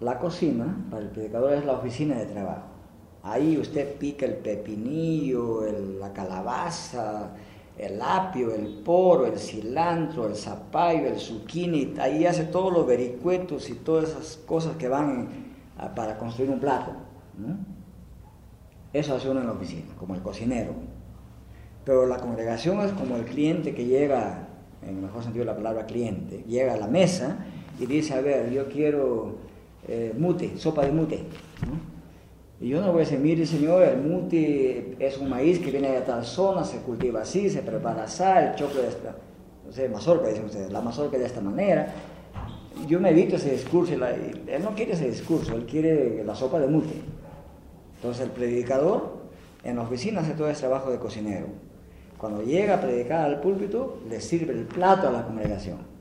[0.00, 2.68] La cocina para el predicador es la oficina de trabajo.
[3.22, 5.62] Ahí usted pica el pepinillo,
[5.98, 7.30] la calabaza,
[7.78, 13.70] el apio, el poro, el cilantro, el zapallo, el zucchini, ahí hace todos los vericuetos
[13.70, 15.28] y todas esas cosas que van
[15.96, 16.92] para construir un plato.
[18.92, 20.72] Eso hace uno en la oficina, como el cocinero.
[21.84, 24.48] Pero la congregación es como el cliente que llega,
[24.82, 27.38] en el mejor sentido de la palabra cliente, llega a la mesa
[27.80, 29.36] y dice, a ver, yo quiero
[29.88, 31.24] eh, mute, sopa de mute.
[32.60, 35.90] Y yo no voy a decir, mire señor, el mute es un maíz que viene
[35.90, 39.16] de tal zona, se cultiva así, se prepara así, el choclo de esta,
[39.66, 41.92] no sé, mazorca dicen ustedes, la mazorca de esta manera.
[42.88, 46.66] Yo me evito ese discurso, él no quiere ese discurso, él quiere la sopa de
[46.66, 46.94] mute.
[47.96, 49.24] Entonces el predicador
[49.62, 51.46] en la oficina hace todo ese trabajo de cocinero.
[52.18, 55.93] Cuando llega a predicar al púlpito, le sirve el plato a la congregación.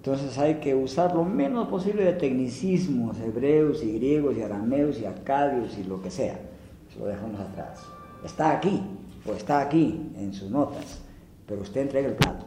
[0.00, 5.04] Entonces hay que usar lo menos posible de tecnicismos hebreos y griegos y arameos y
[5.04, 6.40] acadios y lo que sea.
[6.90, 7.82] Eso lo dejamos atrás.
[8.24, 8.80] Está aquí,
[9.26, 11.02] o está aquí en sus notas,
[11.46, 12.46] pero usted entrega el plato.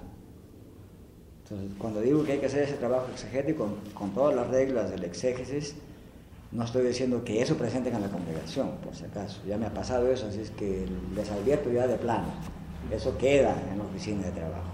[1.43, 4.89] Entonces, cuando digo que hay que hacer ese trabajo exegético con, con todas las reglas
[4.89, 5.75] del exégesis,
[6.51, 9.41] no estoy diciendo que eso presenten a la congregación, por si acaso.
[9.47, 12.30] Ya me ha pasado eso, así es que les advierto ya de plano.
[12.89, 14.71] Eso queda en la oficina de trabajo.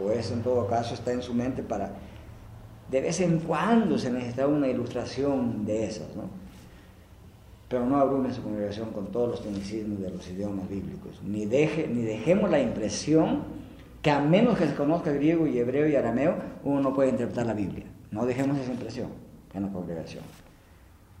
[0.00, 1.92] O eso en todo caso está en su mente para...
[2.90, 6.24] De vez en cuando se necesita una ilustración de esas, ¿no?
[7.68, 11.22] Pero no abrume su congregación con todos los tecnicismos de los idiomas bíblicos.
[11.24, 13.42] Ni, deje, ni dejemos la impresión
[14.02, 16.34] que a menos que se conozca griego y hebreo y arameo,
[16.64, 17.84] uno no puede interpretar la Biblia.
[18.10, 19.10] No dejemos esa impresión
[19.54, 20.24] en la congregación.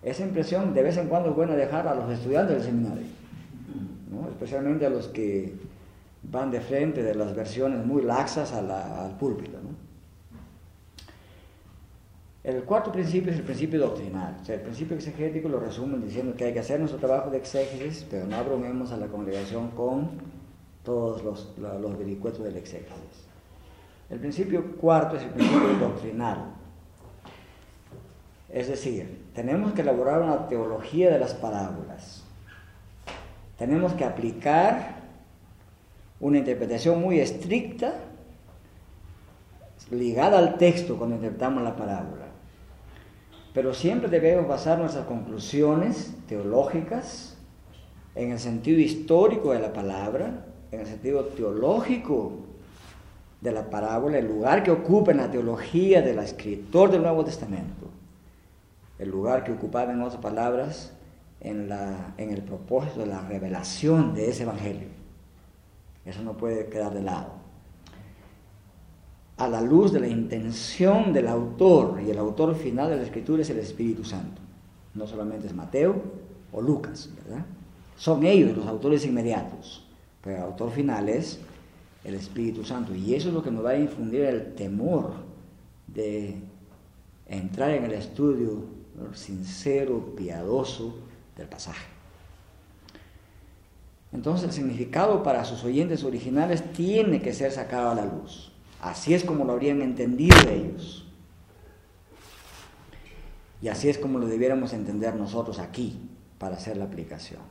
[0.02, 3.04] Esa impresión de vez en cuando es bueno dejar a los estudiantes del seminario,
[4.32, 5.52] especialmente a los que
[6.22, 9.58] van de frente de las versiones muy laxas al púlpito.
[12.50, 14.36] El cuarto principio es el principio doctrinal.
[14.42, 17.38] O sea, el principio exegético lo resumen diciendo que hay que hacer nuestro trabajo de
[17.38, 20.10] exégesis, pero no abrumemos a la congregación con
[20.82, 23.28] todos los, los vericuetos del exégesis.
[24.10, 26.54] El principio cuarto es el principio doctrinal.
[28.48, 32.24] Es decir, tenemos que elaborar una teología de las parábolas.
[33.58, 34.96] Tenemos que aplicar
[36.18, 37.94] una interpretación muy estricta
[39.90, 42.19] ligada al texto cuando interpretamos la parábola.
[43.52, 47.36] Pero siempre debemos basar nuestras conclusiones teológicas
[48.14, 52.32] en el sentido histórico de la palabra, en el sentido teológico
[53.40, 57.90] de la parábola, el lugar que ocupa en la teología del escritor del Nuevo Testamento
[59.00, 60.92] el lugar que ocupaba, en otras palabras,
[61.40, 64.88] en, la, en el propósito de la revelación de ese Evangelio.
[66.04, 67.32] Eso no puede quedar de lado.
[69.40, 73.40] A la luz de la intención del autor, y el autor final de la Escritura
[73.40, 74.42] es el Espíritu Santo.
[74.94, 76.02] No solamente es Mateo
[76.52, 77.46] o Lucas, ¿verdad?
[77.96, 79.86] Son ellos los autores inmediatos,
[80.22, 81.40] pero el autor final es
[82.04, 82.94] el Espíritu Santo.
[82.94, 85.12] Y eso es lo que nos va a infundir el temor
[85.86, 86.36] de
[87.26, 88.64] entrar en el estudio
[89.14, 90.96] sincero, piadoso
[91.34, 91.86] del pasaje.
[94.12, 98.49] Entonces el significado para sus oyentes originales tiene que ser sacado a la luz.
[98.80, 101.06] Así es como lo habrían entendido ellos.
[103.62, 106.08] Y así es como lo debiéramos entender nosotros aquí
[106.38, 107.42] para hacer la aplicación.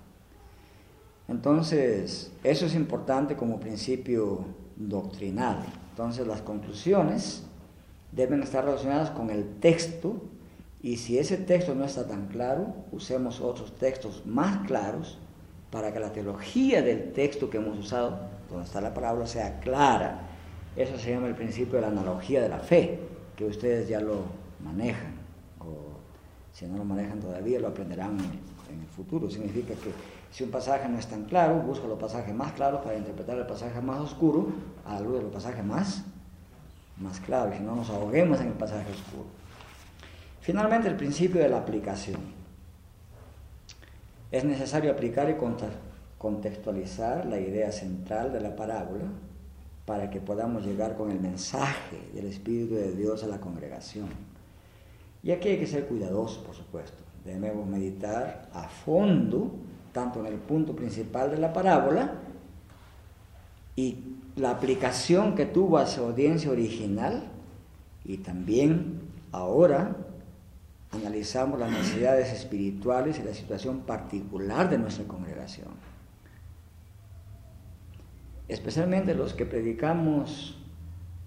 [1.27, 4.45] Entonces, eso es importante como principio
[4.75, 5.63] doctrinal.
[5.91, 7.43] Entonces, las conclusiones
[8.11, 10.19] deben estar relacionadas con el texto
[10.81, 15.19] y si ese texto no está tan claro, usemos otros textos más claros
[15.71, 18.17] para que la teología del texto que hemos usado,
[18.49, 20.28] donde está la palabra, sea clara.
[20.79, 22.97] Eso se llama el principio de la analogía de la fe,
[23.35, 24.23] que ustedes ya lo
[24.63, 25.11] manejan,
[25.59, 25.99] o
[26.53, 29.29] si no lo manejan todavía, lo aprenderán en el futuro.
[29.29, 29.91] Significa que
[30.31, 33.45] si un pasaje no es tan claro, busca los pasajes más claros para interpretar el
[33.45, 34.53] pasaje más oscuro
[34.85, 36.05] a la luz de los pasajes más,
[36.95, 39.25] más claros, si no nos ahoguemos en el pasaje oscuro.
[40.39, 42.21] Finalmente, el principio de la aplicación.
[44.31, 45.35] Es necesario aplicar y
[46.17, 49.03] contextualizar la idea central de la parábola
[49.89, 54.07] para que podamos llegar con el mensaje del Espíritu de Dios a la congregación.
[55.23, 57.01] Y aquí hay que ser cuidadosos, por supuesto.
[57.25, 59.49] Debemos meditar a fondo,
[59.91, 62.13] tanto en el punto principal de la parábola
[63.75, 63.97] y
[64.35, 67.23] la aplicación que tuvo a su audiencia original
[68.05, 69.01] y también
[69.31, 69.95] ahora
[70.91, 75.88] analizamos las necesidades espirituales y la situación particular de nuestra congregación.
[78.49, 80.57] Especialmente los que predicamos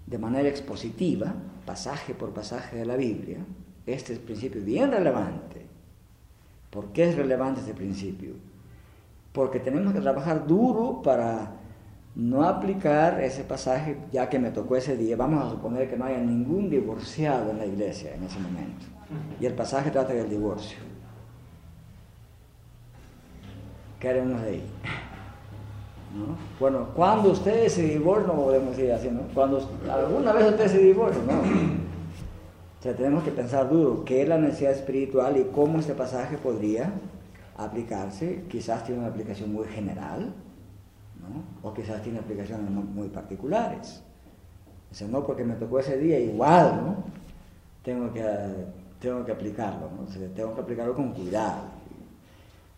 [0.05, 1.33] de manera expositiva,
[1.65, 3.37] pasaje por pasaje de la Biblia,
[3.85, 5.65] este es principio bien relevante.
[6.69, 8.33] ¿Por qué es relevante este principio?
[9.31, 11.53] Porque tenemos que trabajar duro para
[12.15, 15.15] no aplicar ese pasaje ya que me tocó ese día.
[15.15, 18.85] Vamos a suponer que no haya ningún divorciado en la iglesia en ese momento.
[19.39, 20.77] Y el pasaje trata del divorcio.
[23.99, 24.63] ¿Qué haremos de ahí?
[26.59, 29.21] Bueno, cuando ustedes se divorcian, no podemos decir así, ¿no?
[29.33, 31.33] Cuando alguna vez ustedes se divorcian, ¿no?
[31.33, 36.37] O sea, tenemos que pensar duro qué es la necesidad espiritual y cómo este pasaje
[36.37, 36.91] podría
[37.57, 38.43] aplicarse.
[38.49, 40.33] Quizás tiene una aplicación muy general,
[41.19, 41.67] ¿no?
[41.67, 44.03] O quizás tiene aplicaciones muy particulares.
[44.91, 47.03] O sea, no porque me tocó ese día igual, ¿no?
[47.83, 48.23] Tengo que,
[48.99, 50.29] tengo que aplicarlo, ¿no?
[50.35, 51.63] tengo que aplicarlo con cuidado.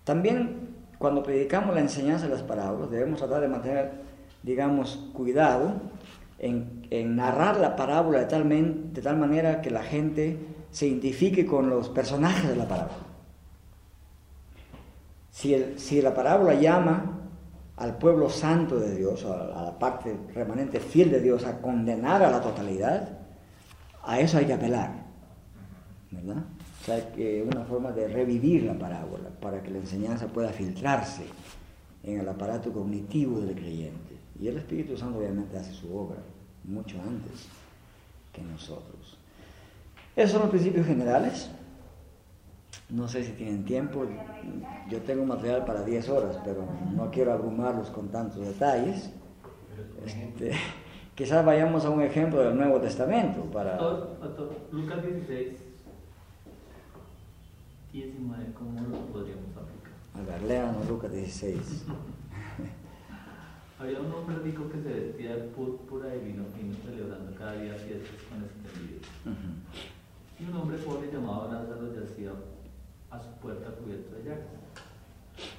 [0.05, 0.64] También
[0.97, 3.91] cuando predicamos la enseñanza de las parábolas, debemos tratar de mantener,
[4.43, 5.73] digamos, cuidado
[6.39, 10.37] en, narrar la parábola de tal, manera que la gente
[10.71, 12.97] se identifique con los personajes de la parábola.
[15.31, 17.19] Si, si la parábola llama
[17.75, 22.23] al pueblo santo de Dios, a, a la parte remanente fiel de Dios, a condenar
[22.23, 23.19] a la totalidad,
[24.03, 24.91] a eso hay que apelar.
[26.11, 26.43] ¿Verdad?
[26.85, 31.23] O sea, que una forma de revivir la parábola para que la enseñanza pueda filtrarse
[32.03, 34.15] en el aparato cognitivo del creyente.
[34.39, 36.19] Y el Espíritu Santo obviamente hace su obra
[36.63, 37.47] mucho antes
[38.31, 39.17] que nosotros.
[40.15, 41.49] Esos son los principios generales.
[42.91, 44.05] No sé si tienen tiempo.
[44.87, 49.09] Yo tengo material para 10 horas, pero no quiero abrumarlos con tantos detalles.
[50.05, 50.51] Este,
[51.15, 53.79] quizás vayamos a un ejemplo del Nuevo Testamento para...
[54.71, 55.64] Lucas 16
[57.95, 59.93] 19, ¿cómo lo podríamos aplicar?
[60.15, 61.85] A ver, léanos Lucas 16.
[63.79, 67.73] Había un hombre rico que se vestía de púrpura y vino fino celebrando cada día
[67.75, 72.31] fiestas con este Uh Y un hombre pobre llamado Lázaro yacía
[73.11, 74.47] a su puerta cubierto de llagas,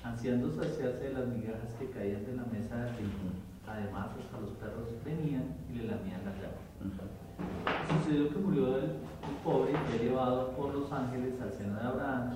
[0.03, 3.33] ansiando saciarse de las migajas que caían de la mesa de rico.
[3.67, 6.67] Además, hasta los perros venían y le lamían las llagas.
[7.89, 8.77] Sucedió que murió
[9.29, 12.31] el, pobre y fue llevado por los ángeles al seno de Abraham,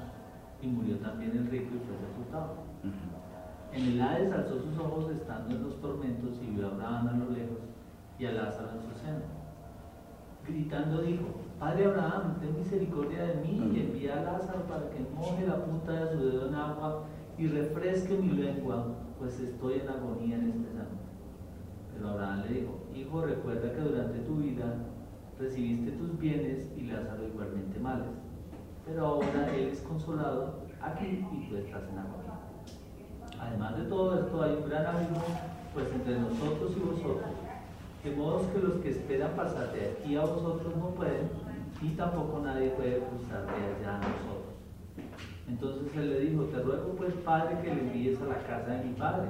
[0.63, 2.71] y murió también el rico y fue sepultado.
[3.73, 7.13] En el Hades alzó sus ojos estando en los tormentos y vio a Abraham a
[7.13, 7.59] lo lejos
[8.19, 9.41] y a Lázaro en su seno.
[10.47, 11.27] Gritando dijo,
[11.59, 15.93] Padre Abraham, ten misericordia de mí y envía a Lázaro para que moje la punta
[15.93, 17.05] de su dedo en agua
[17.39, 18.87] y refresque mi lengua,
[19.19, 20.99] pues estoy en agonía en este santo.
[21.95, 24.75] Pero Abraham le dijo, Hijo, recuerda que durante tu vida
[25.41, 28.07] recibiste tus bienes y Lázaro igualmente males.
[28.87, 32.39] Pero ahora él es consolado aquí y tú estás en agonía.
[33.41, 35.23] Además de todo esto hay un gran abismo
[35.73, 37.31] pues entre nosotros y vosotros,
[38.05, 41.31] de modo que los que esperan pasar de aquí a vosotros no pueden,
[41.81, 44.51] y tampoco nadie puede cruzar de allá a nosotros.
[45.49, 48.85] Entonces él le dijo, te ruego pues Padre que le envíes a la casa de
[48.85, 49.29] mi Padre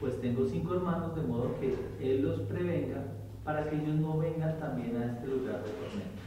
[0.00, 3.02] pues tengo cinco hermanos, de modo que él los prevenga
[3.46, 6.26] para que ellos no vengan también a este lugar de tormento.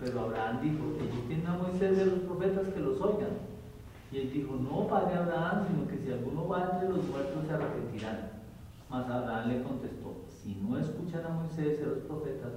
[0.00, 3.36] Pero Abraham dijo, ellos tienen a Moisés de los profetas que los oigan.
[4.10, 7.52] Y él dijo, no, padre Abraham, sino que si alguno va entre los muertos se
[7.52, 8.30] arrepentirán.
[8.88, 12.52] Mas Abraham le contestó, si no escuchan a Moisés y a los profetas,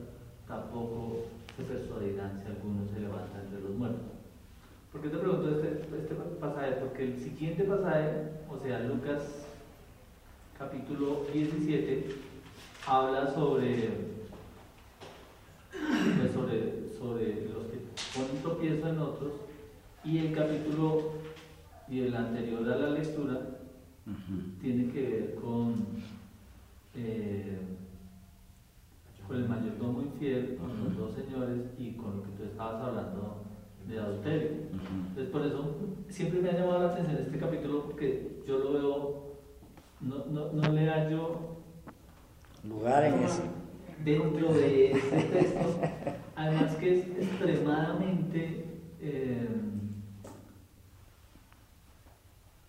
[0.47, 1.25] tampoco
[1.57, 4.07] se persuadirán si alguno se levanta entre los muertos.
[4.91, 6.71] ¿Por qué te pregunto este, este pasaje?
[6.79, 9.45] Porque el siguiente pasaje, o sea, Lucas
[10.57, 12.28] capítulo 17,
[12.89, 13.89] habla sobre,
[15.71, 17.77] pues, sobre, sobre los que
[18.15, 19.33] ponen tropiezo en otros,
[20.03, 21.11] y el capítulo
[21.87, 23.41] y el anterior a la lectura
[24.59, 25.75] tiene que ver con,
[26.95, 27.59] eh,
[29.27, 33.43] con el mayordomo infiel, con los dos señores y con lo que tú estabas hablando
[33.87, 34.49] de adulterio.
[35.09, 35.75] Entonces, por eso
[36.09, 39.29] siempre me ha llamado la atención este capítulo porque yo lo veo
[40.01, 41.58] no, no, no le hallo
[42.63, 43.43] lugar en ese.
[44.03, 45.79] Dentro de este texto,
[46.35, 48.65] además que es extremadamente.
[49.01, 49.47] Eh,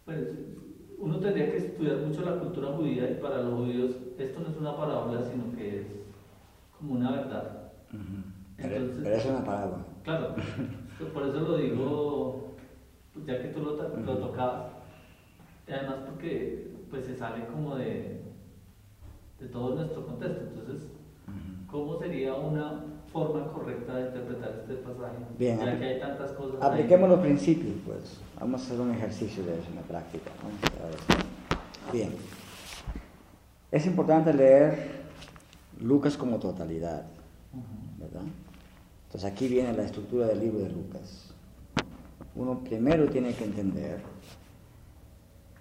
[0.05, 0.29] pues,
[0.99, 4.57] uno tendría que estudiar mucho la cultura judía y para los judíos esto no es
[4.57, 5.87] una parábola, sino que es
[6.77, 7.73] como una verdad.
[8.57, 9.85] pero, es una parábola.
[10.03, 10.35] Claro,
[11.15, 12.57] por eso lo digo,
[13.27, 14.73] ya que tú lo, lo tocabas,
[15.67, 18.20] y además porque pues se sale como de,
[19.41, 20.43] de todo nuestro contexto.
[20.43, 20.89] Entonces,
[21.71, 25.17] ¿cómo sería una forma correcta de interpretar este pasaje?
[25.39, 26.61] Bien, ya que hay tantas cosas.
[26.61, 26.69] ahí.
[26.71, 28.21] Apliquemos los principios, pues.
[28.39, 30.31] Vamos a hacer un ejercicio de eso en la práctica.
[31.93, 32.11] Bien.
[33.73, 35.01] Es importante leer
[35.81, 37.05] Lucas como totalidad.
[37.99, 38.23] ¿verdad?
[39.07, 41.35] Entonces aquí viene la estructura del libro de Lucas.
[42.35, 44.01] Uno primero tiene que entender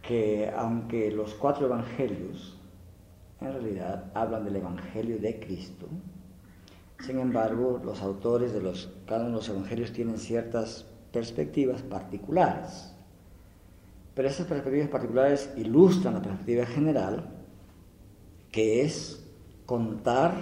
[0.01, 2.58] que aunque los cuatro evangelios
[3.41, 5.87] en realidad hablan del evangelio de Cristo,
[7.05, 12.93] sin embargo los autores de los, uno de los evangelios tienen ciertas perspectivas particulares.
[14.13, 17.29] Pero esas perspectivas particulares ilustran la perspectiva general,
[18.51, 19.23] que es
[19.65, 20.33] contar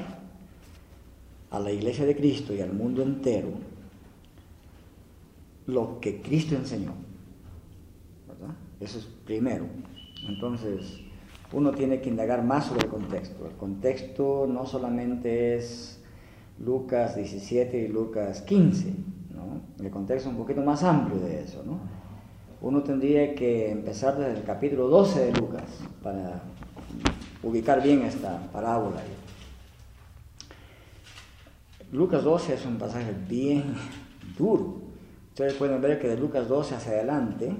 [1.51, 3.49] a la iglesia de Cristo y al mundo entero
[5.67, 6.93] lo que Cristo enseñó.
[8.79, 9.65] Eso es primero.
[10.27, 11.01] Entonces,
[11.53, 13.45] uno tiene que indagar más sobre el contexto.
[13.45, 15.99] El contexto no solamente es
[16.59, 18.93] Lucas 17 y Lucas 15,
[19.33, 19.83] ¿no?
[19.83, 21.79] El contexto es un poquito más amplio de eso, ¿no?
[22.61, 25.63] Uno tendría que empezar desde el capítulo 12 de Lucas
[26.01, 26.41] para
[27.43, 29.01] ubicar bien esta parábola.
[31.91, 33.75] Lucas 12 es un pasaje bien
[34.37, 34.81] duro.
[35.29, 37.53] Ustedes pueden ver que de Lucas 12 hacia adelante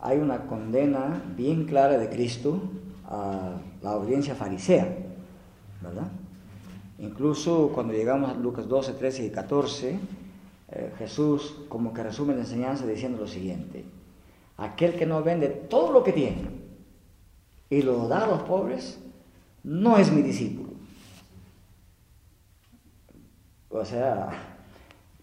[0.00, 2.60] hay una condena bien clara de Cristo
[3.08, 4.86] a la audiencia farisea,
[5.82, 6.08] ¿verdad?
[6.98, 9.98] Incluso cuando llegamos a Lucas 12, 13 y 14,
[10.70, 13.84] eh, Jesús como que resume la enseñanza diciendo lo siguiente,
[14.58, 16.42] aquel que no vende todo lo que tiene
[17.70, 18.98] y lo da a los pobres,
[19.62, 20.70] no es mi discípulo.
[23.70, 24.30] O sea,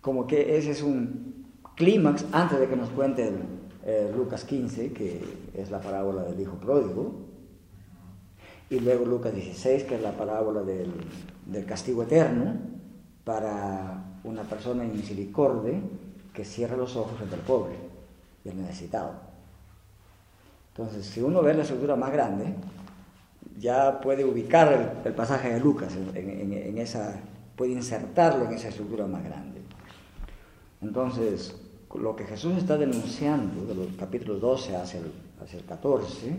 [0.01, 1.45] como que ese es un
[1.75, 3.31] clímax antes de que nos cuente
[3.85, 5.21] eh, Lucas 15, que
[5.53, 7.24] es la parábola del hijo pródigo,
[8.69, 10.91] y luego Lucas 16, que es la parábola del,
[11.45, 12.53] del castigo eterno
[13.23, 15.79] para una persona en misericordia
[16.33, 17.75] que cierra los ojos frente al pobre
[18.43, 19.13] y al necesitado.
[20.75, 22.53] Entonces, si uno ve la estructura más grande,
[23.59, 27.15] ya puede ubicar el, el pasaje de Lucas en, en- en esa,
[27.55, 29.61] puede insertarlo en esa estructura más grande.
[30.81, 31.55] Entonces,
[31.93, 35.11] lo que Jesús está denunciando de los capítulos 12 hacia el,
[35.41, 36.37] hacia el 14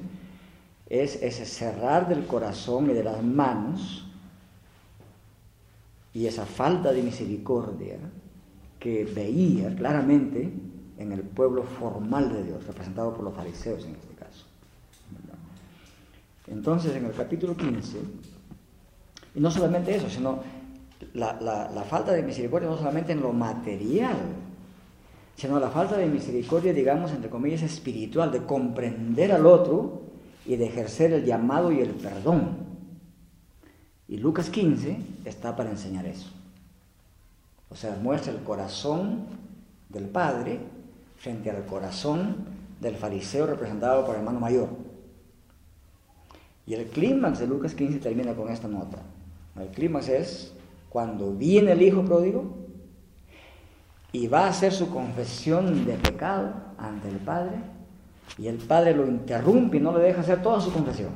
[0.89, 4.05] es ese cerrar del corazón y de las manos
[6.15, 7.97] y esa falta de misericordia
[8.79, 10.53] que veía claramente
[10.99, 14.45] en el pueblo formal de Dios, representado por los fariseos en este caso.
[16.47, 17.99] Entonces, en el capítulo 15,
[19.35, 20.39] y no solamente eso, sino
[21.15, 21.35] la-
[21.75, 24.17] la falta de misericordia no solamente en lo material,
[25.37, 30.06] sino la falta de misericordia, digamos, entre comillas, espiritual, de comprender al otro
[30.47, 32.59] y de ejercer el llamado y el perdón.
[34.09, 36.31] Y Lucas 15 está para enseñar eso.
[37.69, 39.27] O sea, muestra el corazón
[39.89, 40.61] del Padre
[41.17, 42.37] frente al corazón
[42.81, 44.69] del fariseo representado por el hermano mayor.
[46.67, 48.99] Y el clímax de Lucas 15 termina con esta nota.
[49.59, 50.53] El clímax es
[50.89, 52.57] cuando viene el hijo pródigo
[54.13, 57.76] y va a hacer su confesión de pecado ante el Padre
[58.39, 61.11] y el Padre lo interrumpe y no le deja hacer toda su confesión.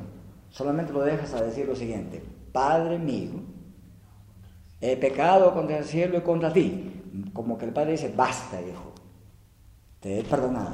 [0.51, 2.23] Solamente lo deja hasta decir lo siguiente,
[2.53, 3.33] Padre mío,
[4.81, 6.87] he pecado contra el cielo y contra ti.
[7.33, 8.93] Como que el Padre dice, basta hijo,
[10.01, 10.73] te he perdonado.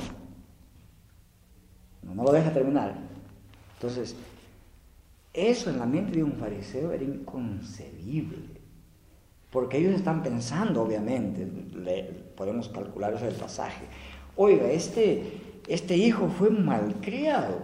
[2.02, 2.94] No, lo deja terminar.
[3.74, 4.14] Entonces,
[5.34, 8.56] eso en la mente de un fariseo era inconcebible.
[9.50, 11.46] Porque ellos están pensando, obviamente,
[12.36, 13.84] podemos calcular eso del pasaje.
[14.36, 17.58] Oiga, este, este hijo fue malcriado.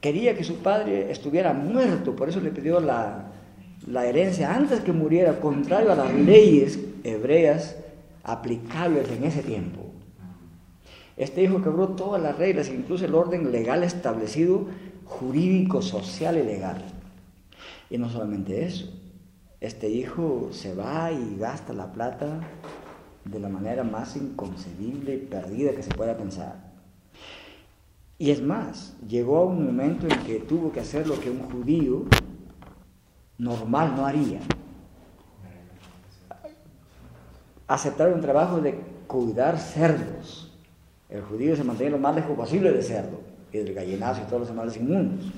[0.00, 3.32] Quería que su padre estuviera muerto, por eso le pidió la,
[4.04, 7.76] herencia antes que muriera, contrario a las leyes hebreas
[8.22, 9.80] aplicables en ese tiempo.
[11.16, 14.66] Este hijo quebró todas las reglas, incluso el orden legal establecido,
[15.04, 16.84] jurídico, social y legal.
[17.88, 18.92] Y no solamente eso,
[19.60, 22.40] este hijo se va y gasta la plata
[23.24, 26.65] de la manera más inconcebible y perdida que se pueda pensar.
[28.18, 31.40] Y es más, llegó a un momento en que tuvo que hacer lo que un
[31.40, 32.04] judío
[33.38, 34.40] normal no haría.
[37.66, 40.56] Aceptar un trabajo de cuidar cerdos.
[41.08, 43.20] El judío se mantenía lo más lejos posible del cerdo
[43.52, 45.32] y del gallinazo y todos los animales inmundos.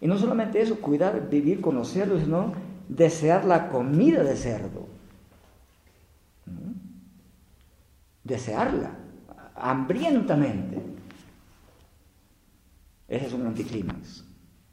[0.00, 2.52] Y no solamente eso, cuidar, vivir con los cerdos, sino
[2.88, 4.86] desear la comida de cerdo.
[8.24, 8.90] Desearla,
[9.54, 10.95] hambrientamente.
[13.08, 14.24] Ese es un anticlímax.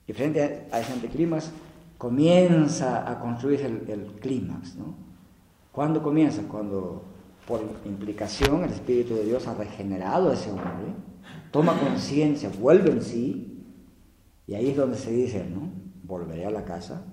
[0.08, 1.52] Y frente a ese anticlímax
[1.98, 4.96] comienza a construirse el, el clímax, ¿no?
[5.72, 6.42] ¿Cuándo comienza?
[6.44, 7.04] Cuando
[7.48, 10.94] por implicación el Espíritu de Dios ha regenerado a ese hombre,
[11.52, 13.66] toma conciencia, vuelve en sí,
[14.48, 15.72] y ahí es donde se dice, ¿no?
[16.04, 17.06] Volveré a la casa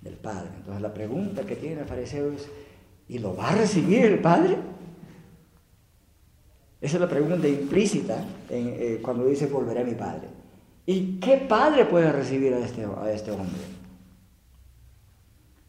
[0.00, 0.50] del Padre.
[0.56, 2.48] Entonces la pregunta que tiene el fariseo es,
[3.08, 4.56] ¿y lo va a recibir el Padre?
[6.80, 10.28] Esa es la pregunta implícita eh, cuando dice volveré a mi Padre.
[10.84, 13.60] ¿Y qué Padre puede recibir a este, a este hombre?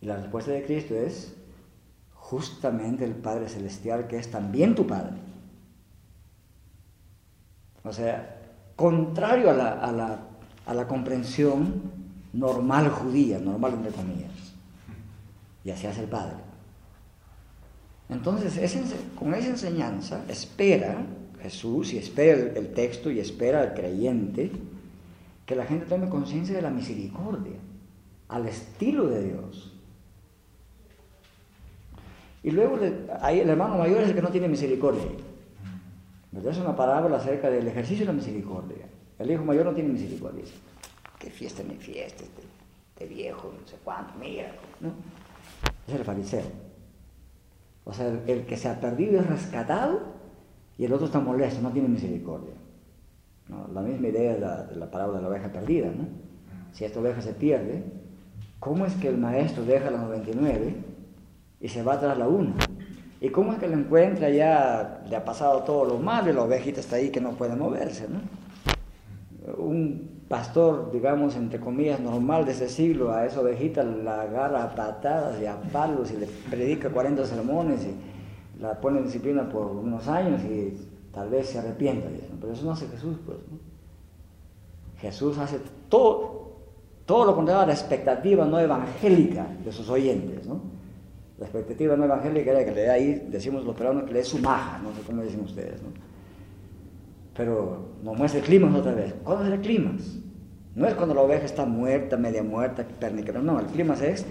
[0.01, 1.33] Y la respuesta de Cristo es
[2.13, 5.15] justamente el Padre Celestial que es también tu Padre.
[7.83, 8.41] O sea,
[8.75, 10.19] contrario a la, a la,
[10.65, 11.81] a la comprensión
[12.33, 14.31] normal judía, normal entre comillas.
[15.63, 16.46] Y así hace el Padre.
[18.09, 18.77] Entonces,
[19.17, 21.05] con esa enseñanza, espera
[21.41, 24.51] Jesús y espera el, texto y espera al creyente
[25.45, 27.57] que la gente tome conciencia de la misericordia,
[28.29, 29.73] al estilo de Dios.
[32.43, 32.79] Y luego
[33.21, 35.03] ahí el hermano mayor es el que no tiene misericordia.
[36.45, 38.85] Es una parábola acerca del ejercicio de la misericordia.
[39.19, 40.43] El hijo mayor no tiene misericordia.
[41.19, 42.23] ¿Qué fiesta ni fiesta?
[42.23, 42.41] Este,
[42.89, 44.51] este, viejo, no sé cuánto, mira.
[44.79, 44.91] ¿no?
[45.87, 46.43] Es el fariseo.
[47.87, 50.01] O sea, el, que se ha perdido es rescatado
[50.77, 52.53] y el otro está molesto, no tiene misericordia.
[53.73, 55.87] La misma idea de la, de la parábola de la oveja perdida.
[55.87, 56.05] ¿no?
[56.73, 57.85] Si esta oveja se pierde,
[58.59, 60.75] ¿cómo es que el maestro deja la 99
[61.61, 62.55] y se va tras la una?
[63.21, 66.43] ¿Y cómo es que lo encuentra ya, le ha pasado todo lo malo y la
[66.43, 68.07] ovejita está ahí que no puede moverse?
[68.09, 69.55] ¿no?
[69.63, 74.75] Un pastor, digamos, entre comillas, normal de ese siglo, a esa ovejita la agarra a
[74.75, 79.67] patadas y a palos y le predica 40 sermones y la pone en disciplina por
[79.67, 80.73] unos años y
[81.13, 82.07] tal vez se arrepienta.
[82.39, 83.37] Pero eso no hace Jesús, pues.
[84.99, 85.59] Jesús hace
[85.89, 86.57] todo,
[87.05, 90.59] todo lo contrario a la expectativa no evangélica de sus oyentes, ¿no?
[91.37, 94.25] La expectativa no evangélica era que le dé ahí, decimos los peruanos, que le dé
[94.25, 95.79] su maja, no sé cómo dicen ustedes.
[97.37, 99.13] Pero nos muestra el clímax otra vez.
[99.23, 100.17] ¿Cuándo es el clímax?
[100.73, 103.39] No es cuando la oveja está muerta, media muerta, pernicada.
[103.39, 104.25] No, el clímax es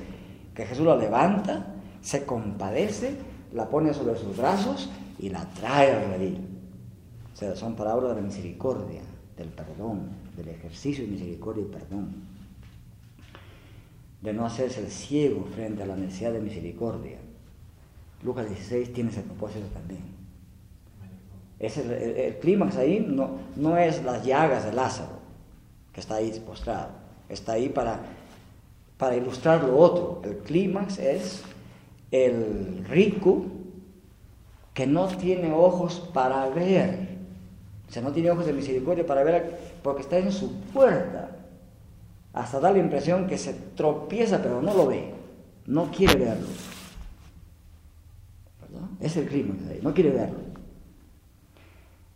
[0.54, 3.14] que Jesús la levanta, se compadece,
[3.52, 6.48] la pone sobre sus brazos y la trae al redil.
[7.32, 9.02] O sea, son palabras de la misericordia,
[9.36, 12.14] del perdón, del ejercicio de misericordia y perdón.
[14.20, 17.18] De no hacerse el ciego frente a la necesidad de misericordia.
[18.24, 20.15] Lucas 16 tiene ese propósito también.
[21.58, 25.18] Es el, clímax ahí no, no es las llagas de Lázaro,
[25.92, 26.90] que está ahí postrado.
[27.28, 28.00] Está ahí para,
[28.98, 30.20] para ilustrar lo otro.
[30.24, 31.42] El clímax es
[32.10, 33.46] el rico
[34.74, 37.16] que no tiene ojos para ver.
[37.88, 41.30] O sea, no tiene ojos de misericordia para ver porque está en su puerta.
[42.34, 45.14] Hasta da la impresión que se tropieza pero no lo ve.
[45.66, 46.48] No quiere verlo.
[49.00, 49.80] Es el clímax ahí.
[49.82, 50.45] No quiere verlo.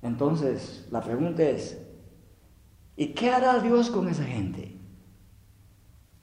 [0.03, 1.79] Entonces, la pregunta es,
[2.97, 4.77] ¿y qué hará Dios con esa gente?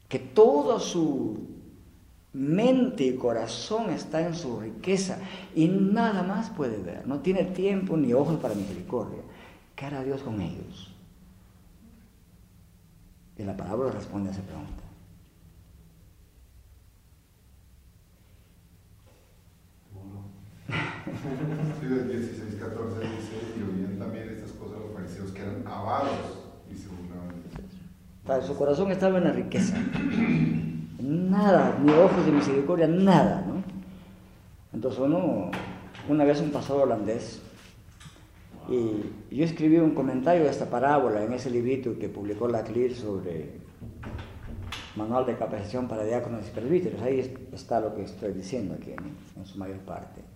[0.07, 1.47] Que toda su
[2.33, 5.19] mente y corazón está en su riqueza
[5.55, 9.21] y nada más puede ver, no tiene tiempo ni ojos para misericordia.
[9.75, 10.93] ¿Qué hará Dios con ellos?
[13.37, 14.76] Y la palabra responde a esa pregunta.
[21.79, 26.11] Sí, del 16, 14 dice, y oían también estas cosas los fariseos que eran avaros
[26.69, 29.77] y se burlaban Su corazón estaba en la riqueza.
[30.99, 33.63] Nada, ni ojos de misericordia, nada, ¿no?
[34.73, 35.51] Entonces uno,
[36.09, 37.41] una vez un pastor holandés,
[38.69, 42.95] y yo escribí un comentario de esta parábola en ese librito que publicó la CLIR
[42.95, 43.61] sobre
[44.97, 47.01] Manual de Capacitación para Diáconos y Presbíteros.
[47.01, 47.19] Ahí
[47.53, 50.26] está lo que estoy diciendo aquí, en su mayor parte.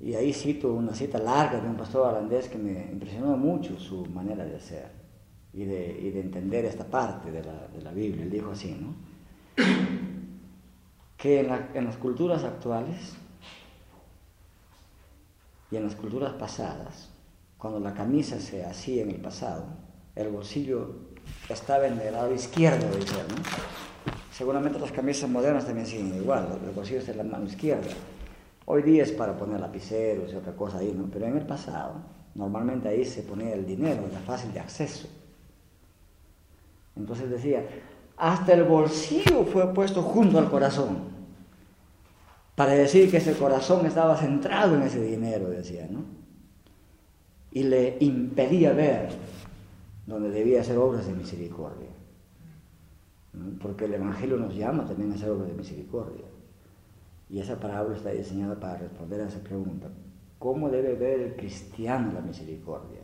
[0.00, 4.06] Y ahí cito una cita larga de un pastor holandés que me impresionó mucho su
[4.06, 4.90] manera de hacer
[5.52, 8.22] y de, y de entender esta parte de la, de la, Biblia.
[8.22, 8.94] Él dijo así, ¿no?
[11.16, 13.16] Que en, en las culturas actuales
[15.72, 17.10] y en las culturas pasadas,
[17.56, 19.66] cuando la camisa se hacía en el pasado,
[20.14, 20.94] el bolsillo
[21.48, 23.36] estaba en el lado izquierdo, dice, ¿no?
[24.32, 27.88] Seguramente las camisas modernas también siguen igual, el bolsillo está en la mano izquierda.
[28.70, 31.08] Hoy día es para poner lapiceros y otra cosa ahí, ¿no?
[31.10, 31.94] Pero en el pasado,
[32.34, 35.08] normalmente ahí se ponía el dinero, era fácil de acceso.
[36.94, 37.66] Entonces decía,
[38.18, 40.98] hasta el bolsillo fue puesto junto al corazón,
[42.54, 46.00] para decir que ese corazón estaba centrado en ese dinero, decía, ¿no?
[47.50, 49.08] Y le impedía ver
[50.06, 51.88] donde debía hacer obras de misericordia.
[53.62, 56.26] Porque el Evangelio nos llama también a hacer obras de misericordia.
[57.30, 59.88] Y esa parábola está diseñada para responder a esa pregunta.
[60.38, 63.00] ¿Cómo debe ver el cristiano la misericordia?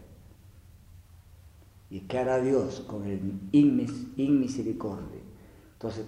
[1.91, 3.21] ¿Y qué hará Dios con el
[3.53, 5.21] inmisericordia?
[5.75, 6.07] Entonces,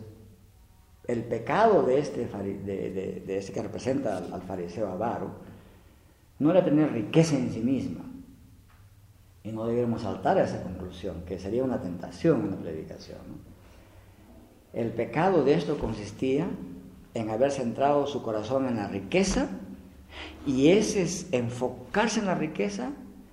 [1.06, 5.30] el pecado de este, de, este que representa al, fariseo avaro
[6.38, 8.04] no era tener riqueza en sí misma.
[9.44, 13.18] Y no debemos saltar a esa conclusión, que sería una tentación en la predicación.
[14.72, 16.48] El pecado de esto consistía
[17.16, 19.48] en haber centrado su corazón en la riqueza
[20.46, 22.92] y ese enfocarse en la riqueza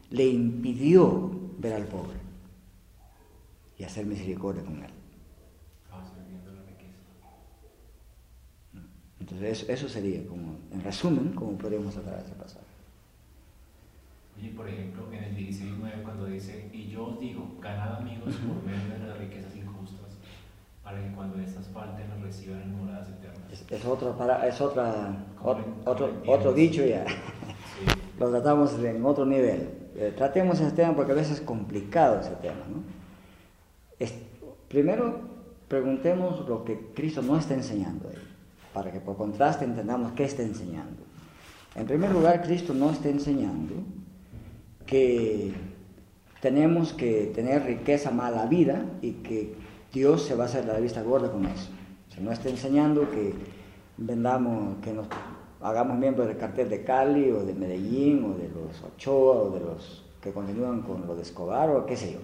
[0.10, 2.18] le impidió ver al pobre
[3.77, 4.91] y hacer misericordia con él.
[9.19, 12.65] Entonces eso, sería como, en resumen, como podríamos tratar ese pasaje.
[14.38, 18.64] Oye, por ejemplo, en el 16.9 cuando dice, y yo os digo, ganad amigos por
[18.64, 19.55] medio de las riquezas
[20.84, 23.51] para que cuando estas falten nos reciban en moradas eternas.
[23.51, 27.05] Es, es, otro, para, es otra, otro, otro, dicho ya.
[28.19, 29.69] Lo tratamos en otro nivel.
[29.95, 32.61] Eh, tratemos ese tema porque a veces es complicado ese tema.
[32.69, 32.84] ¿no?
[34.68, 35.22] primero,
[35.68, 38.34] preguntemos lo que Cristo no está enseñando ahí
[38.73, 41.03] para que por contraste entendamos qué está enseñando.
[41.76, 43.76] En primer lugar, Cristo no está enseñando
[44.85, 45.53] que
[46.41, 49.55] tenemos que tener riqueza mala vida y que
[49.93, 51.69] Dios se va a hacer la vista gorda con eso.
[52.17, 53.35] O no está enseñando que
[53.97, 55.05] vendamos, que nos
[55.61, 59.59] hagamos miembros del cartel de Cali o de Medellín o de los Ochoa o de
[59.59, 62.19] los que continúan con lo de Escobar o qué sé yo.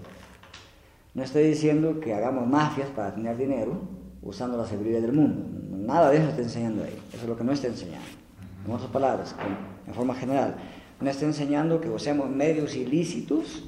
[1.13, 3.79] No estoy diciendo que hagamos mafias para tener dinero
[4.23, 5.43] usando la sabiduría del mundo.
[5.69, 6.99] Nada de eso está enseñando ahí.
[7.13, 8.07] Eso es lo que no está enseñando.
[8.65, 9.35] En otras palabras,
[9.85, 10.55] en forma general,
[10.99, 13.63] no está enseñando que usemos medios ilícitos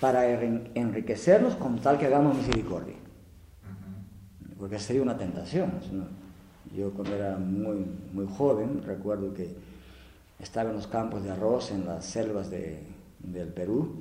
[0.00, 0.30] para
[0.74, 2.94] enriquecernos con tal que hagamos misericordia.
[4.58, 5.72] Porque sería una tentación.
[6.76, 9.54] Yo cuando era muy, muy joven recuerdo que
[10.38, 12.82] estaba en los campos de arroz, en las selvas de,
[13.20, 13.94] del Perú,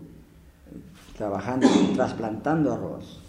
[1.17, 3.21] trabajando, trasplantando arroz.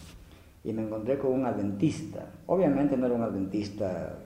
[0.64, 2.26] Y me encontré con un adventista.
[2.46, 4.18] Obviamente no era un adventista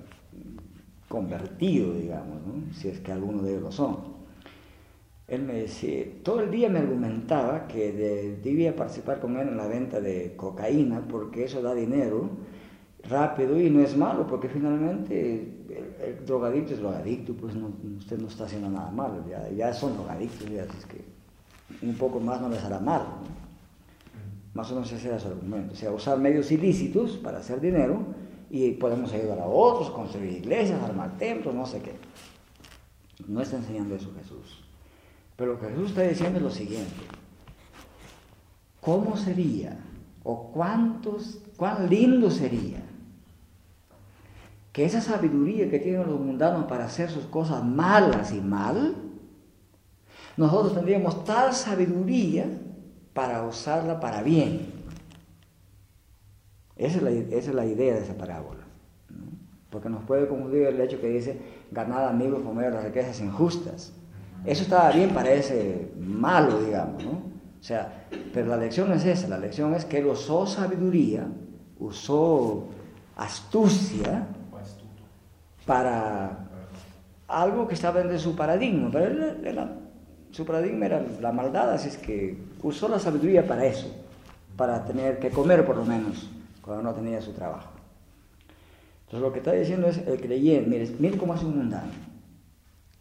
[1.08, 2.38] convertido, digamos,
[2.74, 4.12] si es que alguno de ellos lo son.
[5.28, 7.92] Él me decía, todo el día me argumentaba que
[8.42, 12.30] debía participar con él en la venta de cocaína porque eso da dinero
[13.08, 15.64] rápido y no es malo porque finalmente
[16.00, 17.54] el, drogadicto es drogadicto, pues
[17.98, 19.24] usted no está haciendo nada malo,
[19.56, 21.04] ya, son drogadictos, ya, es que
[21.82, 23.02] un poco más no les hará mal.
[24.54, 28.04] Más o menos ese era su argumento, o sea, usar medios ilícitos para hacer dinero
[28.50, 31.94] y podemos ayudar a otros, construir iglesias, armar templos, no sé qué.
[33.26, 34.62] No está enseñando eso Jesús.
[35.36, 36.92] Pero lo que Jesús está diciendo es lo siguiente.
[38.82, 39.78] ¿Cómo sería
[40.22, 42.82] o cuántos, cuán lindo sería
[44.72, 48.94] que esa sabiduría que tienen los mundanos para hacer sus cosas malas y mal,
[50.36, 52.46] nosotros tendríamos tal sabiduría
[53.12, 54.72] para usarla para bien?
[56.76, 58.62] Esa es la, idea de esa parábola.
[59.68, 61.38] Porque nos puede confundir el hecho que dice,
[61.70, 63.92] ganad amigos por medio de las riquezas injustas.
[64.44, 67.04] Eso estaba bien para ese malo, digamos.
[67.04, 71.28] O sea, pero la lección es esa, la lección es que él usó sabiduría,
[71.78, 72.68] usó
[73.16, 74.26] astucia
[75.66, 76.48] para
[77.28, 79.68] algo que estaba dentro de su paradigma, pero
[80.30, 83.86] su paradigma era la maldad, así es que usó la sabiduría para eso,
[84.56, 86.30] para tener que comer por lo menos
[86.60, 87.70] cuando no tenía su trabajo.
[89.06, 91.92] Entonces lo que está diciendo es el creyente, mire, mire cómo hace un mundano,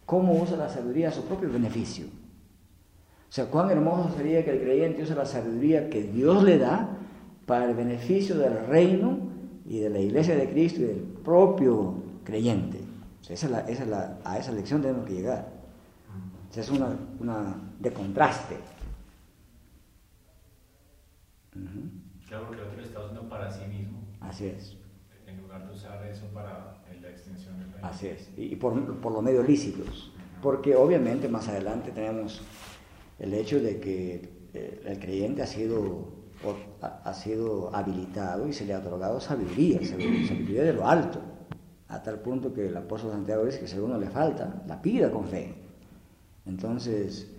[0.05, 2.05] cómo usa la sabiduría a su propio beneficio.
[2.05, 6.97] O sea, cuán hermoso sería que el creyente use la sabiduría que Dios le da
[7.45, 9.19] para el beneficio del reino
[9.65, 12.79] y de la iglesia de Cristo y del propio creyente.
[13.21, 15.47] O sea, esa es la, a esa lección tenemos que llegar.
[16.49, 18.57] O sea, es una, una de contraste.
[22.27, 23.99] Claro, porque otro está usando para sí mismo.
[24.19, 24.77] Así es.
[25.27, 27.87] En lugar de usar eso para la extensión del reino.
[27.87, 28.29] Así es.
[28.37, 30.11] Y por, por los medios lícitos.
[30.41, 32.41] Porque obviamente más adelante tenemos
[33.19, 36.09] el hecho de que eh, el creyente ha sido,
[36.81, 41.21] ha sido habilitado y se le ha otorgado sabiduría, sabiduría de lo alto,
[41.91, 44.81] a tal punto que el apóstol Santiago dice que si a uno le falta, la
[44.81, 45.53] pida con fe.
[46.45, 47.29] Entonces,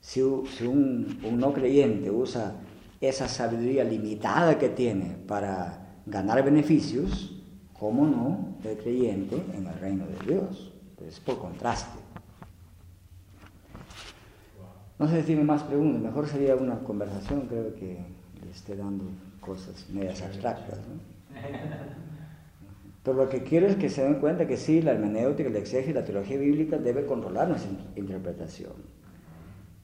[0.00, 2.56] si, un no creyente usa
[3.00, 7.40] esa sabiduría limitada que tiene para ganar beneficios,
[7.78, 10.72] ¿cómo no el creyente en el reino de Dios?
[10.96, 11.98] Pues por contraste.
[14.98, 18.04] No sé si tiene más preguntas, mejor sería una conversación, creo que
[18.44, 19.04] le esté dando
[19.40, 20.78] cosas medias abstractas.
[23.02, 25.90] Pero lo que quiero es que se den cuenta que sí, la hermenéutica, el exégesis
[25.90, 28.72] y la teología bíblica debe controlar nuestra interpretación.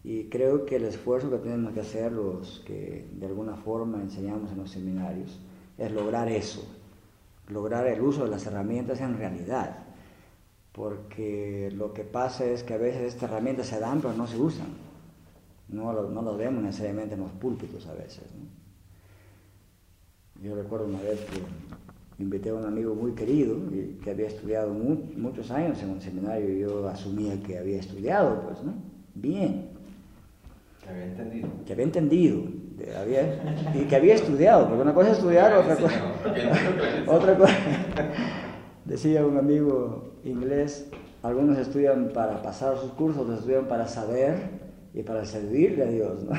[0.05, 4.53] Y creo que el esfuerzo que tenemos que hacer los que de alguna forma enseñamos
[4.53, 5.41] en los seminarios
[5.77, 6.65] es lograr eso,
[7.49, 9.85] lograr el uso de las herramientas en realidad.
[10.71, 14.39] Porque lo que pasa es que a veces estas herramientas se dan pero no se
[14.39, 14.69] usan.
[15.69, 18.23] No no vemos necesariamente en los púlpitos a veces.
[20.41, 21.43] Yo recuerdo una vez que
[22.19, 23.57] invité a un amigo muy querido
[24.03, 28.63] que había estudiado muchos años en un seminario y yo asumía que había estudiado, pues,
[28.63, 28.75] ¿no?
[29.15, 29.71] Bien.
[30.83, 31.49] Que había entendido.
[31.65, 32.43] Que había entendido.
[33.75, 36.15] y que había estudiado, porque una cosa es estudiar, otra cosa.
[37.07, 37.55] otra cosa.
[38.85, 40.91] Decía un amigo inglés,
[41.23, 44.59] algunos estudian para pasar sus cursos, otros estudian para saber
[44.93, 46.33] y para servirle a Dios, ¿no?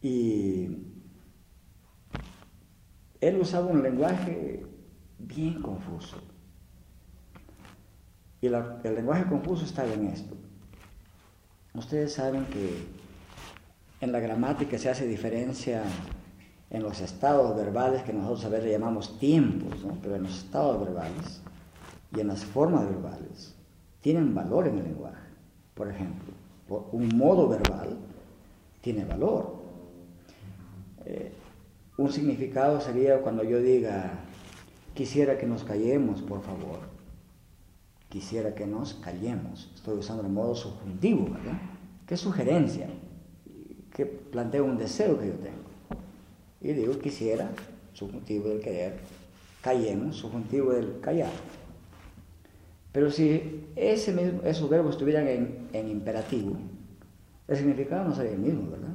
[0.00, 0.87] Y
[3.20, 4.64] él usaba un lenguaje
[5.18, 6.16] bien confuso.
[8.40, 10.36] Y el lenguaje confuso está en esto.
[11.74, 12.86] Ustedes saben que
[14.00, 15.82] en la gramática se hace diferencia
[16.70, 19.98] en los estados verbales, que nosotros a veces llamamos tiempos, ¿no?
[20.02, 21.40] pero en los estados verbales
[22.14, 23.54] y en las formas verbales
[24.00, 25.16] tienen valor en el lenguaje.
[25.74, 26.32] Por ejemplo,
[26.92, 27.96] un modo verbal
[28.80, 29.56] tiene valor.
[31.04, 31.32] Eh,
[31.98, 34.20] un significado sería cuando yo diga,
[34.94, 36.78] quisiera que nos callemos, por favor.
[38.08, 39.70] Quisiera que nos callemos.
[39.74, 41.60] Estoy usando el modo subjuntivo, ¿verdad?
[42.06, 42.88] ¿Qué sugerencia?
[43.92, 45.68] Que planteo un deseo que yo tengo.
[46.60, 47.50] Y digo, quisiera,
[47.92, 49.00] subjuntivo del querer,
[49.60, 51.32] callemos, subjuntivo del callar.
[52.92, 56.56] Pero si ese mismo, esos verbos estuvieran en, en imperativo,
[57.48, 58.94] el significado no sería el mismo, ¿verdad?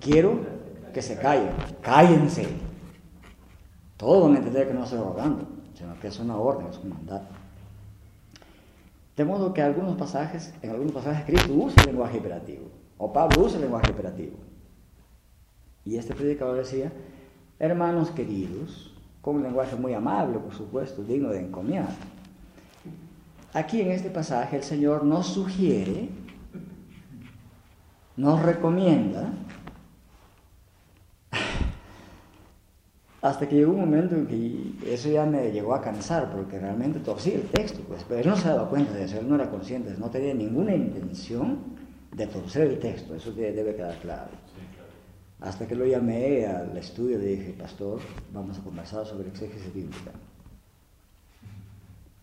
[0.00, 0.40] Quiero
[0.92, 1.50] que se callen.
[1.82, 2.46] Cállense.
[3.96, 6.90] Todos van a entender que no estoy rogando, sino que es una orden, es un
[6.90, 7.34] mandato.
[9.16, 13.44] De modo que algunos pasajes, en algunos pasajes Cristo usa el lenguaje imperativo, o Pablo
[13.44, 14.36] usa el lenguaje imperativo.
[15.86, 16.92] Y este predicador decía,
[17.58, 18.92] hermanos queridos,
[19.22, 21.88] con un lenguaje muy amable, por supuesto, digno de encomiar.
[23.54, 26.10] Aquí en este pasaje el Señor nos sugiere,
[28.16, 29.32] nos recomienda
[33.26, 37.00] Hasta que llegó un momento en que eso ya me llegó a cansar, porque realmente
[37.00, 39.50] torcí el texto, pues, pero él no se daba cuenta de eso, él no era
[39.50, 41.58] consciente, no tenía ninguna intención
[42.12, 44.30] de torcer el texto, eso debe quedar claro.
[45.40, 47.98] Hasta que lo llamé al estudio y dije, pastor,
[48.32, 50.12] vamos a conversar sobre exégesis bíblica.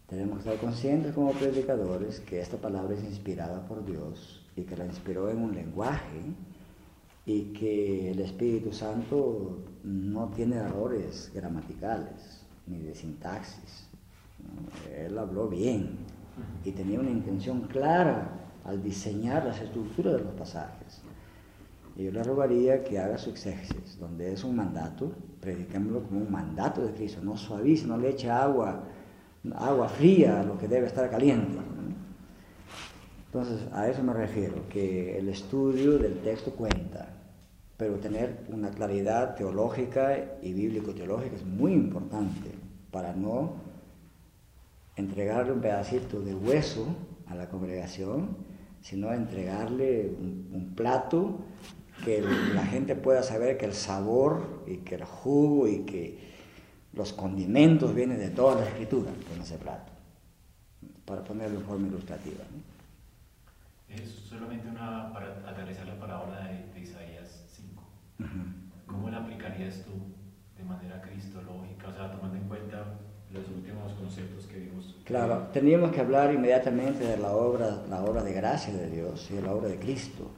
[0.08, 4.78] Tenemos que estar conscientes como predicadores que esta palabra es inspirada por Dios y que
[4.78, 6.22] la inspiró en un lenguaje
[7.26, 13.88] y que el Espíritu Santo no tiene errores gramaticales ni de sintaxis.
[14.96, 15.98] Él habló bien
[16.66, 18.30] y tenía una intención clara
[18.66, 21.02] al diseñar las estructuras de los pasajes.
[21.96, 26.32] Y yo le rogaría que haga su exégesis, donde es un mandato, predicémoslo como un
[26.32, 28.84] mandato de Cristo, no suavice, no le eche agua,
[29.56, 31.60] agua fría a lo que debe estar caliente.
[33.26, 37.13] Entonces, a eso me refiero, que el estudio del texto cuenta,
[37.84, 42.50] pero tener una claridad teológica y bíblico-teológica es muy importante
[42.92, 43.56] para no
[44.96, 46.96] entregarle un pedacito de hueso
[47.28, 48.38] a la congregación,
[48.80, 51.40] sino entregarle un, plato
[52.06, 56.20] que la gente pueda saber que el sabor y que el jugo y que
[56.94, 59.92] los condimentos vienen de toda la escritura en ese plato,
[61.04, 62.46] para ponerlo en forma ilustrativa.
[63.90, 67.03] Es solamente una, para aterrizar la palabra de, de Isaías
[68.18, 68.30] 5.
[68.88, 69.92] ¿Cómo la aplicarías tú
[70.58, 71.88] de manera cristológica?
[71.88, 72.86] O sea, tomando en cuenta
[73.32, 74.96] los últimos conceptos que vimos.
[75.06, 79.36] Claro, tendríamos que hablar inmediatamente de la obra, la obra de gracia de Dios y
[79.36, 80.30] de la obra de Cristo.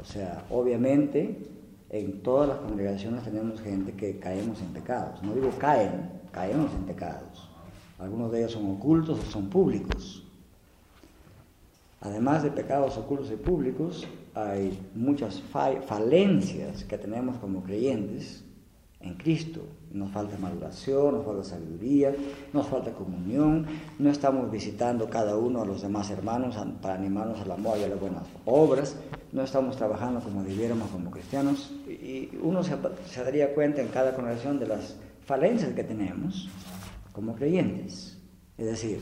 [0.00, 1.50] O sea, obviamente
[1.90, 5.22] en todas las congregaciones tenemos gente que caemos en pecados.
[5.22, 7.48] No digo caen, caemos en pecados.
[7.98, 10.24] Algunos de ellos son ocultos o son públicos.
[12.00, 18.44] Además de pecados ocultos y públicos, hay muchas falencias que tenemos como creyentes
[19.00, 19.60] en Cristo.
[19.92, 22.14] Nos falta maduración, nos falta sabiduría,
[22.52, 23.66] nos falta comunión,
[23.98, 27.88] no estamos visitando cada uno a los demás hermanos para animarnos al amor y a
[27.88, 28.96] las buenas obras,
[29.32, 32.76] no estamos trabajando como debiéramos como cristianos y uno se,
[33.08, 34.96] se daría cuenta en cada congregación de las
[35.26, 36.48] falencias que tenemos
[37.12, 38.18] como creyentes.
[38.58, 39.00] Es decir,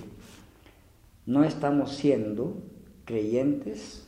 [1.26, 2.62] no estamos siendo
[3.04, 4.06] creyentes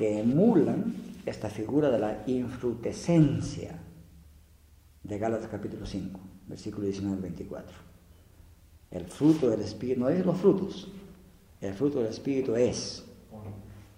[0.00, 0.94] que emulan
[1.26, 3.78] esta figura de la infrutescencia.
[5.02, 7.76] de Gálatas capítulo 5, versículo 19 al 24.
[8.92, 10.90] El fruto del Espíritu, no es los frutos,
[11.60, 13.04] el fruto del Espíritu es,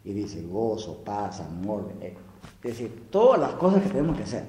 [0.04, 2.14] y dice gozo, paz, amor, es
[2.62, 4.44] decir, todas las cosas que tenemos que hacer.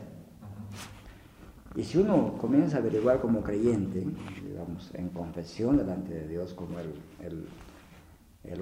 [1.76, 4.04] Y si uno comienza a averiguar como creyente,
[4.44, 7.46] digamos, en confesión delante de Dios, como el,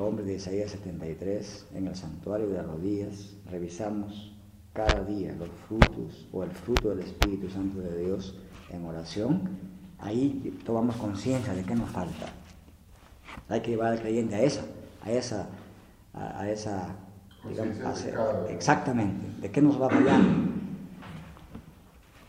[0.02, 4.34] hombre de Isaías 73, en el santuario de rodillas, revisamos
[4.74, 8.36] cada día los frutos o el fruto del Espíritu Santo de Dios
[8.70, 9.50] en oración,
[10.00, 12.28] ahí tomamos conciencia de qué nos falta.
[13.50, 14.62] Hay que llevar al creyente a esa,
[15.04, 15.48] a esa,
[16.14, 16.96] a, esa,
[17.48, 17.78] digamos,
[18.50, 20.52] exactamente, de qué nos va fallando.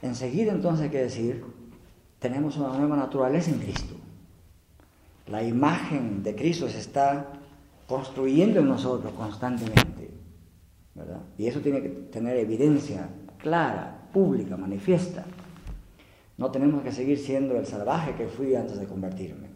[0.02, 1.44] Enseguida entonces hay que decir,
[2.18, 3.94] tenemos una nueva naturaleza en Cristo.
[5.28, 7.41] La imagen de Cristo se está
[7.86, 10.10] construyendo en nosotros constantemente.
[10.94, 11.20] ¿verdad?
[11.38, 15.24] Y eso tiene que tener evidencia clara, pública, manifiesta.
[16.36, 19.48] No tenemos que seguir siendo el salvaje que fui antes de convertirme.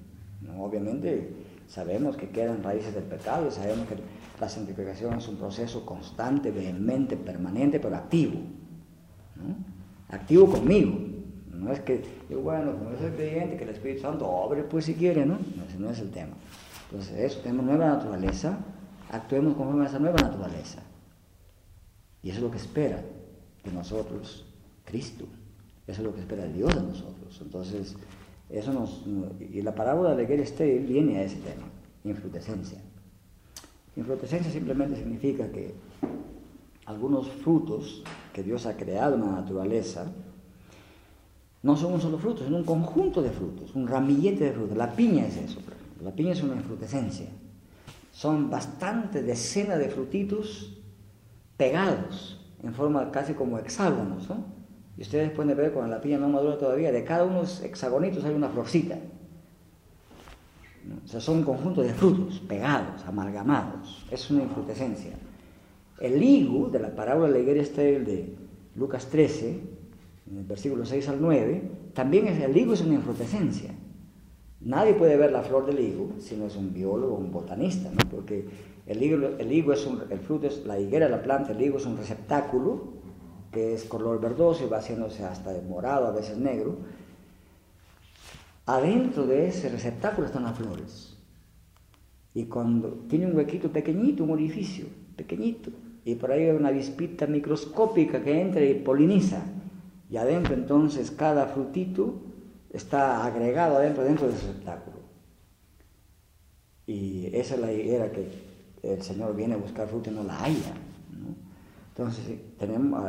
[0.59, 1.33] Obviamente
[1.69, 3.97] sabemos que quedan raíces del pecado y sabemos que
[4.41, 8.39] la santificación es un proceso constante, vehemente, permanente, pero activo.
[10.09, 10.99] activo conmigo.
[11.53, 14.95] No es que yo, bueno, como soy creyente, que el Espíritu Santo obre pues si
[14.95, 15.25] quiere.
[15.25, 15.39] No,
[15.69, 16.35] ese no es el tema.
[16.91, 18.59] Entonces, eso, tenemos nueva naturaleza,
[19.11, 20.83] actuemos conforme a esa nueva naturaleza.
[22.23, 23.03] Y eso es lo que espera
[23.65, 24.45] de nosotros
[24.85, 25.25] Cristo.
[25.87, 27.41] Eso es lo que espera Dios de nosotros.
[27.41, 27.97] Entonces,
[28.51, 29.05] eso nos.
[29.41, 31.67] Y la parábola de Stale viene a ese tema,
[32.05, 32.79] infrutescencia.
[33.97, 35.75] Infrutescencia simplemente significa que
[36.87, 38.03] algunos frutos
[38.33, 40.07] que Dios ha creado en la naturaleza,
[41.63, 44.77] no son un solo fruto, sino un conjunto de frutos, un ramillete de frutos.
[44.77, 45.61] La piña es eso,
[46.03, 47.29] la piña es una infrutescencia.
[48.13, 50.79] Son bastante decenas de frutitos
[51.57, 54.29] pegados en forma casi como hexágonos.
[54.29, 54.45] ¿no?
[54.97, 57.63] Y ustedes pueden ver cuando la piña no madura todavía, de cada uno de los
[57.63, 58.99] hexagonitos hay una florcita.
[61.05, 64.07] O sea, son un conjunto de frutos pegados, amalgamados.
[64.11, 65.13] Es una infrutescencia.
[66.01, 68.35] El higo de la parábola de higuera estéril de
[68.77, 69.61] Lucas 13,
[70.31, 73.75] en el versículo 6 al 9, también el higo es una infrutescencia.
[74.67, 77.89] Nadie puede ver la flor del higo si no es un biólogo o un botanista,
[78.11, 78.49] porque
[78.85, 81.79] el higo, el higo es un, el fruto es la higuera, la planta, el higo
[81.79, 82.97] es un receptáculo
[83.53, 86.79] que es color verdoso y va haciéndose hasta morado, a veces negro.
[88.67, 91.17] Adentro de ese receptáculo están las flores.
[92.35, 95.71] Y cuando tiene un huequito pequeñito, un orificio pequeñito,
[96.05, 99.45] y por ahí hay una avispita microscópica que entra y poliniza.
[100.11, 102.27] Y adentro entonces cada frutito
[102.77, 104.97] está agregado adentro, dentro del receptáculo.
[106.87, 108.31] Y esa es la idea que
[108.83, 110.75] el Señor viene a buscar fruto y no la haya.
[111.89, 113.05] Entonces, tenemos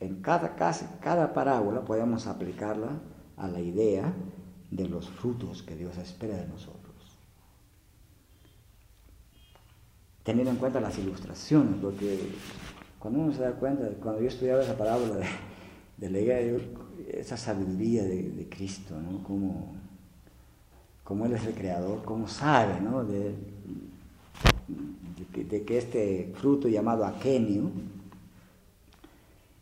[0.00, 0.54] en cada,
[1.00, 2.90] cada parábola podemos aplicarla
[3.36, 4.12] a la idea
[4.70, 6.88] de los frutos que Dios espera de nosotros.
[10.28, 12.18] teniendo en cuenta las ilustraciones, porque
[12.98, 15.26] cuando uno se da cuenta, cuando yo estudiaba esa parábola de,
[15.96, 16.18] de la
[17.12, 19.22] esa sabiduría de, Cristo, ¿no?
[19.22, 19.74] Como,
[21.04, 23.04] como Él es el creador, cómo sabe, ¿no?
[23.04, 23.34] De,
[25.32, 27.70] que este fruto llamado aquenio,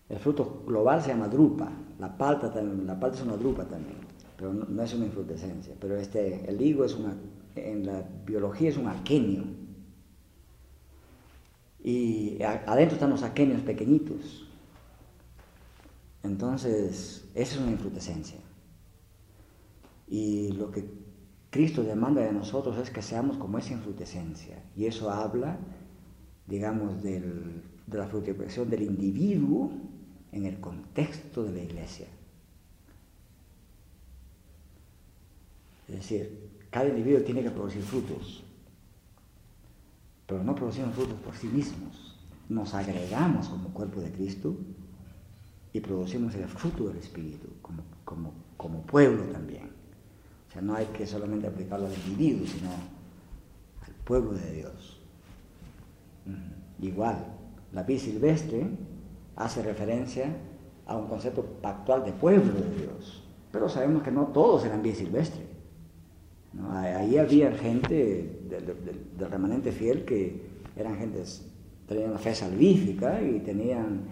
[0.08, 3.96] el fruto global se llama drupa, la palta, la palta es una drupa también,
[4.36, 7.14] pero no, es una infrutescencia, pero este, el higo es una,
[7.56, 9.44] en la biología es un aquenio,
[11.82, 14.45] y adentro están los aquenios pequeñitos.
[16.26, 18.38] Entonces, esa es una infrutescencia.
[20.08, 20.84] Y lo que
[21.50, 24.62] Cristo demanda de nosotros es que seamos como esa infrutescencia.
[24.76, 25.58] Y eso habla,
[26.46, 27.22] digamos, de
[27.90, 29.70] la fructificación del individuo
[30.32, 32.06] en el contexto de la iglesia.
[35.88, 38.42] Es decir, cada individuo tiene que producir frutos
[40.26, 42.16] pero no producimos frutos por sí mismos.
[42.48, 44.56] Nos agregamos como cuerpo de Cristo
[45.76, 49.68] y producimos el fruto del Espíritu como, como, pueblo también.
[50.48, 54.98] O sea, no hay que solamente aplicarlo al individuo, sino al pueblo de Dios.
[56.80, 57.26] Igual,
[57.72, 58.66] la vida silvestre
[59.36, 60.34] hace referencia
[60.86, 63.22] a un concepto pactual de pueblo de Dios,
[63.52, 65.42] pero sabemos que no todos eran vida silvestre.
[66.70, 70.40] Ahí había gente del, remanente fiel que
[70.74, 71.46] eran gentes,
[71.86, 74.04] tenían una fe salvífica y tenían,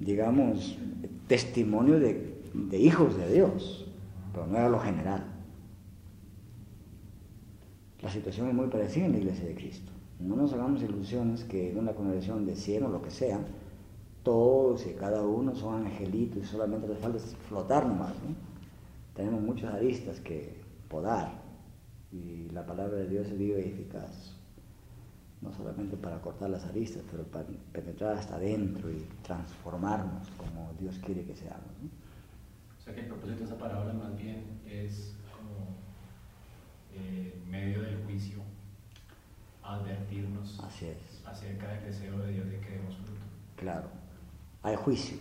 [0.00, 0.78] digamos,
[1.26, 3.86] testimonio de, hijos de Dios,
[4.32, 5.24] pero no era lo general.
[8.02, 9.92] La situación es muy parecida en la iglesia de Cristo.
[10.20, 13.40] No nos hagamos ilusiones que en una congregación de 100 o lo que sea,
[14.22, 17.18] todos y cada uno son angelitos y solamente les falta
[17.48, 18.14] flotar nomás.
[19.14, 21.42] Tenemos muchas aristas que podar
[22.12, 24.35] y la palabra de Dios es viva y eficaz.
[25.42, 30.98] No solamente para cortar las aristas, pero para penetrar hasta adentro y transformarnos como Dios
[31.04, 31.64] quiere que seamos.
[32.78, 35.76] O sea que el propósito de esa parábola más bien es como
[36.94, 38.38] eh, medio del juicio,
[39.62, 43.20] advertirnos acerca del deseo de Dios de que demos fruto.
[43.56, 43.88] Claro,
[44.62, 45.18] hay juicio.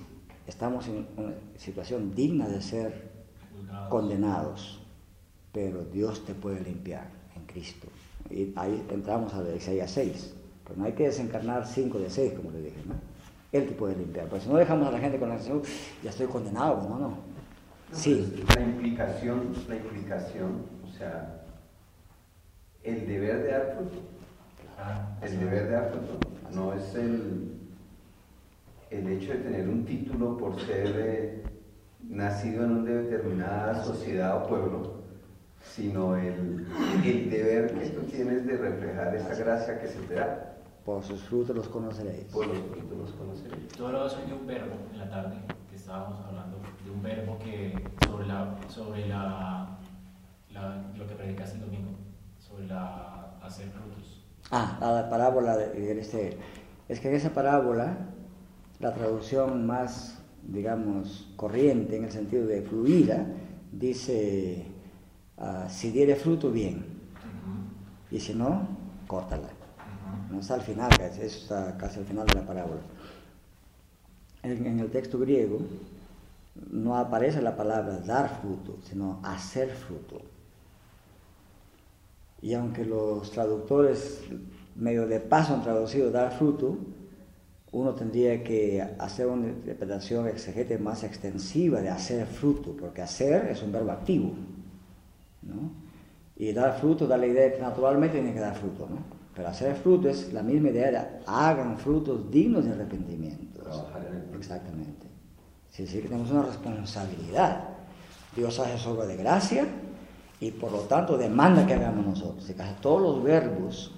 [0.47, 3.11] Estamos en una situación digna de ser
[3.89, 4.79] condenados,
[5.51, 7.87] pero Dios te puede limpiar en Cristo.
[8.29, 10.33] Y ahí entramos a Isaías 6,
[10.63, 12.95] pero no hay que desencarnar 5 de 6, como le dije, ¿no?
[13.51, 14.27] Él te puede limpiar.
[14.27, 15.61] Pues si no dejamos a la gente con la sensación,
[16.03, 17.17] ya estoy condenado, no, no.
[17.91, 18.43] Sí.
[18.55, 21.43] La implicación, la implicación, o sea,
[22.83, 23.97] el deber de dar fruto.
[25.21, 26.19] el deber de dar fruto.
[26.53, 27.51] No es el,
[28.89, 31.43] el hecho de tener un título por ser eh,
[32.09, 34.94] nacido en una determinada sociedad o pueblo,
[35.73, 36.67] sino el,
[37.03, 40.51] el, deber que tú tienes de reflejar esa gracia que se te da.
[40.85, 42.25] Por sus frutos los conoceréis.
[42.25, 43.71] Por los frutos los conoceréis.
[43.77, 45.35] Yo hablaba de un verbo en la tarde,
[45.69, 47.73] que estábamos hablando de un verbo que
[48.07, 49.77] sobre la, sobre la,
[50.95, 51.91] lo que predicaste el domingo,
[52.39, 54.23] sobre la hacer frutos.
[54.51, 56.37] Ah, la parábola de, este.
[56.87, 57.97] Es que en esa parábola,
[58.79, 63.25] la traducción más, digamos, corriente, en el sentido de fluida,
[63.71, 64.67] dice,
[65.37, 66.85] ah, si diere fruto, bien.
[68.11, 68.67] Y si no,
[69.07, 69.49] córtala.
[70.29, 72.81] No está al final, eso está casi al final de la parábola.
[74.43, 75.59] En, el texto griego
[76.69, 80.21] no aparece la palabra dar fruto, sino hacer fruto.
[82.41, 84.21] Y aunque los traductores
[84.75, 86.77] medio de paso han traducido dar fruto,
[87.71, 93.61] uno tendría que hacer una interpretación exegete más extensiva de hacer fruto, porque hacer es
[93.63, 94.31] un verbo activo.
[95.45, 95.71] ¿No?
[96.37, 98.87] Y dar fruto da la idea de que naturalmente tiene que dar fruto.
[98.89, 98.97] ¿no?
[99.33, 103.61] Pero hacer fruto es la misma idea de hagan frutos dignos de arrepentimiento.
[104.35, 105.07] Exactamente.
[105.71, 107.69] Es decir, que tenemos una responsabilidad.
[108.35, 109.65] Dios hace su obra de gracia
[110.39, 112.49] y por lo tanto demanda que hagamos nosotros.
[112.49, 113.93] Y casi todos los verbos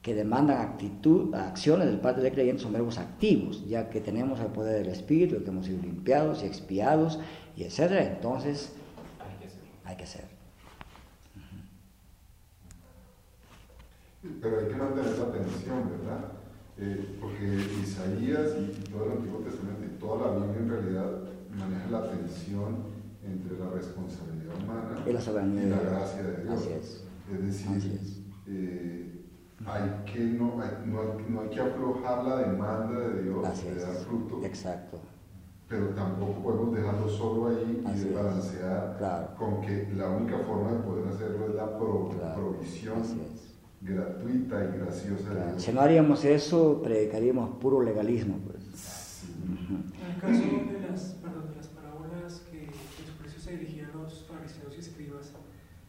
[0.00, 4.46] que demandan actitud, acciones del parte del creyente son verbos activos, ya que tenemos el
[4.46, 7.18] poder del Espíritu, que hemos sido limpiados y expiados,
[7.56, 8.04] y etcétera.
[8.04, 8.72] Entonces,
[9.84, 10.37] hay que hacer.
[14.22, 16.32] Pero hay que mantener la atención, ¿verdad?
[16.76, 21.10] Eh, porque Isaías y todo el Antiguo Testamento y toda la Biblia en realidad
[21.58, 22.76] maneja la tensión
[23.24, 26.66] entre la responsabilidad humana y la, gracia de Dios.
[26.66, 27.44] es.
[27.44, 28.00] decir,
[28.46, 29.24] eh,
[29.66, 34.40] hay que no, hay, no, hay, que aflojar la demanda de Dios de dar fruto.
[34.44, 35.00] Exacto.
[35.68, 41.08] Pero tampoco podemos dejarlo solo ahí y desbalancear con que la única forma de poder
[41.08, 43.02] hacerlo es la provisión
[43.80, 45.62] gratuita y graciosa de Dios.
[45.62, 48.38] Si no haríamos eso, predicaríamos puro legalismo.
[48.38, 49.24] Pues.
[49.44, 54.24] En el caso de las, perdón, de las parábolas que Jesucristo se dirigía a los
[54.26, 55.32] fariseos y escribas,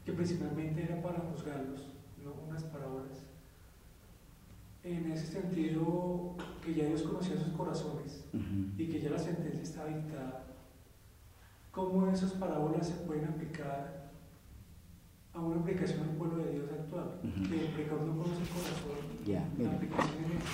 [0.06, 1.88] que principalmente eran para juzgarlos,
[2.24, 3.26] no unas parábolas.
[4.84, 8.24] En ese sentido, que ya Dios conocía sus corazones
[8.78, 10.46] y que ya la sentencia estaba dictada,
[11.72, 14.09] ¿cómo esas parábolas se pueden aplicar
[15.34, 19.26] a una aplicación al pueblo de Dios actual, que el pecador no conoce el corazón.
[19.26, 19.72] Ya, mira.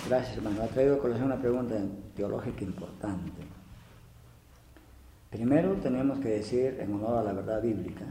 [0.08, 0.62] Gracias, hermano.
[0.64, 1.76] Ha traído a colación una pregunta
[2.16, 3.42] teológica importante.
[5.30, 8.06] Primero tenemos que decir, en honor a la verdad bíblica,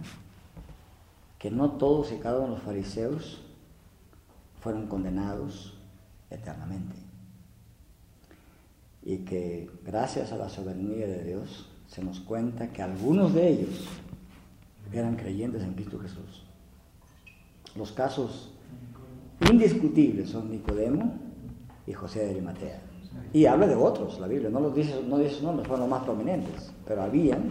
[1.38, 3.42] que no todos y cada uno de los fariseos
[4.60, 5.78] fueron condenados
[6.30, 6.96] eternamente.
[9.02, 13.86] Y que gracias a la soberanía de Dios se nos cuenta que algunos de ellos
[14.92, 16.44] eran creyentes en Cristo Jesús.
[17.76, 18.52] Los casos
[19.50, 21.18] indiscutibles son Nicodemo
[21.86, 22.80] y José de Arimatea.
[23.32, 26.04] Y habla de otros, la Biblia no los dice, no dice nombres, fueron los más
[26.04, 27.50] prominentes, pero habían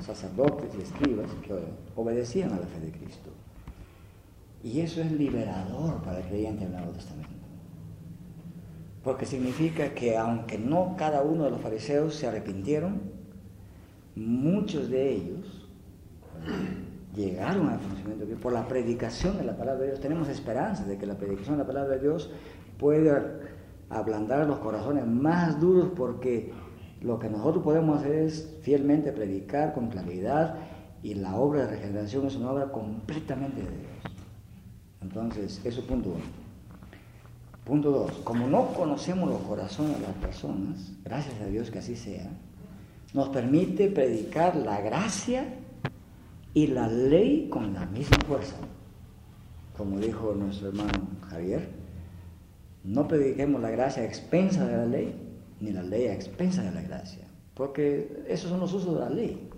[0.00, 1.52] sacerdotes y escribas que
[1.96, 3.30] obedecían a la fe de Cristo.
[4.62, 7.30] Y eso es liberador para el creyente en el Nuevo Testamento.
[9.02, 13.00] Porque significa que aunque no cada uno de los fariseos se arrepintieron,
[14.14, 15.68] muchos de ellos
[17.16, 20.00] llegaron al conocimiento de Dios por la predicación de la palabra de Dios.
[20.00, 22.30] Tenemos esperanza de que la predicación de la palabra de Dios
[22.78, 23.40] pueda
[23.88, 26.52] ablandar los corazones más duros porque
[27.00, 30.56] lo que nosotros podemos hacer es fielmente predicar con claridad
[31.02, 34.16] y la obra de regeneración es una obra completamente de Dios.
[35.00, 36.46] Entonces, eso es punto uno.
[37.64, 41.96] Punto dos, como no conocemos los corazones de las personas, gracias a Dios que así
[41.96, 42.30] sea,
[43.12, 45.55] nos permite predicar la gracia
[46.56, 48.56] y la ley con la misma fuerza.
[49.76, 51.68] Como dijo nuestro hermano Javier,
[52.82, 55.14] no prediquemos la gracia a expensa de la ley,
[55.60, 59.10] ni la ley a expensa de la gracia, porque esos son los usos de la
[59.10, 59.50] ley.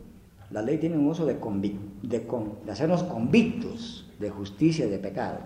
[0.51, 5.39] La ley tiene un uso de, de, de hacernos convictos de justicia y de pecado,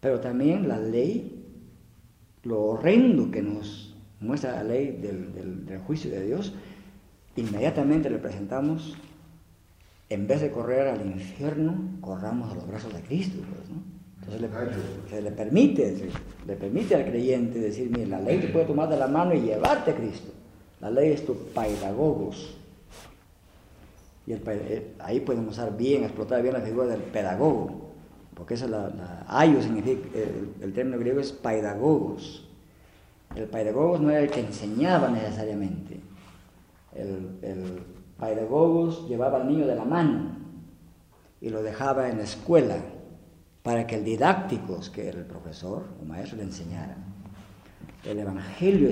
[0.00, 1.38] pero también la ley
[2.42, 6.52] lo horrendo que nos muestra la ley del, juicio de Dios,
[7.36, 8.96] inmediatamente le presentamos,
[10.08, 13.38] en vez de correr al infierno, corramos a los brazos de Cristo.
[13.48, 13.68] Pues,
[14.20, 16.10] Entonces le, se le permite,
[16.46, 19.40] le permite al creyente decir, mire, la ley te puede tomar de la mano y
[19.40, 20.32] llevarte a Cristo.
[20.80, 22.56] La ley es tu pedagogos.
[24.26, 27.88] Y eh, ahí podemos usar bien, explotar bien la figura del pedagogo
[28.38, 30.08] porque esa la, la significa,
[30.62, 32.48] el, término griego es paidagogos.
[33.34, 35.98] El paidagogos no era el que enseñaba necesariamente.
[36.94, 37.82] El, el
[38.18, 40.36] paidagogos llevaba al niño de la mano
[41.40, 42.76] y lo dejaba en la escuela
[43.62, 46.96] para que el didácticos, que era el profesor o maestro, le enseñara.
[48.04, 48.90] El evangelio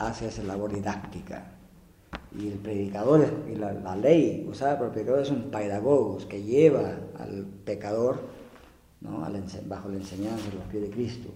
[0.00, 1.52] hace esa labor didáctica.
[2.38, 6.96] Y el predicador y la, ley usada por el predicador es un paidagogos que lleva
[7.18, 8.20] al pecador
[9.00, 11.28] bajo la enseñanza de los pies de Cristo.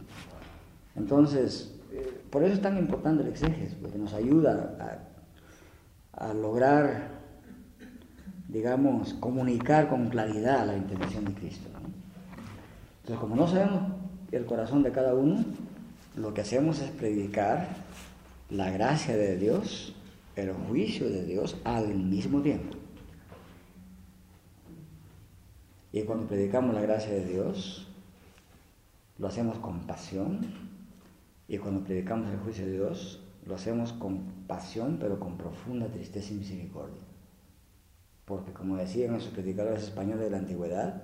[0.97, 5.07] Entonces, eh, por eso es tan importante el exégesis, porque nos ayuda
[6.13, 7.20] a, lograr,
[8.53, 11.69] digamos, comunicar con claridad la intención de Cristo.
[13.03, 13.93] Entonces, como no sabemos
[14.33, 15.45] el corazón de cada uno,
[16.17, 17.69] lo que hacemos es predicar
[18.49, 19.95] la gracia de Dios,
[20.37, 22.77] el juicio de Dios al mismo tiempo.
[25.93, 27.87] Y cuando predicamos la gracia de Dios,
[29.19, 30.41] lo hacemos con pasión.
[31.49, 36.33] Y cuando predicamos el juicio de Dios, lo hacemos con pasión, pero con profunda tristeza
[36.33, 37.10] y misericordia.
[38.31, 41.03] Porque como decían esos predicadores españoles de la antigüedad,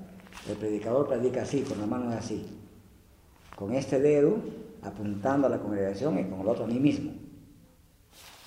[0.48, 2.47] el predicador predica así, con la mano así,
[3.57, 4.36] con este dedo
[4.81, 7.11] apuntando a la congregación y con el otro a mí mismo.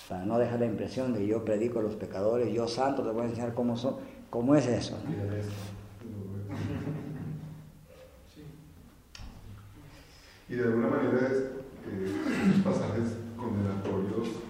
[0.07, 3.23] Para no dejar la impresión de yo predico a los pecadores, yo santo, les voy
[3.23, 3.97] a enseñar cómo, son,
[4.29, 4.97] cómo es eso.
[10.47, 14.48] Y de alguna manera eh, pasajes condenatorios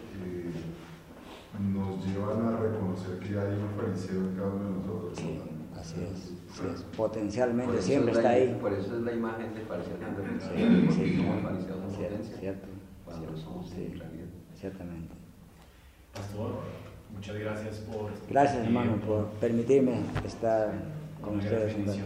[1.99, 5.17] nos llevan a reconocer que hay un fariseo en cada uno de nosotros.
[5.17, 5.41] Sí,
[5.77, 6.83] así es.
[6.95, 8.57] Potencialmente siempre está ahí.
[8.61, 9.97] Por eso es la imagen de fariseo
[10.39, 12.37] sí, sí, como el fariseo de potencia.
[12.37, 12.67] Cierto.
[13.05, 13.93] Cuando somos sí,
[14.55, 15.13] Ciertamente.
[16.13, 16.51] Pastor,
[17.13, 18.11] muchas gracias por...
[18.29, 20.73] Gracias hermano por permitirme estar
[21.21, 21.99] con ustedes un rato.